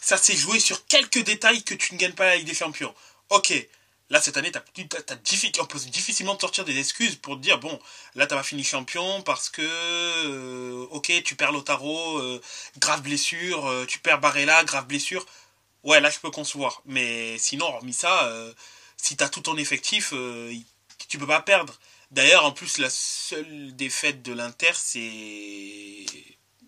ça 0.00 0.16
s'est 0.16 0.36
joué 0.36 0.60
sur 0.60 0.86
quelques 0.86 1.24
détails 1.24 1.62
que 1.64 1.74
tu 1.74 1.94
ne 1.94 1.98
gagnes 1.98 2.12
pas 2.12 2.26
la 2.26 2.36
Ligue 2.36 2.46
des 2.46 2.54
Champions. 2.54 2.94
Ok, 3.30 3.52
Là, 4.10 4.22
cette 4.22 4.38
année, 4.38 4.50
on 5.60 5.66
peut 5.66 5.78
difficilement 5.80 6.34
te 6.34 6.40
sortir 6.40 6.64
des 6.64 6.78
excuses 6.78 7.16
pour 7.16 7.36
te 7.36 7.40
dire, 7.40 7.58
bon, 7.58 7.78
là, 8.14 8.26
t'as 8.26 8.36
pas 8.36 8.42
fini 8.42 8.64
champion 8.64 9.20
parce 9.22 9.50
que, 9.50 9.60
euh, 9.62 10.86
ok, 10.90 11.12
tu 11.24 11.34
perds 11.36 11.52
Lotaro, 11.52 12.18
euh, 12.18 12.40
grave 12.78 13.02
blessure, 13.02 13.66
euh, 13.66 13.84
tu 13.84 13.98
perds 13.98 14.18
Barella, 14.18 14.64
grave 14.64 14.86
blessure. 14.86 15.26
Ouais, 15.84 16.00
là, 16.00 16.08
je 16.08 16.18
peux 16.20 16.30
concevoir. 16.30 16.80
Mais 16.86 17.36
sinon, 17.38 17.66
hormis 17.66 17.92
ça, 17.92 18.32
si 18.96 19.16
t'as 19.16 19.28
tout 19.28 19.42
ton 19.42 19.56
effectif, 19.58 20.14
tu 21.08 21.18
peux 21.18 21.26
pas 21.26 21.42
perdre. 21.42 21.78
D'ailleurs, 22.10 22.46
en 22.46 22.52
plus, 22.52 22.78
la 22.78 22.90
seule 22.90 23.76
défaite 23.76 24.22
de 24.22 24.32
l'Inter, 24.32 24.72
c'est... 24.74 25.06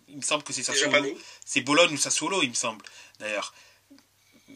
Il 0.07 0.17
me 0.17 0.21
semble 0.21 0.43
que 0.43 0.53
c'est 0.53 0.63
Sassuolo. 0.63 1.17
C'est 1.45 1.61
Bologne 1.61 1.93
ou 1.93 1.97
Sassuolo, 1.97 2.43
il 2.43 2.49
me 2.49 2.55
semble, 2.55 2.85
d'ailleurs 3.19 3.53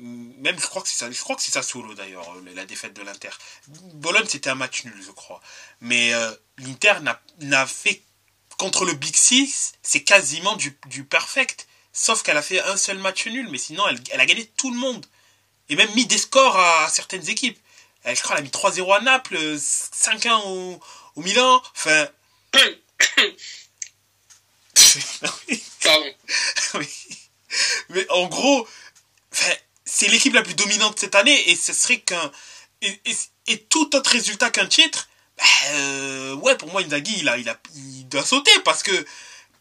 même 0.02 0.60
je 0.60 0.66
crois 0.66 0.82
que 0.82 0.88
c'est 0.88 0.96
ça 0.96 1.12
je 1.12 1.20
crois 1.20 1.36
que 1.36 1.42
c'est 1.42 1.52
ça 1.52 1.64
solo 1.64 1.94
d'ailleurs 1.94 2.26
la 2.56 2.66
défaite 2.66 2.94
de 2.94 3.02
l'Inter. 3.02 3.30
Bologne 3.68 4.26
c'était 4.28 4.50
un 4.50 4.56
match 4.56 4.86
nul 4.86 5.04
je 5.06 5.12
crois. 5.12 5.42
Mais 5.82 6.14
euh, 6.14 6.32
l'Inter 6.58 6.94
n'a 7.40 7.68
fait 7.68 8.02
contre 8.58 8.86
le 8.86 8.94
Big 8.94 9.16
Six 9.16 9.74
c'est 9.82 10.04
quasiment 10.04 10.56
du, 10.56 10.78
du 10.88 11.04
perfect. 11.04 11.68
Sauf 11.94 12.24
qu'elle 12.24 12.38
a 12.38 12.42
fait 12.42 12.62
un 12.62 12.78
seul 12.78 12.98
match 12.98 13.28
nul 13.28 13.50
mais 13.50 13.58
sinon 13.58 13.84
elle, 13.88 14.20
a 14.20 14.26
gagné 14.26 14.46
tout 14.58 14.72
le 14.72 14.78
monde. 14.78 15.06
Et 15.70 15.76
même 15.76 15.94
mis 15.96 16.06
des 16.06 16.18
scores 16.18 16.58
à, 16.58 16.90
certaines 16.90 17.30
équipes. 17.30 17.60
Elle, 18.04 18.16
je 18.16 18.22
crois 18.22 18.36
elle 18.36 18.42
a 18.42 18.44
mis 18.44 18.50
3-0 18.50 18.98
à 18.98 19.02
Naples 19.02 19.38
5-1 19.38 20.42
au, 20.46 20.80
au 21.16 21.22
Milan. 21.22 21.62
Enfin 21.76 22.08
mais 27.90 28.10
en 28.10 28.28
gros 28.28 28.68
c'est 29.96 30.10
l'équipe 30.10 30.34
la 30.34 30.42
plus 30.42 30.56
dominante 30.56 31.00
cette 31.00 31.16
année 31.16 31.50
et 31.50 31.56
ce 31.56 31.72
serait 31.72 32.00
qu'un 32.00 32.32
et, 32.82 33.58
tout 33.70 33.96
autre 33.96 34.10
résultat 34.12 34.50
qu'un 34.50 34.68
titre 34.68 35.08
bah, 35.38 35.44
euh, 35.70 36.34
ouais 36.36 36.58
pour 36.58 36.70
moi 36.70 36.82
Inzaghi 36.82 37.16
il 37.20 37.30
a 37.30 37.38
il 37.38 37.48
a 37.48 37.58
il 37.76 38.08
doit 38.10 38.26
sauter 38.26 38.52
parce 38.66 38.84
que 38.84 39.06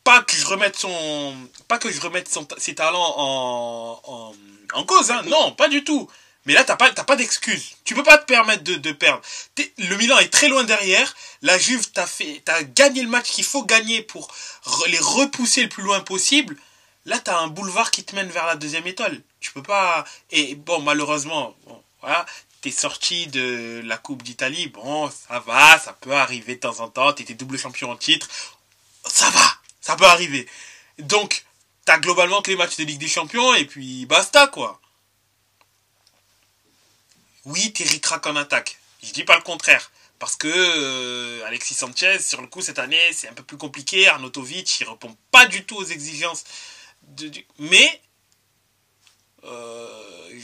pas 0.02 0.22
que 0.22 0.36
je 0.36 0.44
remette 0.44 0.76
son 0.76 1.36
pas 1.68 1.78
que 1.78 1.90
je 1.90 2.00
remette 2.00 2.28
son, 2.28 2.48
ses 2.58 2.74
talents 2.74 3.14
en, 3.16 4.34
en, 4.74 4.84
cause 4.84 5.12
hein, 5.12 5.22
non 5.26 5.52
pas 5.52 5.68
du 5.68 5.84
tout. 5.84 6.10
Mais 6.46 6.52
là 6.52 6.64
t'as 6.64 6.76
pas 6.76 6.90
t'as 6.90 7.04
pas 7.04 7.16
d'excuse. 7.16 7.76
Tu 7.84 7.94
peux 7.94 8.02
pas 8.02 8.18
te 8.18 8.26
permettre 8.26 8.64
de, 8.64 8.74
de 8.74 8.92
perdre. 8.92 9.22
Le 9.78 9.96
Milan 9.96 10.18
est 10.18 10.32
très 10.32 10.48
loin 10.48 10.64
derrière. 10.64 11.14
La 11.42 11.56
Juve 11.58 11.90
t'as 11.92 12.06
fait 12.06 12.42
t'as 12.44 12.62
gagné 12.64 13.02
le 13.02 13.08
match 13.08 13.30
qu'il 13.30 13.44
faut 13.44 13.64
gagner 13.64 14.02
pour 14.02 14.34
les 14.88 14.98
repousser 14.98 15.62
le 15.62 15.68
plus 15.68 15.84
loin 15.84 16.00
possible. 16.00 16.56
Là, 17.06 17.18
tu 17.18 17.30
as 17.30 17.38
un 17.38 17.48
boulevard 17.48 17.90
qui 17.90 18.02
te 18.02 18.14
mène 18.14 18.28
vers 18.28 18.46
la 18.46 18.56
deuxième 18.56 18.86
étoile. 18.86 19.20
Tu 19.44 19.52
peux 19.52 19.62
pas. 19.62 20.06
Et 20.30 20.54
bon, 20.54 20.80
malheureusement, 20.80 21.54
bon, 21.66 21.82
voilà, 22.00 22.24
t'es 22.62 22.70
sorti 22.70 23.26
de 23.26 23.82
la 23.84 23.98
Coupe 23.98 24.22
d'Italie. 24.22 24.68
Bon, 24.68 25.10
ça 25.10 25.38
va, 25.40 25.78
ça 25.78 25.92
peut 25.92 26.14
arriver 26.14 26.54
de 26.54 26.60
temps 26.60 26.80
en 26.80 26.88
temps. 26.88 27.12
T'étais 27.12 27.34
double 27.34 27.58
champion 27.58 27.90
en 27.90 27.96
titre. 27.96 28.26
Ça 29.06 29.28
va, 29.28 29.44
ça 29.82 29.96
peut 29.96 30.06
arriver. 30.06 30.48
Donc, 30.98 31.44
t'as 31.84 31.98
globalement 31.98 32.40
que 32.40 32.52
les 32.52 32.56
matchs 32.56 32.78
de 32.78 32.84
Ligue 32.84 32.98
des 32.98 33.06
Champions 33.06 33.54
et 33.54 33.66
puis 33.66 34.06
basta, 34.06 34.46
quoi. 34.46 34.80
Oui, 37.44 37.70
t'es 37.74 37.84
ricrac 37.84 38.26
en 38.26 38.36
attaque. 38.36 38.78
Je 39.02 39.12
dis 39.12 39.24
pas 39.24 39.36
le 39.36 39.42
contraire. 39.42 39.90
Parce 40.18 40.36
que 40.36 40.48
euh, 40.48 41.44
Alexis 41.46 41.74
Sanchez, 41.74 42.18
sur 42.20 42.40
le 42.40 42.46
coup, 42.46 42.62
cette 42.62 42.78
année, 42.78 43.12
c'est 43.12 43.28
un 43.28 43.34
peu 43.34 43.42
plus 43.42 43.58
compliqué. 43.58 44.08
Arnautovic, 44.08 44.80
il 44.80 44.88
répond 44.88 45.14
pas 45.30 45.44
du 45.44 45.66
tout 45.66 45.76
aux 45.76 45.84
exigences 45.84 46.44
mais 47.58 48.00
euh, 49.44 50.40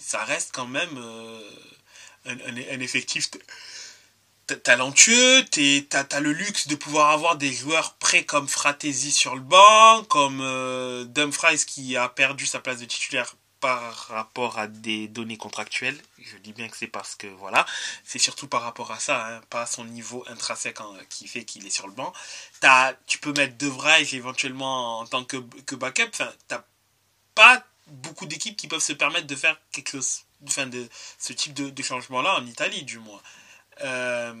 ça 0.00 0.24
reste 0.24 0.50
quand 0.52 0.66
même 0.66 0.96
euh, 0.96 1.50
un, 2.26 2.80
effectif 2.80 3.30
talentueux, 4.62 5.44
t'as 5.88 6.04
as 6.12 6.20
le 6.20 6.32
luxe 6.32 6.68
de 6.68 6.76
pouvoir 6.76 7.10
avoir 7.10 7.36
des 7.36 7.52
joueurs 7.52 7.94
prêts 7.94 8.24
comme 8.24 8.46
Fratesi 8.46 9.10
sur 9.10 9.34
le 9.34 9.40
banc, 9.40 10.04
comme 10.08 10.40
euh, 10.40 11.04
Dumfries 11.04 11.64
qui 11.66 11.96
a 11.96 12.08
perdu 12.08 12.46
sa 12.46 12.60
place 12.60 12.78
de 12.78 12.84
titulaire 12.84 13.34
par 13.60 14.08
rapport 14.08 14.58
à 14.58 14.68
des 14.68 15.08
données 15.08 15.36
contractuelles. 15.36 16.00
Je 16.18 16.36
dis 16.36 16.52
bien 16.52 16.68
que 16.68 16.76
c'est 16.76 16.86
parce 16.86 17.16
que 17.16 17.26
voilà, 17.26 17.66
c'est 18.04 18.18
surtout 18.18 18.46
par 18.46 18.62
rapport 18.62 18.92
à 18.92 19.00
ça, 19.00 19.26
hein, 19.26 19.40
pas 19.50 19.62
à 19.62 19.66
son 19.66 19.84
niveau 19.84 20.24
intrinsèque 20.28 20.80
hein, 20.80 20.92
qui 21.08 21.26
fait 21.26 21.44
qu'il 21.44 21.66
est 21.66 21.70
sur 21.70 21.88
le 21.88 21.92
banc. 21.92 22.12
As, 22.62 22.94
tu 23.06 23.18
peux 23.18 23.32
mettre 23.32 23.56
De 23.56 23.70
éventuellement 24.14 25.00
en 25.00 25.06
tant 25.06 25.24
que, 25.24 25.38
backup. 25.74 26.22
Pas 27.36 27.64
beaucoup 27.86 28.26
d'équipes 28.26 28.56
qui 28.56 28.66
peuvent 28.66 28.80
se 28.80 28.94
permettre 28.94 29.28
de 29.28 29.36
faire 29.36 29.56
quelque 29.70 29.90
chose, 29.90 30.22
enfin 30.48 30.66
de 30.66 30.88
ce 31.18 31.32
type 31.32 31.54
de, 31.54 31.82
changement-là 31.82 32.34
en 32.34 32.46
Italie 32.46 32.82
du 32.82 32.98
moins. 32.98 33.22
Euh, 33.82 34.32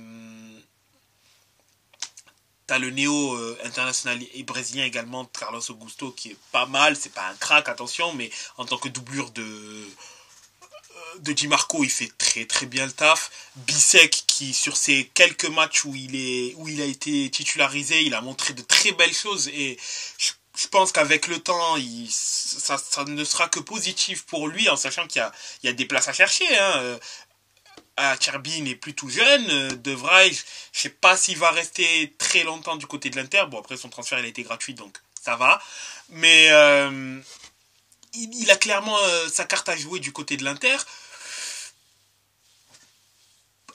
T'as 2.66 2.78
le 2.78 2.90
néo 2.90 3.34
euh, 3.34 3.56
international 3.62 4.18
et 4.34 4.42
brésilien 4.42 4.84
également, 4.84 5.24
Carlos 5.26 5.62
Augusto, 5.70 6.10
qui 6.10 6.30
est 6.30 6.36
pas 6.50 6.66
mal. 6.66 6.96
C'est 6.96 7.12
pas 7.12 7.28
un 7.28 7.34
crack, 7.36 7.68
attention, 7.68 8.12
mais 8.14 8.28
en 8.56 8.64
tant 8.64 8.76
que 8.76 8.88
doublure 8.88 9.30
de 9.30 9.42
euh, 9.44 11.18
de 11.20 11.32
Di 11.32 11.46
Marco, 11.46 11.84
il 11.84 11.90
fait 11.90 12.10
très 12.18 12.44
très 12.44 12.66
bien 12.66 12.84
le 12.84 12.90
taf. 12.90 13.30
Bisek, 13.54 14.24
qui 14.26 14.52
sur 14.52 14.76
ces 14.76 15.08
quelques 15.14 15.48
matchs 15.48 15.84
où 15.84 15.94
il 15.94 16.16
est 16.16 16.54
où 16.56 16.66
il 16.66 16.82
a 16.82 16.86
été 16.86 17.30
titularisé, 17.30 18.02
il 18.02 18.14
a 18.14 18.20
montré 18.20 18.52
de 18.52 18.62
très 18.62 18.90
belles 18.90 19.14
choses 19.14 19.46
et 19.48 19.78
je, 20.18 20.32
pense 20.68 20.92
qu'avec 20.92 21.26
le 21.26 21.38
temps, 21.38 21.76
ça, 22.08 23.04
ne 23.06 23.24
sera 23.24 23.48
que 23.48 23.60
positif 23.60 24.24
pour 24.24 24.48
lui, 24.48 24.68
en 24.68 24.76
sachant 24.76 25.06
qu'il 25.06 25.22
y 25.62 25.68
a, 25.68 25.72
des 25.72 25.84
places 25.84 26.08
à 26.08 26.12
chercher. 26.12 26.46
Hein 26.58 26.98
ah, 27.96 28.16
Kirby 28.18 28.60
n'est 28.62 28.74
plus 28.74 28.94
tout 28.94 29.08
jeune. 29.08 29.50
Euh, 29.50 29.70
de 29.70 29.92
vrai, 29.92 30.30
je 30.30 30.42
sais 30.72 30.90
pas 30.90 31.16
s'il 31.16 31.38
va 31.38 31.50
rester 31.50 32.14
très 32.18 32.44
longtemps 32.44 32.76
du 32.76 32.86
côté 32.86 33.10
de 33.10 33.16
l'Inter. 33.16 33.44
Bon, 33.48 33.58
après, 33.58 33.76
son 33.76 33.88
transfert, 33.88 34.18
il 34.18 34.26
a 34.26 34.28
été 34.28 34.42
gratuit, 34.42 34.74
donc 34.74 34.98
ça 35.20 35.36
va. 35.36 35.60
Mais 36.10 36.48
euh, 36.50 37.18
il, 38.12 38.50
a 38.50 38.56
clairement 38.56 38.98
euh, 38.98 39.28
sa 39.28 39.44
carte 39.44 39.68
à 39.68 39.76
jouer 39.76 39.98
du 39.98 40.12
côté 40.12 40.36
de 40.36 40.44
l'Inter. 40.44 40.76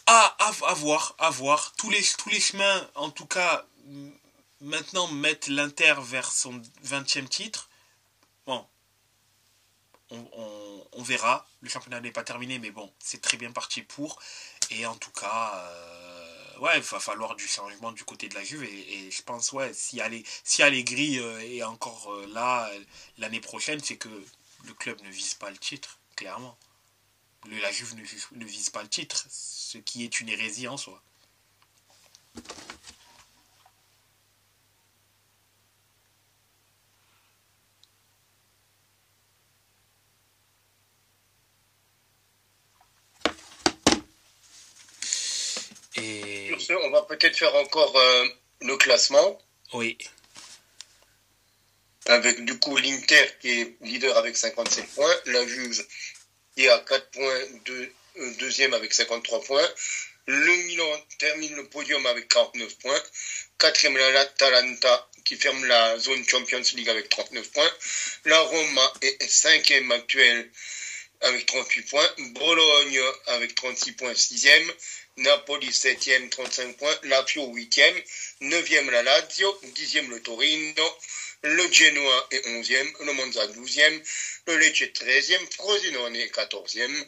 À, 0.08 0.52
voir, 0.76 1.16
à 1.20 1.30
voir. 1.30 1.74
Tous 1.78 1.90
les 1.90 2.40
chemins, 2.40 2.90
en 2.96 3.10
tout 3.10 3.26
cas, 3.26 3.66
maintenant 4.62 5.08
mettre 5.08 5.50
l'Inter 5.52 5.96
vers 6.00 6.32
son 6.32 6.62
20e 6.86 7.28
titre, 7.28 7.70
bon, 8.46 8.66
on, 10.10 11.04
verra. 11.04 11.48
Le 11.62 11.70
championnat 11.70 12.00
n'est 12.00 12.12
pas 12.12 12.24
terminé, 12.24 12.60
mais 12.60 12.72
bon, 12.72 12.94
c'est 13.00 13.22
très 13.22 13.38
bien 13.38 13.52
parti 13.52 13.82
pour. 13.82 14.22
Et 14.70 14.86
en 14.86 14.96
tout 14.96 15.12
cas, 15.12 15.54
euh, 15.56 16.60
ouais, 16.60 16.78
il 16.78 16.84
va 16.84 17.00
falloir 17.00 17.36
du 17.36 17.48
changement 17.48 17.92
du 17.92 18.04
côté 18.04 18.30
de 18.30 18.36
la 18.36 18.44
Juve. 18.44 18.64
Et, 18.64 19.10
je 19.10 19.24
pense, 19.24 19.52
ouais, 19.52 19.74
si, 19.74 20.02
si 20.44 20.64
Allegri 20.64 21.20
euh, 21.20 21.40
est 21.42 21.64
encore 21.64 22.14
euh, 22.14 22.28
là 22.28 22.70
l'année 23.18 23.42
prochaine, 23.42 23.80
c'est 23.80 23.98
que 23.98 24.10
le 24.66 24.74
club 24.74 25.02
ne 25.02 25.10
vise 25.10 25.34
pas 25.34 25.50
le 25.50 25.58
titre, 25.58 26.00
clairement. 26.16 26.58
la 27.50 27.72
Juve 27.72 27.96
ne 27.96 28.46
vise 28.46 28.70
pas 28.70 28.84
le 28.84 28.90
titre, 28.90 29.26
ce 29.30 29.80
qui 29.80 30.04
est 30.04 30.20
une 30.20 30.30
hérésie 30.30 30.68
en 30.68 30.78
soi. 30.78 31.02
On 46.84 46.90
va 46.90 47.02
peut-être 47.04 47.38
faire 47.38 47.54
encore 47.56 47.96
euh, 47.98 48.26
le 48.62 48.78
classement. 48.78 49.42
Oui. 49.74 49.98
Avec 52.08 52.44
du 52.46 52.58
coup 52.60 52.76
l'Inter 52.78 53.26
qui 53.40 53.62
est 53.62 53.76
leader 53.82 54.18
avec 54.18 54.36
57 54.36 54.86
points, 54.96 55.16
la 55.28 55.46
Juve 55.48 55.86
qui 56.56 56.66
est 56.66 56.70
à 56.70 56.80
4 56.80 57.12
points, 57.12 57.40
euh, 57.70 58.34
deuxième 58.40 58.74
avec 58.74 58.94
53 58.94 59.44
points. 59.44 59.70
Le 60.28 60.56
Milan 60.68 61.06
termine 61.20 61.56
le 61.56 61.68
podium 61.68 62.06
avec 62.06 62.28
49 62.28 62.78
points. 62.78 63.04
Quatrième, 63.58 63.98
l'Atalanta 63.98 65.10
qui 65.24 65.36
ferme 65.36 65.66
la 65.66 65.98
zone 66.00 66.24
Champions 66.28 66.62
League 66.76 66.90
avec 66.90 67.10
39 67.10 67.52
points. 67.52 67.72
La 68.26 68.40
Roma 68.40 68.94
est 69.02 69.28
cinquième 69.28 69.92
actuelle 69.92 70.50
avec 71.22 71.46
38 71.46 71.82
points. 71.90 72.14
Bologne 72.18 73.02
avec 73.28 73.56
36 73.56 73.92
points, 73.94 74.16
sixième. 74.16 74.72
Napoli 75.18 75.70
7e, 75.70 76.30
35 76.30 76.78
points, 76.78 77.00
Lazio 77.04 77.48
8e, 77.54 78.04
9e 78.42 78.90
la 78.90 79.04
Lazio, 79.04 79.60
10e 79.76 80.08
le 80.08 80.22
Torino, 80.22 80.98
le 81.44 81.70
Genoa 81.70 82.28
est 82.32 82.46
11e, 82.46 83.06
le 83.06 83.14
Monza 83.14 83.46
12e, 83.48 84.02
le 84.48 84.58
Lecce 84.58 84.92
13e, 84.94 85.52
Frosinone 85.52 86.16
est 86.16 86.34
14e, 86.34 87.06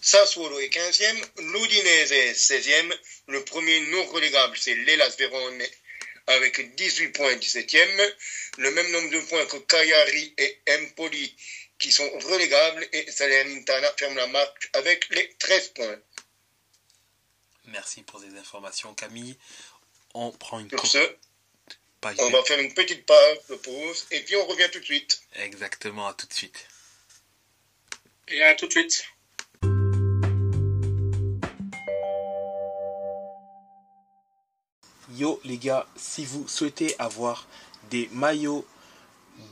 Sassuolo 0.00 0.60
est 0.60 0.68
15e, 0.68 1.22
l'Udinese 1.38 2.12
est 2.12 2.32
16e, 2.34 2.92
le 3.28 3.44
premier 3.44 3.80
non 3.86 4.04
relégable 4.06 4.56
c'est 4.58 4.74
l'Elas 4.74 5.16
Verone 5.18 5.62
avec 6.26 6.74
18 6.74 7.08
points 7.08 7.34
17e, 7.34 8.14
le 8.58 8.70
même 8.72 8.90
nombre 8.90 9.10
de 9.10 9.20
points 9.20 9.46
que 9.46 9.56
Cagliari 9.56 10.34
et 10.38 10.58
Empoli 10.68 11.34
qui 11.82 11.90
sont 11.90 12.08
relégables 12.30 12.86
et 12.92 13.10
Salernitana 13.10 13.92
ferme 13.98 14.14
la 14.14 14.28
marque 14.28 14.70
avec 14.74 15.08
les 15.10 15.34
13 15.40 15.68
points. 15.70 15.98
Merci 17.66 18.02
pour 18.02 18.20
ces 18.20 18.38
informations, 18.38 18.94
Camille. 18.94 19.36
On 20.14 20.30
prend 20.30 20.60
une 20.60 20.68
Sur 20.70 20.86
ce, 20.86 21.16
on 22.18 22.30
va 22.30 22.42
faire 22.44 22.60
une 22.60 22.72
petite 22.72 23.04
pause, 23.04 23.38
de 23.50 23.56
pause 23.56 24.06
et 24.12 24.20
puis 24.20 24.36
on 24.36 24.46
revient 24.46 24.68
tout 24.72 24.78
de 24.78 24.84
suite. 24.84 25.22
Exactement, 25.34 26.06
à 26.06 26.14
tout 26.14 26.26
de 26.26 26.32
suite. 26.32 26.68
Et 28.28 28.42
à 28.44 28.54
tout 28.54 28.68
de 28.68 28.72
suite. 28.72 29.04
Yo 35.16 35.40
les 35.44 35.58
gars, 35.58 35.88
si 35.96 36.24
vous 36.24 36.46
souhaitez 36.46 36.94
avoir 37.00 37.48
des 37.90 38.08
maillots 38.12 38.66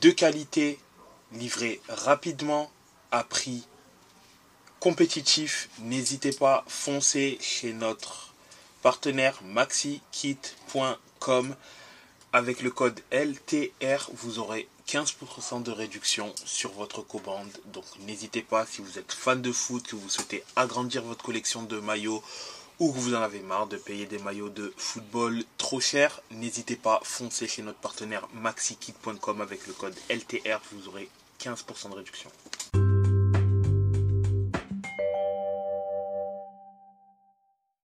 de 0.00 0.10
qualité 0.10 0.78
livrés 1.32 1.80
rapidement 1.88 2.70
à 3.10 3.24
prix 3.24 3.64
compétitif, 4.80 5.68
n'hésitez 5.80 6.32
pas, 6.32 6.64
foncez 6.66 7.36
chez 7.40 7.74
notre 7.74 8.32
partenaire 8.82 9.38
maxikit.com. 9.44 11.54
Avec 12.32 12.62
le 12.62 12.70
code 12.70 12.98
LTR, 13.10 14.08
vous 14.14 14.38
aurez 14.38 14.68
15% 14.88 15.62
de 15.62 15.70
réduction 15.70 16.34
sur 16.46 16.72
votre 16.72 17.02
commande. 17.02 17.50
Donc 17.66 17.84
n'hésitez 18.06 18.40
pas, 18.42 18.64
si 18.64 18.80
vous 18.80 18.98
êtes 18.98 19.12
fan 19.12 19.42
de 19.42 19.52
foot, 19.52 19.86
que 19.86 19.96
vous 19.96 20.08
souhaitez 20.08 20.42
agrandir 20.56 21.02
votre 21.02 21.24
collection 21.24 21.62
de 21.62 21.78
maillots 21.78 22.22
ou 22.78 22.90
que 22.92 22.98
vous 22.98 23.14
en 23.14 23.20
avez 23.20 23.40
marre 23.40 23.66
de 23.66 23.76
payer 23.76 24.06
des 24.06 24.18
maillots 24.18 24.48
de 24.48 24.72
football 24.78 25.44
trop 25.58 25.80
cher, 25.80 26.22
n'hésitez 26.30 26.76
pas, 26.76 27.02
foncez 27.04 27.46
chez 27.46 27.60
notre 27.62 27.80
partenaire 27.80 28.26
maxikit.com 28.32 29.42
avec 29.42 29.66
le 29.66 29.74
code 29.74 29.98
LTR, 30.08 30.62
vous 30.72 30.88
aurez 30.88 31.10
15% 31.41 31.91
de 31.91 31.95
réduction. 31.95 32.30